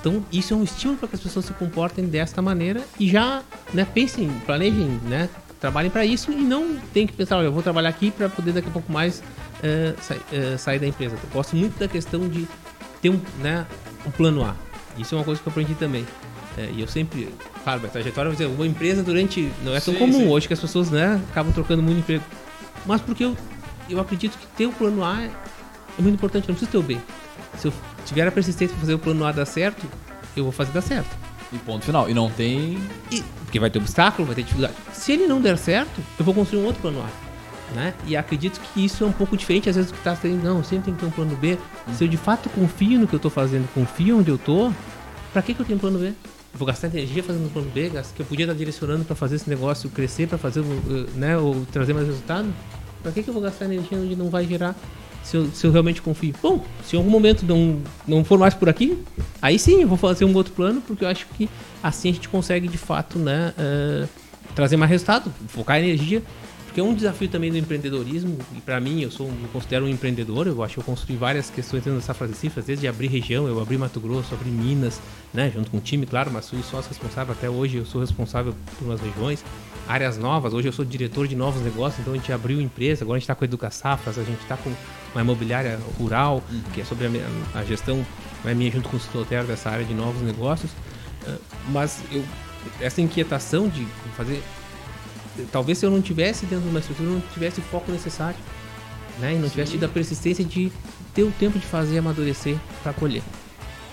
Então, 0.01 0.23
isso 0.31 0.53
é 0.53 0.57
um 0.57 0.63
estímulo 0.63 0.99
para 0.99 1.09
que 1.09 1.15
as 1.15 1.23
pessoas 1.23 1.47
se 1.47 1.55
comportem 1.55 2.05
desta 2.05 2.43
maneira 2.43 2.83
e 3.01 3.09
já 3.09 3.43
né, 3.73 3.87
pensem, 3.87 4.29
planejem, 4.45 5.01
né, 5.05 5.31
trabalhem 5.59 5.91
para 5.91 6.05
isso 6.05 6.31
e 6.31 6.35
não 6.35 6.77
tem 6.93 7.07
que 7.07 7.15
pensar, 7.15 7.39
olha, 7.39 7.47
eu 7.47 7.53
vou 7.53 7.63
trabalhar 7.63 7.89
aqui 7.89 8.11
para 8.11 8.29
poder 8.29 8.53
daqui 8.53 8.69
a 8.69 8.71
pouco 8.71 8.93
mais 8.93 9.23
uh, 9.65 10.59
sair 10.59 10.79
da 10.79 10.87
empresa. 10.87 11.17
Eu 11.17 11.31
gosto 11.33 11.57
muito 11.57 11.79
da 11.79 11.89
questão 11.89 12.29
de 12.29 12.47
ter 13.01 13.11
um, 13.11 13.21
né, 13.41 13.67
um 14.07 14.11
plano 14.11 14.45
A. 14.45 14.55
Isso 14.99 15.15
é 15.15 15.19
uma 15.19 15.25
coisa 15.25 15.41
que 15.41 15.47
eu 15.47 15.51
aprendi 15.51 15.75
também. 15.75 16.07
É, 16.57 16.71
e 16.73 16.81
eu 16.81 16.87
sempre, 16.87 17.29
claro, 17.65 17.81
minha 17.81 17.91
trajetória, 17.91 18.31
dizer, 18.31 18.47
uma 18.47 18.67
empresa 18.67 19.03
durante. 19.03 19.51
Não 19.63 19.75
é 19.75 19.81
tão 19.81 19.95
sim, 19.95 19.99
comum 19.99 20.21
sim. 20.21 20.29
hoje 20.29 20.47
que 20.47 20.55
as 20.55 20.61
pessoas 20.61 20.91
né, 20.91 21.21
acabam 21.31 21.53
trocando 21.53 21.83
muito 21.83 21.99
emprego. 21.99 22.25
Mas 22.87 23.01
porque 23.01 23.25
eu, 23.25 23.37
eu 23.89 24.01
acredito 24.01 24.39
que 24.39 24.47
ter 24.49 24.67
o 24.67 24.69
um 24.69 24.73
plano 24.73 25.03
A 25.05 25.23
é 25.23 25.31
muito 25.99 26.15
importante, 26.15 26.47
não 26.47 26.55
precisa 26.55 26.71
ter 26.71 26.79
o 26.79 26.83
B. 26.83 26.99
Se 27.59 27.69
eu 27.69 27.73
tiver 28.05 28.27
a 28.27 28.33
persistência 28.33 28.75
para 28.75 28.81
fazer 28.81 28.95
o 28.95 28.99
plano 28.99 29.25
A 29.25 29.33
dar 29.33 29.47
certo, 29.47 29.87
eu 30.37 30.45
vou 30.45 30.53
fazer 30.53 30.73
dar 30.73 30.83
certo. 30.83 31.11
E 31.53 31.59
ponto 31.59 31.85
final. 31.85 32.09
E 32.09 32.15
não 32.15 32.31
tem. 32.31 32.79
E, 33.11 33.23
porque 33.45 33.59
vai 33.59 33.71
ter 33.71 33.79
obstáculo, 33.79 34.27
vai 34.27 34.35
ter 34.35 34.43
dificuldade. 34.43 34.75
Se 34.93 35.13
ele 35.13 35.27
não 35.27 35.41
der 35.41 35.59
certo, 35.59 36.01
eu 36.19 36.25
vou 36.25 36.35
construir 36.35 36.63
um 36.63 36.67
outro 36.67 36.81
plano 36.81 37.01
A. 37.01 37.24
Né? 37.75 37.93
E 38.07 38.17
acredito 38.17 38.61
que 38.61 38.85
isso 38.85 39.03
é 39.03 39.07
um 39.07 39.13
pouco 39.13 39.37
diferente 39.37 39.69
às 39.69 39.75
vezes 39.75 39.91
do 39.91 39.95
que 39.95 40.01
está 40.01 40.15
sendo, 40.15 40.43
não, 40.43 40.63
sempre 40.63 40.87
tem 40.87 40.95
que 40.95 41.01
ter 41.01 41.07
um 41.07 41.11
plano 41.11 41.37
B. 41.37 41.59
Hum. 41.89 41.95
Se 41.95 42.05
eu 42.05 42.09
de 42.09 42.17
fato 42.17 42.49
confio 42.51 43.01
no 43.01 43.07
que 43.07 43.15
eu 43.15 43.19
estou 43.19 43.31
fazendo, 43.31 43.69
confio 43.75 44.19
onde 44.19 44.31
eu 44.31 44.37
estou, 44.37 44.73
para 45.33 45.43
que, 45.43 45.53
que 45.53 45.61
eu 45.61 45.67
tenho 45.67 45.79
plano 45.79 45.99
B? 45.99 46.13
Vou 46.55 46.67
gastar 46.67 46.87
energia 46.87 47.21
fazendo 47.21 47.47
um 47.47 47.49
plano 47.49 47.69
B, 47.75 47.91
que 48.15 48.23
eu 48.23 48.27
podia 48.27 48.45
estar 48.45 48.55
direcionando 48.55 49.05
para 49.05 49.17
fazer 49.17 49.35
esse 49.35 49.51
negócio 49.51 49.91
crescer, 49.91 50.29
para 50.29 50.39
fazer, 50.39 50.63
né, 51.17 51.37
ou 51.37 51.67
trazer 51.73 51.93
mais 51.93 52.07
resultado. 52.07 52.49
Para 53.03 53.11
que, 53.11 53.25
que 53.25 53.29
eu 53.29 53.35
vou 53.35 53.43
gastar 53.43 53.65
energia 53.65 53.99
onde 53.99 54.15
não 54.15 54.31
vai 54.31 54.47
gerar? 54.47 54.77
Se 55.25 55.37
eu, 55.37 55.51
se 55.53 55.67
eu 55.67 55.73
realmente 55.73 56.01
confio. 56.01 56.35
Bom, 56.41 56.65
se 56.85 56.95
em 56.95 56.99
algum 56.99 57.11
momento 57.11 57.45
não, 57.45 57.83
não 58.07 58.23
for 58.25 58.39
mais 58.39 58.55
por 58.55 58.69
aqui, 58.69 59.03
aí 59.43 59.59
sim 59.59 59.83
eu 59.83 59.89
vou 59.89 59.97
fazer 59.97 60.25
um 60.25 60.35
outro 60.35 60.53
plano, 60.53 60.81
porque 60.81 61.05
eu 61.05 61.09
acho 61.09 61.27
que 61.35 61.49
assim 61.83 62.11
a 62.11 62.13
gente 62.13 62.29
consegue 62.29 62.69
de 62.69 62.79
fato, 62.79 63.19
né, 63.19 63.53
uh, 63.59 64.09
trazer 64.55 64.77
mais 64.77 64.91
resultado, 64.91 65.33
focar 65.49 65.79
energia 65.79 66.23
porque 66.75 66.81
é 66.81 66.85
um 66.85 66.93
desafio 66.93 67.29
também 67.29 67.53
do 67.53 67.57
empreendedorismo, 67.57 68.37
e 68.53 68.61
para 68.61 68.81
mim, 68.81 69.01
eu 69.01 69.09
sou, 69.09 69.31
me 69.31 69.47
considero 69.53 69.85
um 69.85 69.89
empreendedor, 69.89 70.49
eu 70.49 70.61
acho 70.61 70.75
que 70.75 70.81
eu 70.81 70.85
construí 70.85 71.17
várias 71.17 71.49
questões 71.49 71.85
dentro 71.85 72.01
da 72.01 72.05
Safra 72.05 72.27
de 72.27 72.35
Cifras, 72.35 72.65
desde 72.65 72.89
abrir 72.89 73.07
região, 73.07 73.47
eu 73.47 73.63
abri 73.63 73.79
Mato 73.79 74.01
Grosso, 74.01 74.35
abri 74.35 74.51
Minas, 74.51 75.01
né, 75.33 75.53
junto 75.55 75.71
com 75.71 75.77
o 75.77 75.81
time, 75.81 76.05
claro, 76.05 76.33
mas 76.33 76.51
fui 76.51 76.61
sócio 76.65 76.89
responsável 76.89 77.33
até 77.33 77.49
hoje, 77.49 77.77
eu 77.77 77.87
sou 77.87 78.01
responsável 78.01 78.53
por 78.77 78.87
umas 78.87 79.01
regiões, 79.01 79.45
áreas 79.87 80.19
novas, 80.19 80.53
hoje 80.53 80.67
eu 80.67 80.73
sou 80.73 80.85
diretor 80.85 81.29
de 81.29 81.37
novos 81.37 81.63
negócios, 81.63 82.01
então 82.01 82.13
a 82.13 82.17
gente 82.17 82.33
abriu 82.33 82.61
empresa, 82.61 83.05
agora 83.05 83.19
a 83.19 83.21
gente 83.21 83.27
está 83.27 83.37
com 83.37 83.45
a 83.45 83.47
Educa 83.47 83.71
Safras, 83.71 84.19
a 84.19 84.25
gente 84.25 84.43
está 84.43 84.57
com 84.57 84.73
uma 85.15 85.23
imobiliária 85.23 85.79
rural, 85.97 86.43
uhum. 86.51 86.61
que 86.75 86.81
é 86.81 86.85
sobre 86.85 87.07
a, 87.07 87.09
minha, 87.09 87.25
a 87.55 87.63
gestão 87.63 88.05
né, 88.43 88.53
minha 88.53 88.73
junto 88.73 88.89
com 88.89 88.97
o 88.97 89.01
Citotero 89.01 89.47
dessa 89.47 89.71
área 89.71 89.85
de 89.85 89.95
novos 89.95 90.23
negócios, 90.23 90.73
ah, 91.25 91.37
mas 91.69 92.03
eu, 92.11 92.25
essa 92.81 93.01
inquietação 93.01 93.69
de 93.69 93.85
fazer 94.17 94.43
talvez 95.51 95.79
se 95.79 95.87
eu 95.87 95.91
não 95.91 96.01
tivesse 96.01 96.47
dentro 96.47 96.65
de 96.65 96.71
uma 96.71 96.81
estrutura, 96.81 97.09
não 97.09 97.23
tivesse 97.33 97.61
o 97.61 97.63
foco 97.63 97.91
necessário, 97.91 98.39
né? 99.21 99.35
E 99.35 99.37
não 99.37 99.45
Sim. 99.45 99.51
tivesse 99.51 99.73
tido 99.73 99.85
a 99.85 99.89
persistência 99.89 100.45
de 100.45 100.71
ter 101.13 101.23
o 101.23 101.31
tempo 101.39 101.59
de 101.59 101.67
fazer 101.67 101.99
amadurecer 101.99 102.57
para 102.83 102.93
colher. 102.93 103.23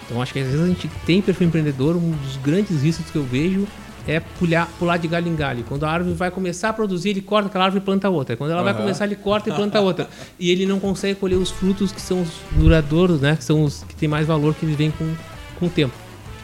Então 0.06 0.22
acho 0.22 0.34
que 0.34 0.40
às 0.40 0.48
vezes 0.48 0.62
a 0.62 0.68
gente 0.68 0.90
tem 1.06 1.22
perfil 1.22 1.48
empreendedor, 1.48 1.96
um 1.96 2.12
dos 2.12 2.38
grandes 2.38 2.82
riscos 2.82 3.10
que 3.10 3.18
eu 3.18 3.24
vejo 3.24 3.68
é 4.08 4.20
pular, 4.20 4.68
pular 4.80 4.98
de 4.98 5.08
galho 5.08 5.28
em 5.28 5.36
galho. 5.36 5.64
Quando 5.68 5.84
a 5.86 5.92
árvore 5.92 6.16
vai 6.16 6.32
começar 6.32 6.70
a 6.70 6.74
produzir, 6.74 7.10
ele 7.10 7.22
corta 7.22 7.48
aquela 7.48 7.66
árvore 7.66 7.82
e 7.84 7.86
planta 7.86 8.10
outra. 8.10 8.36
Quando 8.36 8.52
ela 8.52 8.62
uhum. 8.62 8.66
vai 8.66 8.74
começar, 8.74 9.06
ele 9.06 9.16
corta 9.16 9.50
e 9.50 9.54
planta 9.54 9.80
outra. 9.80 10.10
e 10.40 10.50
ele 10.50 10.66
não 10.66 10.80
consegue 10.80 11.20
colher 11.20 11.36
os 11.36 11.52
frutos 11.52 11.92
que 11.92 12.02
são 12.02 12.22
os 12.22 12.30
duradouros, 12.52 13.22
né? 13.22 13.36
Que 13.36 13.44
são 13.44 13.64
os 13.64 13.84
que 13.84 13.96
têm 13.96 14.10
mais 14.10 14.26
valor, 14.26 14.56
que 14.56 14.66
eles 14.66 14.76
vêm 14.76 14.92
com, 14.92 15.14
com 15.60 15.68
o 15.68 15.70
tempo. 15.70 15.94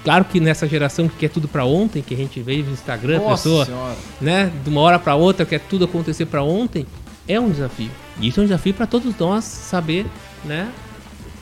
Claro 0.04 0.26
que 0.26 0.40
nessa 0.40 0.68
geração 0.68 1.08
que 1.08 1.16
quer 1.18 1.30
tudo 1.30 1.48
para 1.48 1.66
ontem, 1.66 2.02
que 2.02 2.14
a 2.14 2.18
gente 2.18 2.40
vê 2.42 2.58
no 2.64 2.72
Instagram, 2.72 3.20
Nossa 3.20 3.44
pessoa, 3.44 3.66
senhora. 3.66 3.96
né, 4.22 4.52
de 4.64 4.70
uma 4.70 4.82
hora 4.82 4.98
para 4.98 5.16
outra 5.16 5.46
quer 5.46 5.60
tudo 5.60 5.86
acontecer 5.86 6.26
para 6.26 6.42
ontem, 6.44 6.86
é 7.28 7.40
um 7.40 7.50
desafio. 7.50 7.92
E 8.20 8.28
isso 8.30 8.40
é 8.40 8.44
um 8.44 8.46
desafio 8.46 8.74
para 8.74 8.88
todos 8.88 9.14
nós 9.18 9.44
saber, 9.44 10.06
né, 10.46 10.72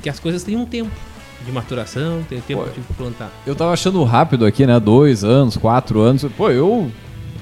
que 0.01 0.09
as 0.09 0.19
coisas 0.19 0.43
têm 0.43 0.55
um 0.55 0.65
tempo 0.65 0.89
de 1.45 1.51
maturação, 1.51 2.23
tem 2.27 2.41
tempo 2.41 2.63
Pô, 2.63 2.69
de 2.69 2.79
plantar. 2.95 3.29
Eu 3.45 3.55
tava 3.55 3.71
achando 3.71 4.03
rápido 4.03 4.45
aqui, 4.45 4.65
né, 4.65 4.79
dois 4.79 5.23
anos, 5.23 5.55
quatro 5.57 5.99
anos. 5.99 6.25
Pô, 6.35 6.49
eu 6.49 6.91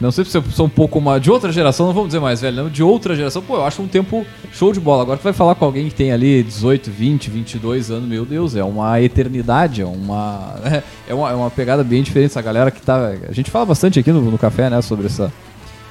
não 0.04 0.12
sei 0.12 0.26
se 0.26 0.38
eu 0.38 0.44
sou 0.52 0.66
um 0.66 0.70
pouco 0.70 1.00
uma, 1.00 1.18
de 1.18 1.32
outra 1.32 1.50
geração, 1.50 1.86
não 1.86 1.94
vamos 1.94 2.10
dizer 2.10 2.20
mais 2.20 2.42
velho, 2.42 2.64
não, 2.64 2.70
de 2.70 2.84
outra 2.84 3.16
geração. 3.16 3.42
Pô, 3.42 3.56
eu 3.56 3.66
acho 3.66 3.82
um 3.82 3.88
tempo 3.88 4.26
show 4.52 4.74
de 4.74 4.80
bola. 4.80 5.02
Agora 5.02 5.18
tu 5.18 5.24
vai 5.24 5.32
falar 5.32 5.56
com 5.56 5.64
alguém 5.64 5.88
que 5.88 5.96
tem 5.96 6.12
ali 6.12 6.44
18, 6.44 6.92
20, 6.92 7.30
22 7.30 7.90
anos, 7.90 8.10
meu 8.10 8.26
Deus, 8.26 8.54
é 8.54 8.64
uma 8.66 9.00
eternidade, 9.02 9.82
é 9.82 9.86
uma, 9.86 10.56
é 11.08 11.14
uma, 11.14 11.32
é 11.32 11.34
uma 11.34 11.50
pegada 11.50 11.86
bem 11.86 12.04
diferente. 12.04 12.32
Essa 12.32 12.42
galera 12.42 12.70
que 12.70 12.82
tá. 12.82 13.14
A 13.30 13.32
gente 13.32 13.50
fala 13.50 13.66
bastante 13.66 13.98
aqui 13.98 14.12
no, 14.12 14.20
no 14.20 14.38
café, 14.38 14.70
né, 14.70 14.82
sobre 14.82 15.06
essa, 15.06 15.32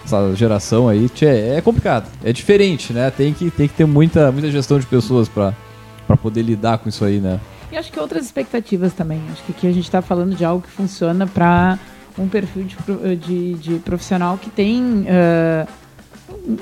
essa 0.04 0.34
geração 0.36 0.90
aí, 0.90 1.08
tchê, 1.08 1.24
é 1.56 1.60
complicado. 1.62 2.06
É 2.22 2.34
diferente, 2.34 2.92
né? 2.92 3.10
Tem 3.10 3.32
que, 3.32 3.50
tem 3.50 3.66
que 3.66 3.74
ter 3.74 3.86
muita, 3.86 4.30
muita 4.30 4.50
gestão 4.50 4.78
de 4.78 4.84
pessoas 4.84 5.26
para 5.26 5.54
poder 6.20 6.42
lidar 6.42 6.76
com 6.76 6.90
isso 6.90 7.02
aí, 7.02 7.18
né? 7.18 7.40
E 7.70 7.78
acho 7.78 7.90
que 7.90 7.98
outras 7.98 8.26
expectativas 8.26 8.92
também. 8.92 9.22
Acho 9.32 9.42
que 9.44 9.52
aqui 9.52 9.66
a 9.66 9.72
gente 9.72 9.84
está 9.84 10.02
falando 10.02 10.36
de 10.36 10.44
algo 10.44 10.60
que 10.60 10.70
funciona 10.70 11.26
para 11.26 11.78
um 12.18 12.28
perfil 12.28 12.64
de, 12.64 13.16
de, 13.16 13.54
de, 13.54 13.74
profissional 13.78 14.36
que 14.38 14.50
tem 14.50 14.82
uh, 15.02 15.68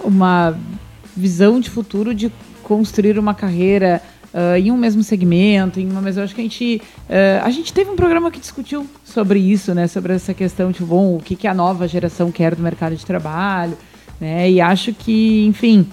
uma 0.05 0.57
visão 1.17 1.61
de 1.61 1.69
futuro 1.69 2.15
de 2.15 2.31
construir 2.63 3.19
uma 3.19 3.35
carreira 3.35 4.01
uh, 4.33 4.57
em 4.57 4.71
um 4.71 4.77
mesmo 4.77 5.03
segmento, 5.03 5.81
em 5.81 5.91
uma 5.91 6.01
mesma. 6.01 6.23
Acho 6.23 6.35
que 6.35 6.41
a 6.41 6.45
gente 6.45 6.83
uh, 7.09 7.45
a 7.45 7.51
gente 7.51 7.73
teve 7.73 7.91
um 7.91 7.97
programa 7.97 8.31
que 8.31 8.39
discutiu 8.39 8.87
sobre 9.05 9.39
isso, 9.39 9.75
né? 9.75 9.87
Sobre 9.87 10.15
essa 10.15 10.33
questão 10.33 10.71
de 10.71 10.83
bom, 10.83 11.17
o 11.17 11.21
que, 11.21 11.35
que 11.35 11.49
a 11.49 11.55
nova 11.55 11.89
geração 11.89 12.31
quer 12.31 12.55
do 12.55 12.63
mercado 12.63 12.95
de 12.95 13.05
trabalho, 13.05 13.77
né? 14.21 14.51
E 14.51 14.61
acho 14.61 14.93
que, 14.93 15.47
enfim. 15.47 15.87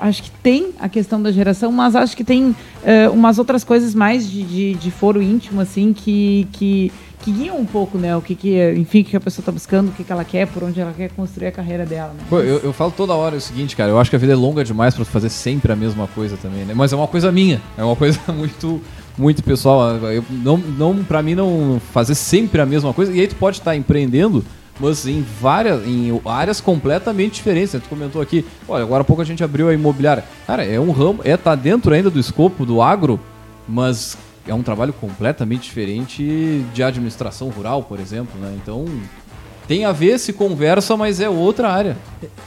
Acho 0.00 0.22
que 0.22 0.30
tem 0.30 0.70
a 0.78 0.88
questão 0.88 1.20
da 1.20 1.32
geração, 1.32 1.72
mas 1.72 1.96
acho 1.96 2.16
que 2.16 2.24
tem 2.24 2.50
uh, 2.50 3.12
umas 3.12 3.38
outras 3.38 3.64
coisas 3.64 3.94
mais 3.94 4.30
de, 4.30 4.42
de, 4.42 4.74
de, 4.74 4.90
foro 4.90 5.20
íntimo, 5.20 5.60
assim, 5.60 5.92
que, 5.92 6.46
que, 6.52 6.92
que 7.20 7.32
guiam 7.32 7.58
um 7.58 7.66
pouco, 7.66 7.98
né? 7.98 8.16
O 8.16 8.22
que, 8.22 8.34
que 8.34 8.72
enfim, 8.74 9.02
que 9.02 9.16
a 9.16 9.20
pessoa 9.20 9.42
está 9.42 9.52
buscando, 9.52 9.88
o 9.88 9.92
que, 9.92 10.04
que 10.04 10.12
ela 10.12 10.24
quer, 10.24 10.46
por 10.46 10.62
onde 10.62 10.80
ela 10.80 10.92
quer 10.92 11.10
construir 11.10 11.48
a 11.48 11.52
carreira 11.52 11.84
dela. 11.84 12.12
Né? 12.14 12.20
Pô, 12.28 12.40
eu, 12.40 12.58
eu 12.58 12.72
falo 12.72 12.92
toda 12.96 13.14
hora 13.14 13.36
o 13.36 13.40
seguinte, 13.40 13.76
cara, 13.76 13.90
eu 13.90 13.98
acho 13.98 14.10
que 14.10 14.16
a 14.16 14.18
vida 14.18 14.32
é 14.32 14.36
longa 14.36 14.64
demais 14.64 14.94
para 14.94 15.04
fazer 15.04 15.28
sempre 15.28 15.72
a 15.72 15.76
mesma 15.76 16.06
coisa 16.08 16.36
também, 16.36 16.64
né? 16.64 16.74
Mas 16.74 16.92
é 16.92 16.96
uma 16.96 17.08
coisa 17.08 17.32
minha, 17.32 17.60
é 17.76 17.84
uma 17.84 17.96
coisa 17.96 18.20
muito 18.32 18.80
muito 19.16 19.42
pessoal. 19.42 19.96
Eu, 19.96 20.24
não, 20.30 20.56
não, 20.56 21.04
para 21.04 21.22
mim, 21.22 21.34
não 21.34 21.80
fazer 21.92 22.14
sempre 22.14 22.60
a 22.60 22.66
mesma 22.66 22.94
coisa. 22.94 23.12
E 23.12 23.20
aí 23.20 23.26
tu 23.26 23.34
pode 23.34 23.58
estar 23.58 23.72
tá 23.72 23.76
empreendendo 23.76 24.44
mas 24.80 25.06
em 25.06 25.24
várias, 25.40 25.84
em 25.86 26.20
áreas 26.24 26.60
completamente 26.60 27.34
diferentes. 27.34 27.74
Né? 27.74 27.80
Tu 27.82 27.88
comentou 27.88 28.22
aqui, 28.22 28.44
olha, 28.68 28.84
agora 28.84 29.02
há 29.02 29.04
pouco 29.04 29.20
a 29.20 29.24
gente 29.24 29.42
abriu 29.42 29.68
a 29.68 29.74
imobiliária. 29.74 30.24
Cara, 30.46 30.64
é 30.64 30.78
um 30.78 30.92
ramo, 30.92 31.20
é 31.24 31.36
tá 31.36 31.54
dentro 31.54 31.92
ainda 31.92 32.10
do 32.10 32.20
escopo 32.20 32.64
do 32.64 32.80
agro, 32.80 33.18
mas 33.68 34.16
é 34.48 34.54
um 34.54 34.62
trabalho 34.62 34.92
completamente 34.92 35.64
diferente 35.64 36.64
de 36.74 36.82
administração 36.82 37.48
rural, 37.50 37.82
por 37.82 38.00
exemplo, 38.00 38.40
né? 38.40 38.58
Então, 38.60 38.86
tem 39.68 39.84
a 39.84 39.92
ver, 39.92 40.18
se 40.18 40.32
conversa, 40.32 40.96
mas 40.96 41.20
é 41.20 41.28
outra 41.28 41.70
área. 41.70 41.96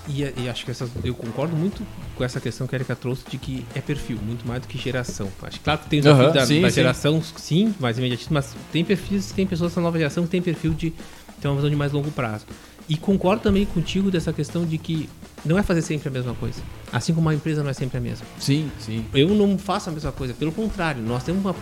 E, 0.10 0.24
e 0.24 0.50
acho 0.50 0.66
que 0.66 0.72
essa, 0.72 0.90
eu 1.04 1.14
concordo 1.14 1.56
muito 1.56 1.86
com 2.16 2.24
essa 2.24 2.42
questão 2.42 2.66
que 2.66 2.76
a 2.76 2.78
Erika 2.78 2.96
trouxe 2.96 3.24
de 3.30 3.38
que 3.38 3.64
é 3.76 3.80
perfil, 3.80 4.18
muito 4.26 4.48
mais 4.48 4.62
do 4.62 4.68
que 4.68 4.78
geração. 4.78 5.28
Acho 5.44 5.60
que, 5.60 5.64
claro 5.64 5.80
que 5.82 5.90
tem 5.90 6.00
o 6.00 6.02
desafio 6.02 6.26
uhum, 6.26 6.34
da, 6.34 6.46
sim, 6.46 6.62
da, 6.62 6.70
geração, 6.70 7.22
sim, 7.22 7.34
sim 7.38 7.76
mais 7.80 8.00
imediatista, 8.00 8.34
mas 8.34 8.56
tem 8.72 8.84
perfis, 8.84 9.32
tem 9.32 9.46
pessoas 9.46 9.76
da 9.76 9.82
nova 9.82 9.98
geração 10.00 10.24
que 10.24 10.30
tem 10.32 10.42
perfil 10.42 10.74
de 10.74 10.92
ter 11.40 11.48
uma 11.48 11.56
visão 11.56 11.70
de 11.70 11.76
mais 11.76 11.92
longo 11.92 12.10
prazo. 12.10 12.48
E 12.92 12.98
concordo 12.98 13.42
também 13.42 13.66
contigo 13.66 14.12
dessa 14.12 14.34
questão 14.34 14.66
de 14.66 14.78
que 14.78 15.10
não 15.46 15.58
é 15.58 15.64
fazer 15.64 15.82
sempre 15.82 16.10
a 16.10 16.12
mesma 16.12 16.34
coisa. 16.34 16.62
Assim 16.92 17.14
como 17.14 17.30
uma 17.30 17.34
empresa 17.34 17.64
não 17.64 17.70
é 17.70 17.74
sempre 17.74 17.98
a 17.98 18.02
mesma. 18.02 18.26
Sim, 18.38 18.70
sim. 18.82 19.06
Eu 19.14 19.30
não 19.30 19.58
faço 19.58 19.90
a 19.90 19.94
mesma 19.94 20.12
coisa. 20.12 20.34
Pelo 20.34 20.52
contrário, 20.52 21.02
nós 21.02 21.24
temos 21.24 21.42
uma. 21.42 21.56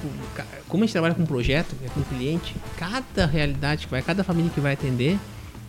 Como 0.67 0.83
a 0.83 0.87
gente 0.87 0.91
trabalha 0.91 1.13
com 1.13 1.21
um 1.21 1.27
projeto, 1.27 1.75
é 1.85 1.89
com 1.89 1.99
um 1.99 2.03
cliente, 2.03 2.55
cada 2.79 3.27
realidade 3.27 3.85
que 3.85 3.91
vai, 3.91 4.01
cada 4.01 4.23
família 4.23 4.49
que 4.49 4.59
vai 4.59 4.73
atender 4.73 5.19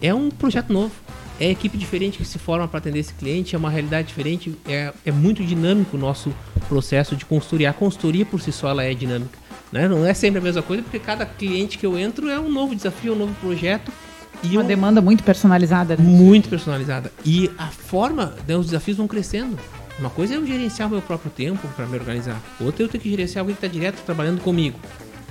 é 0.00 0.14
um 0.14 0.30
projeto 0.30 0.72
novo. 0.72 0.94
É 1.38 1.50
equipe 1.50 1.76
diferente 1.76 2.16
que 2.16 2.24
se 2.24 2.38
forma 2.38 2.66
para 2.66 2.78
atender 2.78 3.00
esse 3.00 3.12
cliente, 3.12 3.54
é 3.54 3.58
uma 3.58 3.68
realidade 3.68 4.08
diferente. 4.08 4.56
É, 4.66 4.94
é 5.04 5.12
muito 5.12 5.44
dinâmico 5.44 5.94
o 5.94 6.00
nosso 6.00 6.34
processo 6.70 7.14
de 7.14 7.26
consultoria. 7.26 7.68
A 7.68 7.74
consultoria 7.74 8.24
por 8.24 8.40
si 8.40 8.50
só 8.50 8.70
ela 8.70 8.82
é 8.82 8.94
dinâmica. 8.94 9.38
Né? 9.70 9.86
Não 9.86 10.06
é 10.06 10.14
sempre 10.14 10.38
a 10.38 10.42
mesma 10.42 10.62
coisa, 10.62 10.82
porque 10.82 10.98
cada 10.98 11.26
cliente 11.26 11.76
que 11.76 11.84
eu 11.84 11.98
entro 11.98 12.30
é 12.30 12.40
um 12.40 12.50
novo 12.50 12.74
desafio, 12.74 13.12
um 13.12 13.16
novo 13.16 13.34
projeto. 13.34 13.92
E 14.42 14.56
uma 14.56 14.62
eu... 14.62 14.66
demanda 14.66 15.00
muito 15.00 15.22
personalizada. 15.22 15.96
Né? 15.96 16.02
Muito 16.02 16.48
personalizada. 16.48 17.12
E 17.24 17.50
a 17.58 17.66
forma, 17.66 18.34
né, 18.46 18.56
os 18.56 18.66
desafios 18.66 18.96
vão 18.96 19.06
crescendo. 19.06 19.58
Uma 19.98 20.10
coisa 20.10 20.34
é 20.34 20.36
eu 20.36 20.46
gerenciar 20.46 20.88
o 20.88 20.90
meu 20.90 21.02
próprio 21.02 21.30
tempo 21.30 21.66
para 21.76 21.86
me 21.86 21.98
organizar. 21.98 22.40
Outra 22.58 22.82
é 22.82 22.84
eu 22.84 22.88
ter 22.88 22.98
que 22.98 23.10
gerenciar 23.10 23.42
alguém 23.42 23.54
que 23.54 23.64
está 23.64 23.72
direto 23.72 24.02
trabalhando 24.04 24.40
comigo. 24.40 24.78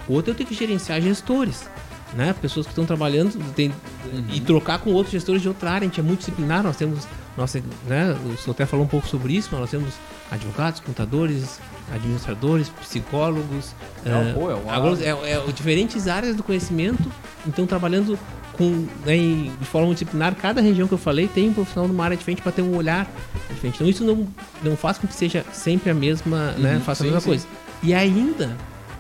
Outra 0.08 0.32
é 0.32 0.34
eu 0.34 0.38
ter 0.38 0.46
que 0.46 0.54
gerenciar 0.54 1.02
gestores. 1.02 1.68
Né? 2.14 2.34
Pessoas 2.40 2.66
que 2.66 2.72
estão 2.72 2.86
trabalhando 2.86 3.38
tem, 3.54 3.70
uhum. 3.70 4.26
e 4.32 4.40
trocar 4.40 4.80
com 4.80 4.92
outros 4.92 5.12
gestores 5.12 5.42
de 5.42 5.48
outra 5.48 5.72
área. 5.72 5.86
A 5.86 5.90
gente 5.90 6.00
é 6.00 6.04
multidisciplinar, 6.04 6.64
nós 6.64 6.76
temos, 6.76 7.08
nossa, 7.38 7.62
né, 7.88 8.16
o 8.26 8.38
senhor 8.38 8.52
até 8.52 8.66
falou 8.66 8.86
um 8.86 8.90
pouco 8.90 9.08
sobre 9.08 9.34
isso, 9.34 9.50
mas 9.52 9.62
nós 9.62 9.72
temos 9.72 9.94
advogados, 10.32 10.80
contadores, 10.80 11.60
administradores, 11.94 12.70
psicólogos, 12.70 13.74
Não, 14.06 14.32
uh, 14.32 14.34
pô, 14.34 14.52
é, 14.52 14.56
uma... 14.56 15.04
é, 15.04 15.32
é, 15.34 15.52
diferentes 15.52 16.08
áreas 16.08 16.36
do 16.36 16.44
conhecimento, 16.44 17.12
então 17.48 17.66
trabalhando 17.66 18.18
com, 18.60 18.86
né, 19.06 19.16
de 19.58 19.66
forma 19.66 19.88
multidisciplinar, 19.88 20.36
cada 20.36 20.60
região 20.60 20.86
que 20.86 20.94
eu 20.94 20.98
falei 20.98 21.30
tem 21.30 21.48
um 21.48 21.54
profissional 21.54 21.88
numa 21.88 22.04
área 22.04 22.18
diferente 22.18 22.42
para 22.42 22.52
ter 22.52 22.62
um 22.62 22.76
olhar 22.76 23.10
diferente. 23.48 23.76
Então 23.76 23.88
isso 23.88 24.04
não, 24.04 24.28
não 24.62 24.76
faz 24.76 24.98
com 24.98 25.08
que 25.08 25.14
seja 25.14 25.46
sempre 25.54 25.90
a 25.90 25.94
mesma, 25.94 26.52
né, 26.52 26.56
uhum, 26.56 26.62
né, 26.64 26.82
faça 26.86 27.04
sim, 27.04 27.10
a 27.10 27.14
mesma 27.14 27.22
sim. 27.22 27.28
coisa. 27.28 27.48
E 27.82 27.94
ainda, 27.94 28.58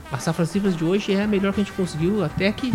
as 0.09 0.23
safras 0.23 0.55
livres 0.55 0.77
de 0.77 0.85
hoje 0.85 1.11
é 1.11 1.23
a 1.23 1.27
melhor 1.27 1.53
que 1.53 1.59
a 1.59 1.63
gente 1.65 1.73
conseguiu 1.73 2.23
até 2.23 2.47
aqui. 2.47 2.73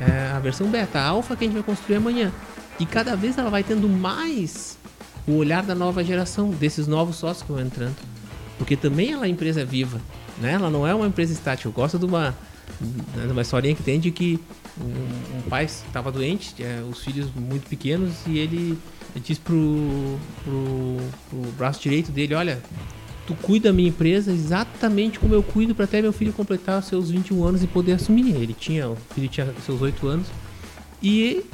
É 0.00 0.30
a 0.32 0.38
versão 0.38 0.68
beta, 0.68 1.00
a 1.00 1.08
alfa 1.08 1.34
que 1.34 1.42
a 1.42 1.46
gente 1.48 1.54
vai 1.54 1.64
construir 1.64 1.96
amanhã. 1.96 2.30
E 2.78 2.86
cada 2.86 3.16
vez 3.16 3.36
ela 3.36 3.50
vai 3.50 3.64
tendo 3.64 3.88
mais 3.88 4.78
o 5.26 5.32
olhar 5.32 5.64
da 5.64 5.74
nova 5.74 6.04
geração, 6.04 6.50
desses 6.50 6.86
novos 6.86 7.16
sócios 7.16 7.42
que 7.42 7.50
vão 7.50 7.60
entrando. 7.60 7.96
Porque 8.56 8.76
também 8.76 9.12
ela 9.12 9.26
é 9.26 9.28
empresa 9.28 9.64
viva, 9.64 10.00
né? 10.40 10.52
Ela 10.52 10.70
não 10.70 10.86
é 10.86 10.94
uma 10.94 11.08
empresa 11.08 11.32
estática. 11.32 11.68
Eu 11.68 11.72
gosto 11.72 11.98
de 11.98 12.04
uma, 12.04 12.36
de 12.80 13.32
uma 13.32 13.42
historinha 13.42 13.74
que 13.74 13.82
tem 13.82 13.98
de 13.98 14.12
que 14.12 14.38
um, 14.78 15.38
um 15.38 15.42
pai 15.48 15.64
estava 15.64 16.12
doente, 16.12 16.54
é, 16.62 16.82
os 16.88 17.02
filhos 17.02 17.28
muito 17.34 17.68
pequenos, 17.68 18.12
e 18.26 18.38
ele, 18.38 18.78
ele 19.14 19.24
disse 19.24 19.40
pro, 19.40 20.18
pro, 20.44 20.96
pro 21.28 21.52
braço 21.52 21.80
direito 21.80 22.12
dele, 22.12 22.34
olha, 22.34 22.62
tu 23.26 23.34
cuida 23.34 23.68
da 23.68 23.72
minha 23.72 23.88
empresa 23.88 24.32
exatamente 24.32 25.18
como 25.18 25.34
eu 25.34 25.42
cuido 25.42 25.74
para 25.74 25.84
até 25.84 26.02
meu 26.02 26.12
filho 26.12 26.32
completar 26.32 26.82
seus 26.82 27.10
21 27.10 27.44
anos 27.44 27.62
e 27.62 27.66
poder 27.66 27.92
assumir. 27.92 28.34
Ele 28.34 28.54
tinha, 28.54 28.88
o 28.88 28.96
filho 29.14 29.28
tinha 29.28 29.52
seus 29.64 29.80
8 29.80 30.06
anos. 30.06 30.26
E 31.02 31.44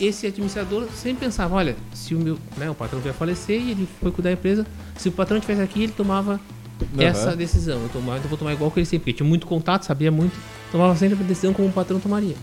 esse 0.00 0.26
administrador 0.26 0.86
sempre 0.94 1.26
pensava, 1.26 1.56
olha, 1.56 1.76
se 1.92 2.14
o 2.14 2.18
meu, 2.18 2.38
né, 2.56 2.70
o 2.70 2.74
patrão 2.74 3.00
vai 3.00 3.12
falecer 3.12 3.60
e 3.60 3.72
ele 3.72 3.88
foi 4.00 4.10
cuidar 4.10 4.30
da 4.30 4.34
empresa, 4.34 4.66
se 4.96 5.08
o 5.08 5.12
patrão 5.12 5.38
estivesse 5.38 5.62
aqui, 5.62 5.82
ele 5.82 5.92
tomava 5.92 6.40
uhum. 6.80 7.02
essa 7.02 7.36
decisão. 7.36 7.82
Eu, 7.82 7.88
tomava, 7.88 8.18
então 8.18 8.28
vou 8.28 8.38
tomar 8.38 8.52
igual 8.52 8.70
que 8.70 8.78
ele 8.78 8.86
sempre, 8.86 9.04
porque 9.04 9.12
tinha 9.18 9.28
muito 9.28 9.46
contato, 9.46 9.84
sabia 9.84 10.10
muito, 10.10 10.34
tomava 10.72 10.96
sempre 10.96 11.22
a 11.22 11.26
decisão 11.26 11.52
como 11.52 11.68
o 11.68 11.72
patrão 11.72 12.00
tomaria. 12.00 12.36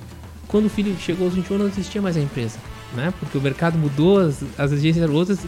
Quando 0.48 0.66
o 0.66 0.70
filho 0.70 0.96
chegou 1.00 1.26
aos 1.26 1.34
21 1.34 1.56
anos, 1.56 1.68
não 1.68 1.74
existia 1.74 2.02
mais 2.02 2.16
a 2.18 2.20
empresa, 2.20 2.58
né? 2.96 3.14
Porque 3.20 3.38
o 3.38 3.42
mercado 3.42 3.78
mudou, 3.78 4.20
as, 4.20 4.44
as 4.58 4.72
exigências 4.72 5.04
eram 5.04 5.14
outras, 5.14 5.40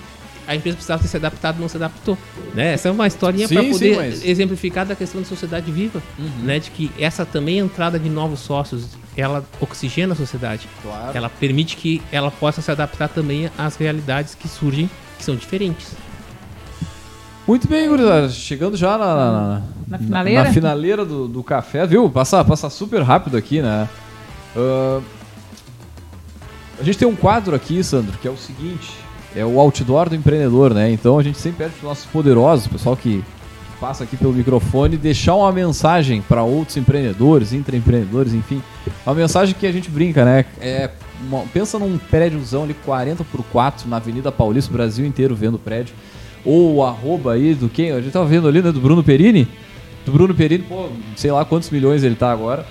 a 0.47 0.55
empresa 0.55 0.75
precisava 0.75 1.01
ter 1.01 1.09
se 1.09 1.17
adaptado, 1.17 1.59
não 1.59 1.67
se 1.67 1.75
adaptou. 1.75 2.17
Né? 2.55 2.73
Essa 2.73 2.87
é 2.87 2.91
uma 2.91 3.05
historinha 3.05 3.47
para 3.47 3.63
poder 3.63 3.77
sim, 3.77 3.95
mas... 3.95 4.25
exemplificar 4.25 4.85
da 4.85 4.95
questão 4.95 5.21
da 5.21 5.27
sociedade 5.27 5.69
viva, 5.71 6.01
uhum. 6.17 6.43
né? 6.43 6.57
De 6.59 6.71
que 6.71 6.89
essa 6.97 7.25
também 7.25 7.59
entrada 7.59 7.99
de 7.99 8.09
novos 8.09 8.39
sócios, 8.39 8.97
ela 9.15 9.45
oxigena 9.59 10.13
a 10.13 10.15
sociedade. 10.15 10.67
Claro. 10.81 11.17
Ela 11.17 11.29
permite 11.29 11.75
que 11.75 12.01
ela 12.11 12.31
possa 12.31 12.61
se 12.61 12.71
adaptar 12.71 13.09
também 13.09 13.51
às 13.57 13.75
realidades 13.75 14.35
que 14.35 14.47
surgem, 14.47 14.89
que 15.17 15.23
são 15.23 15.35
diferentes. 15.35 15.95
Muito 17.45 17.67
bem, 17.67 17.87
gurizada. 17.87 18.29
Chegando 18.29 18.75
já 18.75 18.97
na, 18.97 19.15
na, 19.15 19.61
na 19.87 19.97
finaleira, 19.97 20.43
na 20.43 20.53
finaleira 20.53 21.05
do, 21.05 21.27
do, 21.29 21.41
café, 21.41 21.87
viu? 21.87 22.09
Passa, 22.09 22.43
passa 22.43 22.69
super 22.69 23.01
rápido 23.01 23.37
aqui, 23.37 23.61
né? 23.61 23.87
Uh, 24.57 25.03
a 26.79 26.83
gente 26.83 26.97
tem 26.97 27.07
um 27.07 27.15
quadro 27.15 27.55
aqui, 27.55 27.83
Sandro, 27.83 28.17
que 28.19 28.27
é 28.27 28.31
o 28.31 28.37
seguinte: 28.37 28.91
é 29.35 29.45
o 29.45 29.59
outdoor 29.59 30.09
do 30.09 30.15
empreendedor, 30.15 30.73
né? 30.73 30.91
Então 30.91 31.19
a 31.19 31.23
gente 31.23 31.37
sempre 31.37 31.65
pede 31.65 31.71
para 31.71 31.77
os 31.77 31.83
nossos 31.83 32.05
poderosos, 32.05 32.65
pessoal 32.67 32.97
que 32.97 33.23
passa 33.79 34.03
aqui 34.03 34.17
pelo 34.17 34.33
microfone, 34.33 34.97
deixar 34.97 35.35
uma 35.35 35.51
mensagem 35.51 36.19
para 36.21 36.41
outros 36.41 36.75
empreendedores, 36.77 37.53
intraempreendedores, 37.53 38.33
enfim. 38.33 38.63
Uma 39.05 39.13
mensagem 39.13 39.53
que 39.53 39.67
a 39.67 39.71
gente 39.71 39.91
brinca, 39.91 40.25
né? 40.25 40.45
É, 40.59 40.89
uma, 41.21 41.41
pensa 41.53 41.77
num 41.77 41.95
prédiozão 41.97 42.63
ali 42.63 42.73
40 42.73 43.23
por 43.25 43.43
4 43.43 43.87
na 43.87 43.97
Avenida 43.97 44.31
Paulista, 44.31 44.71
o 44.71 44.73
Brasil 44.73 45.05
inteiro 45.05 45.35
vendo 45.35 45.59
prédio. 45.59 45.93
Ou 46.43 46.77
o 46.77 46.83
arroba 46.83 47.33
aí 47.33 47.53
do 47.53 47.69
quem? 47.69 47.91
A 47.91 48.01
gente 48.01 48.11
tava 48.11 48.25
vendo 48.25 48.47
ali, 48.47 48.61
né? 48.61 48.71
Do 48.71 48.81
Bruno 48.81 49.03
Perini. 49.03 49.47
Do 50.03 50.11
Bruno 50.11 50.33
Perini, 50.33 50.63
pô, 50.63 50.87
sei 51.15 51.31
lá 51.31 51.45
quantos 51.45 51.69
milhões 51.69 52.03
ele 52.03 52.15
tá 52.15 52.31
agora 52.31 52.65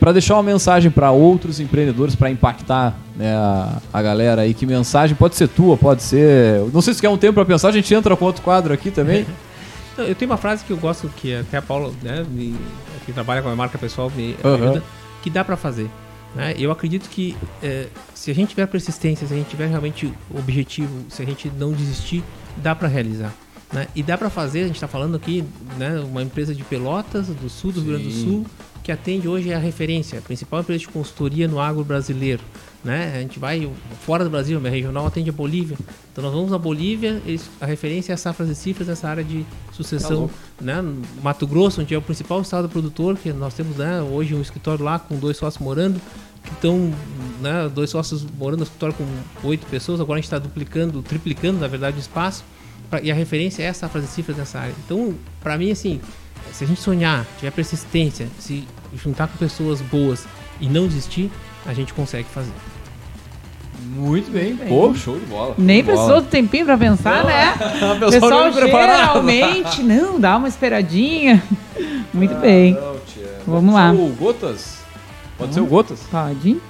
para 0.00 0.12
deixar 0.12 0.34
uma 0.34 0.42
mensagem 0.42 0.90
para 0.90 1.10
outros 1.10 1.60
empreendedores, 1.60 2.14
para 2.14 2.30
impactar 2.30 2.98
né, 3.14 3.34
a, 3.34 3.80
a, 3.92 4.02
galera 4.02 4.42
aí. 4.42 4.54
Que 4.54 4.64
mensagem 4.64 5.14
pode 5.14 5.36
ser 5.36 5.46
tua, 5.46 5.76
pode 5.76 6.02
ser. 6.02 6.62
Não 6.72 6.80
sei 6.80 6.94
se 6.94 7.00
quer 7.02 7.10
um 7.10 7.18
tempo 7.18 7.34
para 7.34 7.44
pensar, 7.44 7.68
a 7.68 7.72
gente 7.72 7.94
entra 7.94 8.16
com 8.16 8.24
outro 8.24 8.40
quadro 8.40 8.72
aqui 8.72 8.90
também. 8.90 9.26
eu 9.98 10.14
tenho 10.14 10.30
uma 10.30 10.38
frase 10.38 10.64
que 10.64 10.70
eu 10.70 10.78
gosto, 10.78 11.08
que 11.14 11.34
até 11.34 11.58
a 11.58 11.62
Paula, 11.62 11.92
né, 12.02 12.24
me, 12.30 12.56
que 13.04 13.12
trabalha 13.12 13.42
com 13.42 13.50
a 13.50 13.56
marca 13.56 13.76
pessoal, 13.76 14.10
me 14.14 14.34
uhum. 14.42 14.54
ajuda, 14.54 14.82
que 15.22 15.28
dá 15.28 15.44
para 15.44 15.56
fazer. 15.56 15.90
Né? 16.34 16.54
Eu 16.56 16.70
acredito 16.70 17.08
que 17.10 17.36
é, 17.62 17.88
se 18.14 18.30
a 18.30 18.34
gente 18.34 18.50
tiver 18.50 18.66
persistência, 18.66 19.26
se 19.26 19.34
a 19.34 19.36
gente 19.36 19.48
tiver 19.48 19.66
realmente 19.66 20.10
objetivo, 20.34 21.04
se 21.10 21.22
a 21.22 21.26
gente 21.26 21.50
não 21.58 21.72
desistir, 21.72 22.24
dá 22.56 22.74
para 22.74 22.88
realizar. 22.88 23.34
Né? 23.72 23.86
E 23.94 24.02
dá 24.02 24.16
para 24.16 24.30
fazer, 24.30 24.62
a 24.62 24.66
gente 24.66 24.76
está 24.76 24.88
falando 24.88 25.16
aqui, 25.16 25.44
né, 25.78 26.00
uma 26.00 26.22
empresa 26.22 26.54
de 26.54 26.64
Pelotas, 26.64 27.28
do 27.28 27.48
sul 27.48 27.70
do 27.70 27.80
Rio 27.80 27.90
Grande 27.90 28.08
do 28.08 28.12
Sul, 28.12 28.46
que 28.90 28.92
atende 28.92 29.28
hoje 29.28 29.50
é 29.50 29.54
a 29.54 29.58
referência, 29.58 30.18
a 30.18 30.22
principal 30.22 30.60
empresa 30.60 30.80
de 30.80 30.88
consultoria 30.88 31.46
no 31.46 31.60
agro 31.60 31.84
brasileiro. 31.84 32.42
Né? 32.82 33.12
A 33.14 33.20
gente 33.20 33.38
vai 33.38 33.70
fora 34.04 34.24
do 34.24 34.30
Brasil, 34.30 34.56
a 34.56 34.60
minha 34.60 34.72
regional 34.72 35.06
atende 35.06 35.30
a 35.30 35.32
Bolívia. 35.32 35.76
Então 36.10 36.24
nós 36.24 36.32
vamos 36.32 36.52
à 36.52 36.58
Bolívia, 36.58 37.22
eles, 37.24 37.48
a 37.60 37.66
referência 37.66 38.12
é 38.12 38.14
as 38.14 38.20
safras 38.20 38.48
e 38.48 38.54
cifras 38.54 38.88
nessa 38.88 39.08
área 39.08 39.22
de 39.22 39.46
sucessão. 39.70 40.28
Tá 40.58 40.64
né? 40.64 40.82
Mato 41.22 41.46
Grosso, 41.46 41.82
onde 41.82 41.94
é 41.94 41.98
o 41.98 42.02
principal 42.02 42.40
estado 42.40 42.68
produtor, 42.68 43.16
que 43.16 43.32
nós 43.32 43.54
temos 43.54 43.76
né, 43.76 44.02
hoje 44.02 44.34
um 44.34 44.42
escritório 44.42 44.84
lá 44.84 44.98
com 44.98 45.16
dois 45.16 45.36
sócios 45.36 45.62
morando, 45.62 46.00
que 46.42 46.52
estão, 46.52 46.92
né, 47.40 47.70
dois 47.72 47.90
sócios 47.90 48.26
morando 48.36 48.60
no 48.60 48.64
escritório 48.64 48.96
com 48.96 49.46
oito 49.46 49.66
pessoas, 49.66 50.00
agora 50.00 50.18
a 50.18 50.20
gente 50.20 50.26
está 50.26 50.38
duplicando, 50.38 51.00
triplicando, 51.00 51.60
na 51.60 51.68
verdade, 51.68 51.96
o 51.96 52.00
espaço. 52.00 52.42
Pra, 52.88 53.00
e 53.00 53.12
a 53.12 53.14
referência 53.14 53.62
é 53.62 53.66
essa 53.66 53.80
safras 53.86 54.04
e 54.04 54.08
cifras 54.08 54.36
nessa 54.36 54.58
área. 54.58 54.74
Então, 54.84 55.14
para 55.40 55.56
mim, 55.56 55.70
assim, 55.70 56.00
se 56.52 56.64
a 56.64 56.66
gente 56.66 56.80
sonhar, 56.80 57.26
tiver 57.38 57.50
persistência, 57.50 58.28
se 58.38 58.66
juntar 58.94 59.28
com 59.28 59.36
pessoas 59.36 59.80
boas 59.80 60.26
e 60.60 60.68
não 60.68 60.86
desistir, 60.86 61.30
a 61.66 61.72
gente 61.72 61.94
consegue 61.94 62.28
fazer. 62.28 62.52
Muito 63.82 64.30
bem, 64.30 64.54
bem. 64.54 64.68
Pô, 64.68 64.94
show 64.94 65.18
de 65.18 65.26
bola. 65.26 65.54
Nem 65.56 65.82
precisou 65.82 66.20
do 66.20 66.28
tempinho 66.28 66.66
pra 66.66 66.76
pensar, 66.76 67.22
não. 67.22 67.26
né? 67.26 67.54
O 68.06 68.10
pessoal 68.10 68.52
geralmente, 68.52 69.82
não, 69.82 70.20
dá 70.20 70.36
uma 70.36 70.48
esperadinha. 70.48 71.42
Muito 72.12 72.34
ah, 72.34 72.38
bem. 72.38 72.74
Não, 72.74 72.96
Vamos 73.46 73.74
lá. 73.74 73.92
O 73.92 74.14
Gotas? 74.18 74.78
Pode 75.38 75.54
ser 75.54 75.60
o 75.60 75.66
Gotas? 75.66 76.00
Pode. 76.10 76.60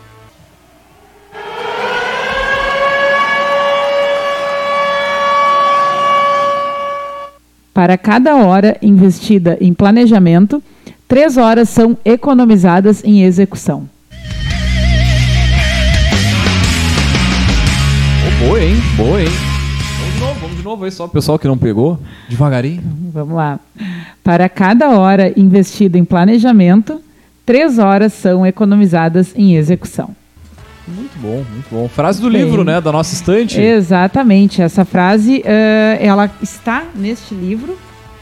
Para 7.73 7.97
cada 7.97 8.37
hora 8.37 8.77
investida 8.83 9.57
em 9.61 9.73
planejamento, 9.73 10.63
três 11.07 11.37
horas 11.37 11.69
são 11.69 11.97
economizadas 12.05 13.05
em 13.05 13.23
execução. 13.23 13.89
Boa, 18.41 18.59
hein? 18.59 18.75
Boa, 18.97 19.21
hein? 19.21 19.29
Vamos 19.99 20.15
de 20.15 20.21
novo, 20.21 20.41
vamos 20.41 20.57
de 20.57 20.63
novo 20.63 20.85
aí 20.85 20.91
só 20.91 21.05
o 21.05 21.09
pessoal 21.09 21.39
que 21.39 21.47
não 21.47 21.59
pegou. 21.59 21.99
Devagarinho. 22.29 22.83
Vamos 23.13 23.37
lá. 23.37 23.61
Para 24.25 24.49
cada 24.49 24.91
hora 24.91 25.33
investida 25.39 25.99
em 25.99 26.05
planejamento, 26.05 27.03
três 27.45 27.79
horas 27.79 28.15
são 28.15 28.47
economizadas 28.47 29.35
em 29.37 29.57
execução. 29.57 30.17
Muito 30.95 31.19
bom, 31.19 31.45
muito 31.53 31.67
bom. 31.71 31.89
Frase 31.89 32.21
do 32.21 32.29
livro, 32.29 32.65
né? 32.65 32.81
Da 32.81 32.93
nossa 32.93 33.15
estante. 33.15 33.61
Exatamente. 33.61 34.61
Essa 34.63 34.85
frase, 34.85 35.39
uh, 35.39 36.05
ela 36.05 36.31
está 36.43 36.85
neste 36.95 37.35
livro 37.35 37.77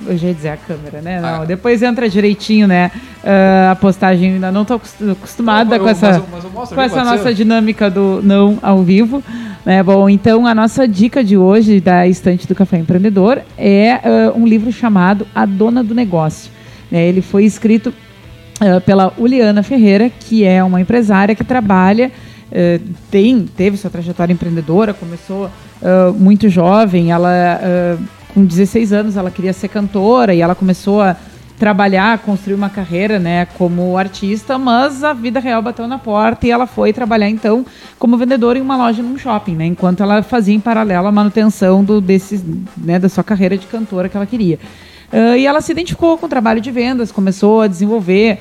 eu 0.07 0.17
já 0.17 0.29
ia 0.29 0.35
dizer 0.35 0.49
a 0.51 0.57
câmera, 0.57 1.01
né? 1.01 1.21
Não, 1.21 1.43
ah. 1.43 1.45
depois 1.45 1.83
entra 1.83 2.09
direitinho, 2.09 2.67
né? 2.67 2.91
Uh, 3.23 3.73
a 3.73 3.77
postagem, 3.77 4.35
ainda 4.35 4.53
não 4.53 4.63
estou 4.63 4.81
acostumada 5.13 5.75
eu, 5.75 5.79
eu, 5.79 5.85
com 5.85 5.89
essa, 5.89 6.25
mas 6.31 6.45
eu, 6.45 6.51
mas 6.55 6.69
com 6.69 6.81
essa 6.81 7.05
nossa 7.05 7.35
dinâmica 7.35 7.91
do 7.91 8.21
não 8.23 8.59
ao 8.63 8.83
vivo. 8.83 9.23
Né? 9.65 9.83
Bom, 9.83 10.09
então 10.09 10.47
a 10.47 10.55
nossa 10.55 10.87
dica 10.87 11.23
de 11.25 11.37
hoje 11.37 11.81
da 11.81 12.07
estante 12.07 12.47
do 12.47 12.55
Café 12.55 12.79
Empreendedor 12.79 13.41
é 13.57 14.01
uh, 14.35 14.39
um 14.39 14.47
livro 14.47 14.71
chamado 14.73 15.27
A 15.35 15.45
Dona 15.45 15.83
do 15.83 15.95
Negócio. 15.95 16.51
Né? 16.91 17.07
Ele 17.07 17.21
foi 17.21 17.45
escrito 17.45 17.93
pela 18.85 19.13
Uliana 19.17 19.63
Ferreira, 19.63 20.11
que 20.11 20.45
é 20.45 20.65
uma 20.65 20.81
empresária 20.81 21.33
que 21.33 21.45
trabalha, 21.45 22.11
tem, 23.11 23.47
teve 23.47 23.77
sua 23.77 23.91
trajetória 23.91 24.33
empreendedora, 24.33 24.95
começou 24.95 25.51
muito 26.17 26.49
jovem, 26.49 27.13
ela 27.13 27.99
com 28.35 28.45
16 28.45 28.93
anos 28.93 29.17
ela 29.17 29.31
queria 29.31 29.53
ser 29.53 29.69
cantora 29.69 30.35
e 30.35 30.41
ela 30.41 30.55
começou 30.55 31.01
a 31.01 31.17
trabalhar, 31.59 32.19
construir 32.19 32.55
uma 32.55 32.71
carreira, 32.71 33.19
né, 33.19 33.47
como 33.59 33.99
artista, 33.99 34.57
mas 34.57 35.03
a 35.03 35.13
vida 35.13 35.41
real 35.41 35.61
bateu 35.61 35.89
na 35.89 35.99
porta 35.99 36.47
e 36.47 36.51
ela 36.51 36.67
foi 36.67 36.93
trabalhar 36.93 37.29
então 37.29 37.67
como 37.99 38.17
vendedora 38.17 38.59
em 38.59 38.63
uma 38.63 38.77
loja 38.77 39.03
num 39.03 39.19
shopping, 39.19 39.57
né, 39.57 39.67
enquanto 39.67 40.03
ela 40.03 40.23
fazia 40.23 40.55
em 40.55 40.61
paralelo 40.61 41.09
a 41.09 41.13
manutenção 41.13 41.83
do 41.83 42.01
desses, 42.01 42.45
né, 42.77 42.99
da 42.99 43.09
sua 43.09 43.25
carreira 43.25 43.59
de 43.59 43.67
cantora 43.67 44.09
que 44.09 44.17
ela 44.17 44.27
queria. 44.27 44.59
Uh, 45.13 45.37
e 45.37 45.47
ela 45.47 45.61
se 45.61 45.73
identificou 45.73 46.17
com 46.17 46.27
o 46.27 46.29
trabalho 46.29 46.61
de 46.61 46.71
vendas, 46.71 47.11
começou 47.11 47.63
a 47.63 47.67
desenvolver 47.67 48.35
uh, 48.35 48.39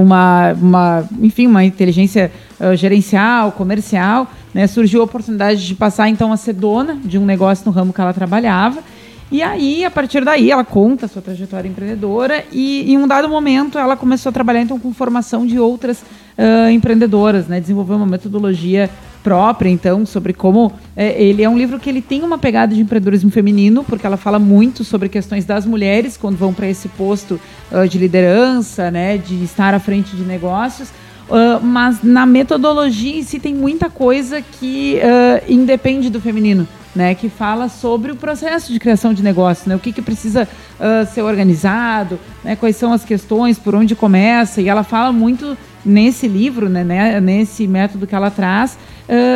uma, 0.00 0.52
uma, 0.52 1.08
enfim, 1.20 1.46
uma 1.46 1.64
inteligência 1.64 2.32
uh, 2.58 2.74
gerencial, 2.74 3.52
comercial, 3.52 4.30
né, 4.52 4.66
surgiu 4.66 5.00
a 5.00 5.04
oportunidade 5.04 5.66
de 5.66 5.74
passar 5.74 6.08
então 6.08 6.32
a 6.32 6.36
ser 6.36 6.52
dona 6.54 6.96
de 7.04 7.18
um 7.18 7.24
negócio 7.24 7.64
no 7.64 7.72
ramo 7.72 7.92
que 7.92 8.00
ela 8.00 8.12
trabalhava. 8.12 8.82
E 9.30 9.42
aí, 9.42 9.82
a 9.82 9.90
partir 9.90 10.22
daí, 10.22 10.50
ela 10.50 10.62
conta 10.62 11.06
a 11.06 11.08
sua 11.08 11.22
trajetória 11.22 11.66
empreendedora 11.66 12.44
e, 12.52 12.92
em 12.92 12.98
um 12.98 13.08
dado 13.08 13.30
momento, 13.30 13.78
ela 13.78 13.96
começou 13.96 14.28
a 14.28 14.32
trabalhar 14.32 14.60
então 14.60 14.78
com 14.78 14.92
formação 14.92 15.46
de 15.46 15.58
outras 15.58 16.02
uh, 16.36 16.68
empreendedoras, 16.70 17.46
né? 17.46 17.58
Desenvolveu 17.58 17.96
uma 17.96 18.04
metodologia 18.04 18.90
própria, 19.22 19.70
então, 19.70 20.04
sobre 20.04 20.32
como 20.32 20.72
é, 20.96 21.22
ele 21.22 21.42
é 21.42 21.48
um 21.48 21.56
livro 21.56 21.78
que 21.78 21.88
ele 21.88 22.02
tem 22.02 22.22
uma 22.22 22.38
pegada 22.38 22.74
de 22.74 22.80
empreendedorismo 22.80 23.30
feminino, 23.30 23.84
porque 23.84 24.06
ela 24.06 24.16
fala 24.16 24.38
muito 24.38 24.84
sobre 24.84 25.08
questões 25.08 25.44
das 25.44 25.64
mulheres 25.64 26.16
quando 26.16 26.36
vão 26.36 26.52
para 26.52 26.68
esse 26.68 26.88
posto 26.88 27.40
uh, 27.70 27.86
de 27.88 27.98
liderança, 27.98 28.90
né? 28.90 29.18
De 29.18 29.42
estar 29.44 29.74
à 29.74 29.78
frente 29.78 30.16
de 30.16 30.22
negócios 30.22 30.90
Uh, 31.28 31.64
mas 31.64 32.02
na 32.02 32.26
metodologia 32.26 33.16
em 33.16 33.22
si 33.22 33.38
tem 33.38 33.54
muita 33.54 33.88
coisa 33.88 34.42
que 34.42 34.98
uh, 34.98 35.50
independe 35.50 36.10
do 36.10 36.20
feminino, 36.20 36.68
né? 36.94 37.14
Que 37.14 37.30
fala 37.30 37.70
sobre 37.70 38.12
o 38.12 38.16
processo 38.16 38.70
de 38.70 38.78
criação 38.78 39.14
de 39.14 39.22
negócio, 39.22 39.66
né? 39.68 39.74
O 39.74 39.78
que, 39.78 39.92
que 39.92 40.02
precisa 40.02 40.46
uh, 40.78 41.06
ser 41.10 41.22
organizado, 41.22 42.18
né? 42.44 42.54
Quais 42.54 42.76
são 42.76 42.92
as 42.92 43.02
questões, 43.04 43.58
por 43.58 43.74
onde 43.74 43.94
começa. 43.94 44.60
E 44.60 44.68
ela 44.68 44.82
fala 44.82 45.10
muito 45.10 45.56
nesse 45.84 46.28
livro, 46.28 46.68
né? 46.68 46.84
né 46.84 47.20
nesse 47.20 47.66
método 47.66 48.06
que 48.06 48.14
ela 48.14 48.30
traz, 48.30 48.76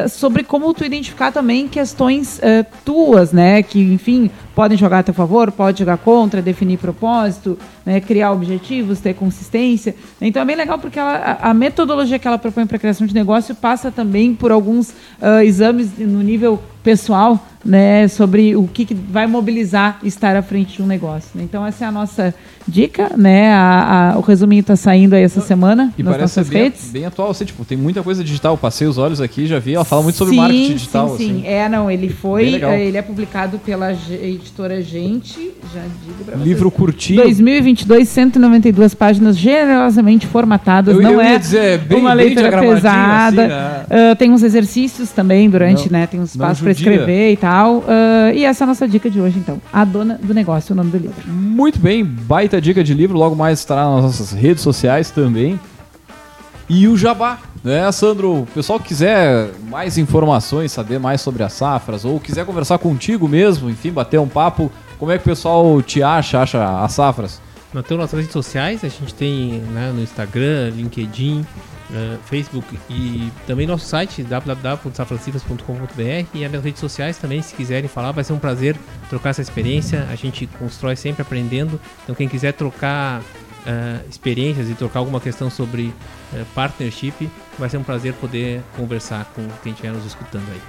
sobre 0.09 0.43
como 0.43 0.73
tu 0.73 0.85
identificar 0.85 1.33
também 1.33 1.69
questões 1.69 2.41
tuas, 2.85 3.33
né? 3.33 3.63
Que, 3.63 3.81
enfim, 3.81 4.31
podem 4.57 4.79
jogar 4.79 5.01
a 5.01 5.03
teu 5.03 5.13
favor, 5.13 5.53
pode 5.53 5.81
jogar 5.81 5.99
contra, 5.99 6.41
definir 6.41 6.79
propósito, 6.79 7.59
né, 7.85 8.01
criar 8.01 8.33
objetivos, 8.33 9.01
ter 9.01 9.15
consistência. 9.15 9.95
Então 10.19 10.41
é 10.41 10.45
bem 10.47 10.57
legal 10.57 10.79
porque 10.79 10.99
ela, 10.99 11.39
a, 11.43 11.53
metodologia 11.53 12.19
que 12.19 12.27
ela 12.27 12.39
propõe 12.39 12.67
para 12.67 12.79
criação 12.79 13.07
de 13.07 13.15
negócio 13.15 13.55
passa 13.55 13.93
também 13.93 14.35
por 14.35 14.51
alguns 14.51 14.89
uh, 14.91 15.43
exames 15.45 15.91
no 15.99 16.23
nível 16.23 16.59
pessoal, 16.83 17.45
né, 17.63 18.09
sobre 18.09 18.57
o 18.57 18.67
que, 18.67 18.85
que, 18.85 18.95
vai 18.95 19.27
mobilizar 19.27 19.99
estar 20.05 20.37
à 20.37 20.43
frente 20.43 20.77
de 20.77 20.83
um 20.83 20.87
negócio. 20.87 21.39
Então 21.41 21.67
essa 21.67 21.85
é 21.85 21.89
a 21.89 21.93
nossa 21.93 22.35
dica, 22.67 23.11
né? 23.17 23.53
A, 23.53 24.13
a, 24.13 24.19
o 24.19 24.21
resuminho 24.21 24.61
está 24.61 24.77
saindo 24.77 25.15
aí 25.15 25.23
essa 25.25 25.41
semana 25.41 25.93
e 25.99 26.03
nossas 26.03 26.49
bem, 26.49 26.73
bem 26.93 27.07
atual, 27.07 27.31
assim, 27.31 27.45
tipo, 27.45 27.65
tem 27.65 27.77
muita 27.77 28.05
coisa 28.05 28.23
digital. 28.23 28.57
Passei 28.57 28.87
os 28.87 28.99
olhos 28.99 29.21
aqui, 29.21 29.47
já 29.49 29.59
vi. 29.59 29.66
Ela 29.75 29.85
fala 29.85 30.03
muito 30.03 30.17
sobre 30.17 30.35
sim, 30.35 30.41
marketing 30.41 30.75
digital. 30.75 31.09
Sim, 31.11 31.17
sim. 31.17 31.31
Assim. 31.31 31.47
É, 31.47 31.69
não, 31.69 31.91
ele 31.91 32.09
foi, 32.09 32.55
ele 32.55 32.97
é 32.97 33.03
publicado 33.03 33.59
pela 33.59 33.93
editora 33.93 34.83
Gente, 34.83 35.53
já 35.75 35.81
digo 36.05 36.25
pra 36.25 36.37
vocês. 36.37 36.47
Livro 36.47 36.71
curtinho. 36.71 37.23
2022, 37.23 38.09
192 38.09 38.95
páginas 38.95 39.37
generosamente 39.37 40.27
formatadas. 40.27 40.95
Eu, 40.95 41.03
não 41.03 41.13
eu 41.13 41.21
é 41.21 41.39
dizer, 41.39 41.79
bem, 41.79 41.99
uma 41.99 42.13
leitura 42.13 42.59
pesada. 42.61 43.47
Assim, 43.47 43.95
né? 43.95 44.13
uh, 44.13 44.17
tem 44.17 44.31
uns 44.31 44.43
exercícios 44.43 45.11
também 45.11 45.49
durante, 45.49 45.91
não, 45.91 45.99
né? 45.99 46.07
Tem 46.07 46.21
uns 46.21 46.31
espaços 46.31 46.61
para 46.61 46.73
escrever 46.73 47.33
e 47.33 47.37
tal. 47.37 47.79
Uh, 47.79 48.35
e 48.35 48.45
essa 48.45 48.63
é 48.63 48.65
a 48.65 48.69
nossa 48.69 48.87
dica 48.87 49.11
de 49.11 49.21
hoje, 49.21 49.39
então. 49.39 49.61
A 49.73 49.85
Dona 49.85 50.19
do 50.23 50.35
Negócio, 50.35 50.73
o 50.73 50.77
nome 50.77 50.91
do 50.91 50.99
livro. 50.99 51.17
Muito 51.27 51.79
bem, 51.79 52.05
baita 52.05 52.61
dica 52.61 52.83
de 52.85 52.95
livro. 52.95 53.17
Logo 53.17 53.35
mais 53.35 53.59
estará 53.59 53.85
nas 53.95 54.03
nossas 54.05 54.33
redes 54.33 54.63
sociais 54.63 55.11
também. 55.11 55.59
E 56.69 56.89
o 56.89 56.97
Jabá, 56.97 57.39
né, 57.63 57.91
Sandro? 57.93 58.43
O 58.43 58.47
pessoal 58.47 58.79
quiser 58.79 59.51
mais 59.69 59.99
informações, 59.99 60.73
saber 60.73 60.99
mais 60.99 61.21
sobre 61.21 61.43
as 61.43 61.53
safras, 61.53 62.05
ou 62.05 62.21
quiser 62.21 62.45
conversar 62.45 62.79
contigo 62.79 63.29
mesmo, 63.29 63.71
enfim, 63.71 63.91
bater 63.91 64.21
um 64.21 64.29
papo, 64.29 64.71
como 64.99 65.13
é 65.13 65.19
que 65.19 65.23
o 65.23 65.25
pessoal 65.25 65.81
te 65.83 66.03
acha, 66.03 66.41
acha 66.41 66.83
as 66.83 66.93
safras? 66.93 67.41
Nós 67.73 67.85
temos 67.85 68.03
nossas 68.03 68.21
redes 68.21 68.33
sociais, 68.33 68.85
a 68.85 68.89
gente 68.89 69.13
tem 69.13 69.61
né, 69.73 69.93
no 69.93 70.01
Instagram, 70.01 70.71
LinkedIn, 70.71 71.45
uh, 71.91 72.19
Facebook 72.25 72.79
e 72.89 73.31
também 73.47 73.67
nosso 73.67 73.87
site 73.87 74.23
www.safracifras.com.br 74.23 76.27
e 76.33 76.45
as 76.45 76.65
redes 76.65 76.81
sociais 76.81 77.19
também, 77.19 77.43
se 77.43 77.55
quiserem 77.55 77.89
falar, 77.89 78.13
vai 78.13 78.25
ser 78.25 78.33
um 78.33 78.39
prazer 78.39 78.77
trocar 79.11 79.31
essa 79.31 79.43
experiência. 79.43 80.07
A 80.11 80.15
gente 80.15 80.47
constrói 80.59 80.97
sempre 80.97 81.23
aprendendo, 81.23 81.81
então 82.03 82.15
quem 82.15 82.29
quiser 82.29 82.53
trocar 82.53 83.21
uh, 83.21 84.09
experiências 84.09 84.71
e 84.71 84.75
trocar 84.75 85.01
alguma 85.01 85.21
questão 85.21 85.51
sobre 85.51 85.93
uh, 86.33 86.45
partnership, 86.55 87.29
vai 87.59 87.69
ser 87.69 87.79
um 87.79 87.83
prazer 87.83 88.13
poder 88.15 88.63
conversar 88.77 89.25
com 89.35 89.47
quem 89.63 89.73
estiver 89.73 89.93
nos 89.93 90.05
escutando 90.05 90.47
aí. 90.51 90.61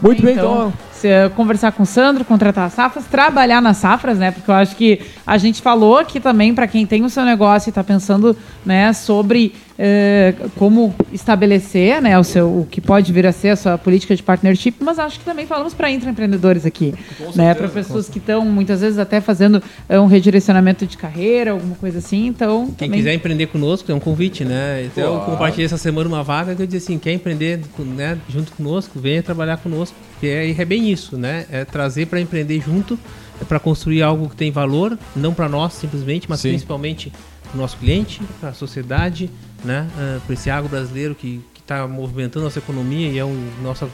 Muito 0.00 0.22
bem, 0.22 0.34
então. 0.34 0.72
então. 0.96 1.30
conversar 1.30 1.72
com 1.72 1.82
o 1.82 1.86
Sandro, 1.86 2.24
contratar 2.24 2.66
as 2.66 2.72
safras, 2.72 3.04
trabalhar 3.06 3.60
nas 3.60 3.78
safras, 3.78 4.18
né? 4.18 4.30
Porque 4.30 4.50
eu 4.50 4.54
acho 4.54 4.76
que 4.76 5.00
a 5.26 5.36
gente 5.38 5.60
falou 5.60 5.98
aqui 5.98 6.20
também 6.20 6.54
para 6.54 6.68
quem 6.68 6.86
tem 6.86 7.04
o 7.04 7.10
seu 7.10 7.24
negócio 7.24 7.68
e 7.68 7.70
está 7.70 7.82
pensando, 7.82 8.36
né, 8.64 8.92
sobre 8.92 9.54
é, 9.78 10.34
como 10.56 10.92
estabelecer 11.12 12.02
né, 12.02 12.18
o, 12.18 12.24
seu, 12.24 12.48
o 12.48 12.66
que 12.68 12.80
pode 12.80 13.12
vir 13.12 13.24
a 13.26 13.32
ser 13.32 13.50
a 13.50 13.56
sua 13.56 13.78
política 13.78 14.16
de 14.16 14.22
partnership, 14.22 14.74
mas 14.80 14.98
acho 14.98 15.20
que 15.20 15.24
também 15.24 15.46
falamos 15.46 15.72
para 15.72 15.88
intraempreendedores 15.90 16.66
aqui. 16.66 16.92
Né, 17.36 17.54
para 17.54 17.68
pessoas 17.68 18.08
que 18.08 18.18
estão, 18.18 18.44
muitas 18.44 18.80
vezes, 18.80 18.98
até 18.98 19.20
fazendo 19.20 19.62
é, 19.88 20.00
um 20.00 20.06
redirecionamento 20.06 20.84
de 20.84 20.96
carreira, 20.96 21.52
alguma 21.52 21.76
coisa 21.76 21.98
assim. 21.98 22.26
Então, 22.26 22.66
Quem 22.76 22.88
também... 22.88 22.98
quiser 22.98 23.14
empreender 23.14 23.46
conosco, 23.46 23.90
é 23.92 23.94
um 23.94 24.00
convite, 24.00 24.44
né? 24.44 24.84
Então, 24.84 25.14
eu 25.14 25.20
compartilhei 25.20 25.66
essa 25.66 25.78
semana 25.78 26.08
uma 26.08 26.24
vaga 26.24 26.54
que 26.54 26.62
eu 26.62 26.66
disse 26.66 26.92
assim, 26.92 26.98
quer 26.98 27.12
empreender 27.12 27.60
né, 27.78 28.18
junto 28.28 28.52
conosco, 28.52 28.98
venha 28.98 29.22
trabalhar 29.22 29.58
conosco. 29.58 29.96
E 30.20 30.26
é, 30.26 30.50
é 30.50 30.64
bem 30.64 30.90
isso, 30.90 31.16
né? 31.16 31.46
É 31.50 31.64
trazer 31.64 32.06
para 32.06 32.20
empreender 32.20 32.60
junto, 32.60 32.98
é 33.40 33.44
para 33.44 33.60
construir 33.60 34.02
algo 34.02 34.28
que 34.28 34.36
tem 34.36 34.50
valor, 34.50 34.98
não 35.14 35.32
para 35.32 35.48
nós 35.48 35.74
simplesmente, 35.74 36.28
mas 36.28 36.40
Sim. 36.40 36.50
principalmente 36.50 37.12
para 37.48 37.56
o 37.56 37.60
nosso 37.60 37.76
cliente, 37.76 38.20
para 38.40 38.50
a 38.50 38.54
sociedade, 38.54 39.30
né? 39.64 39.88
Uh, 39.96 40.20
para 40.20 40.34
esse 40.34 40.50
agro 40.50 40.68
brasileiro 40.68 41.14
que 41.14 41.42
está 41.60 41.86
movimentando 41.86 42.44
nossa 42.44 42.58
economia 42.58 43.08
e 43.08 43.18
é 43.18 43.24
o 43.24 43.34
nosso 43.62 43.90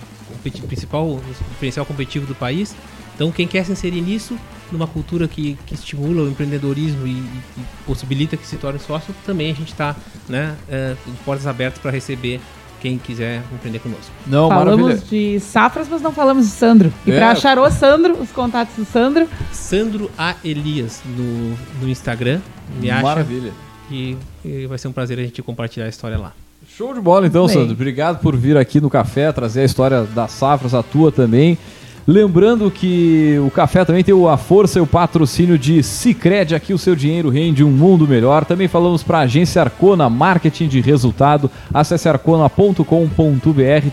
principal 0.67 1.21
diferencial 1.51 1.85
competitivo 1.85 2.27
do 2.27 2.35
país. 2.35 2.75
Então, 3.15 3.31
quem 3.31 3.47
quer 3.47 3.65
se 3.65 3.73
inserir 3.73 4.01
nisso, 4.01 4.37
numa 4.73 4.87
cultura 4.87 5.29
que, 5.29 5.57
que 5.67 5.75
estimula 5.75 6.23
o 6.23 6.29
empreendedorismo 6.29 7.07
e, 7.07 7.11
e, 7.11 7.43
e 7.59 7.65
possibilita 7.87 8.37
que 8.37 8.47
se 8.47 8.57
torne 8.57 8.79
sócio, 8.79 9.15
também 9.25 9.51
a 9.51 9.55
gente 9.55 9.73
está 9.73 9.97
né, 10.29 10.57
uh, 10.69 11.13
portas 11.25 11.47
abertas 11.47 11.81
para 11.81 11.91
receber 11.91 12.41
quem 12.85 12.99
quiser 12.99 13.43
empreender 13.51 13.79
conosco. 13.79 14.13
Não, 14.27 14.51
falamos 14.51 14.83
maravilha. 14.83 15.07
de 15.09 15.41
safras, 15.41 15.89
mas 15.91 16.03
não 16.03 16.13
falamos 16.13 16.45
de 16.45 16.53
Sandro. 16.53 16.93
E 17.07 17.13
é. 17.13 17.17
para 17.17 17.31
achar 17.31 17.59
o 17.59 17.71
Sandro, 17.71 18.13
os 18.21 18.31
contatos 18.31 18.77
do 18.77 18.85
Sandro. 18.85 19.27
Sandro 19.51 20.11
A. 20.19 20.35
Elias 20.45 21.01
no, 21.17 21.57
no 21.81 21.89
Instagram. 21.89 22.43
Me 22.79 22.91
acha. 22.91 23.03
Maravilha. 23.03 23.53
E, 23.91 24.19
e, 24.45 24.67
vai 24.67 24.77
ser 24.77 24.89
um 24.89 24.93
prazer 24.93 25.19
a 25.19 25.23
gente 25.23 25.41
compartilhar 25.41 25.87
a 25.87 25.89
história 25.89 26.19
lá. 26.19 26.35
Show 26.69 26.93
de 26.93 27.01
bola 27.01 27.27
então, 27.27 27.47
Bem. 27.47 27.57
Sandro. 27.57 27.73
Obrigado 27.73 28.21
por 28.21 28.37
vir 28.37 28.59
aqui 28.59 28.83
no 28.83 28.91
café, 28.91 29.33
trazer 29.33 29.63
a 29.63 29.65
história 29.65 30.03
das 30.03 30.33
safras, 30.33 30.75
a 30.75 30.83
tua 30.83 31.11
também. 31.11 31.57
Lembrando 32.07 32.71
que 32.71 33.41
o 33.47 33.51
café 33.51 33.83
também 33.83 34.05
tem 34.05 34.15
a 34.29 34.37
força 34.37 34.79
e 34.79 34.83
o 34.83 34.87
patrocínio 34.87 35.57
de 35.57 35.83
Cicred, 35.83 36.55
aqui 36.55 36.75
o 36.75 36.79
seu 36.79 36.95
dinheiro 36.95 37.31
rende 37.31 37.65
um 37.65 37.71
mundo 37.71 38.07
melhor. 38.07 38.45
Também 38.45 38.69
falamos 38.69 39.03
para 39.03 39.19
a 39.19 39.23
agência 39.23 39.63
Arcona, 39.63 40.11
marketing 40.11 40.69
de 40.69 40.83
resultado. 40.83 41.51
Acesse 41.73 42.07
arcona.com.br, 42.07 42.85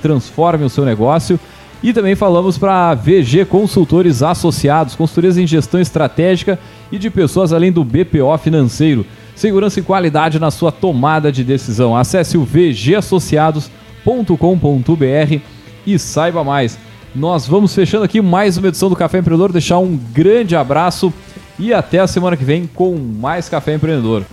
transforme 0.02 0.66
o 0.66 0.70
seu 0.70 0.84
negócio. 0.84 1.40
E 1.82 1.94
também 1.94 2.14
falamos 2.14 2.58
para 2.58 2.94
VG 2.94 3.46
Consultores 3.46 4.22
Associados, 4.22 4.94
consultorias 4.94 5.38
em 5.38 5.48
gestão 5.48 5.80
estratégica 5.80 6.60
e 6.92 7.00
de 7.00 7.10
pessoas 7.10 7.54
além 7.54 7.72
do 7.72 7.86
BPO 7.86 8.38
financeiro. 8.38 9.06
Segurança 9.36 9.80
e 9.80 9.84
qualidade 9.84 10.38
na 10.38 10.52
sua 10.52 10.72
tomada 10.72 11.32
de 11.32 11.46
decisão. 11.46 11.96
Acesse 11.96 12.38
o 12.38 12.44
vgassociados.com.br 12.44 15.40
e 15.88 15.98
saiba 15.98 16.44
mais. 16.44 16.78
Nós 17.14 17.46
vamos 17.46 17.76
fechando 17.76 18.06
aqui 18.06 18.22
mais 18.22 18.58
uma 18.58 18.70
edição 18.70 18.90
do 18.90 18.96
Café 18.96 19.18
Empreendedor. 19.18 19.52
Deixar 19.52 19.80
um 19.80 19.98
grande 19.98 20.56
abraço 20.56 21.14
e 21.60 21.74
até 21.74 22.00
a 22.00 22.08
semana 22.08 22.38
que 22.38 22.44
vem 22.44 22.66
com 22.66 22.96
mais 22.98 23.50
Café 23.50 23.74
Empreendedor. 23.74 24.24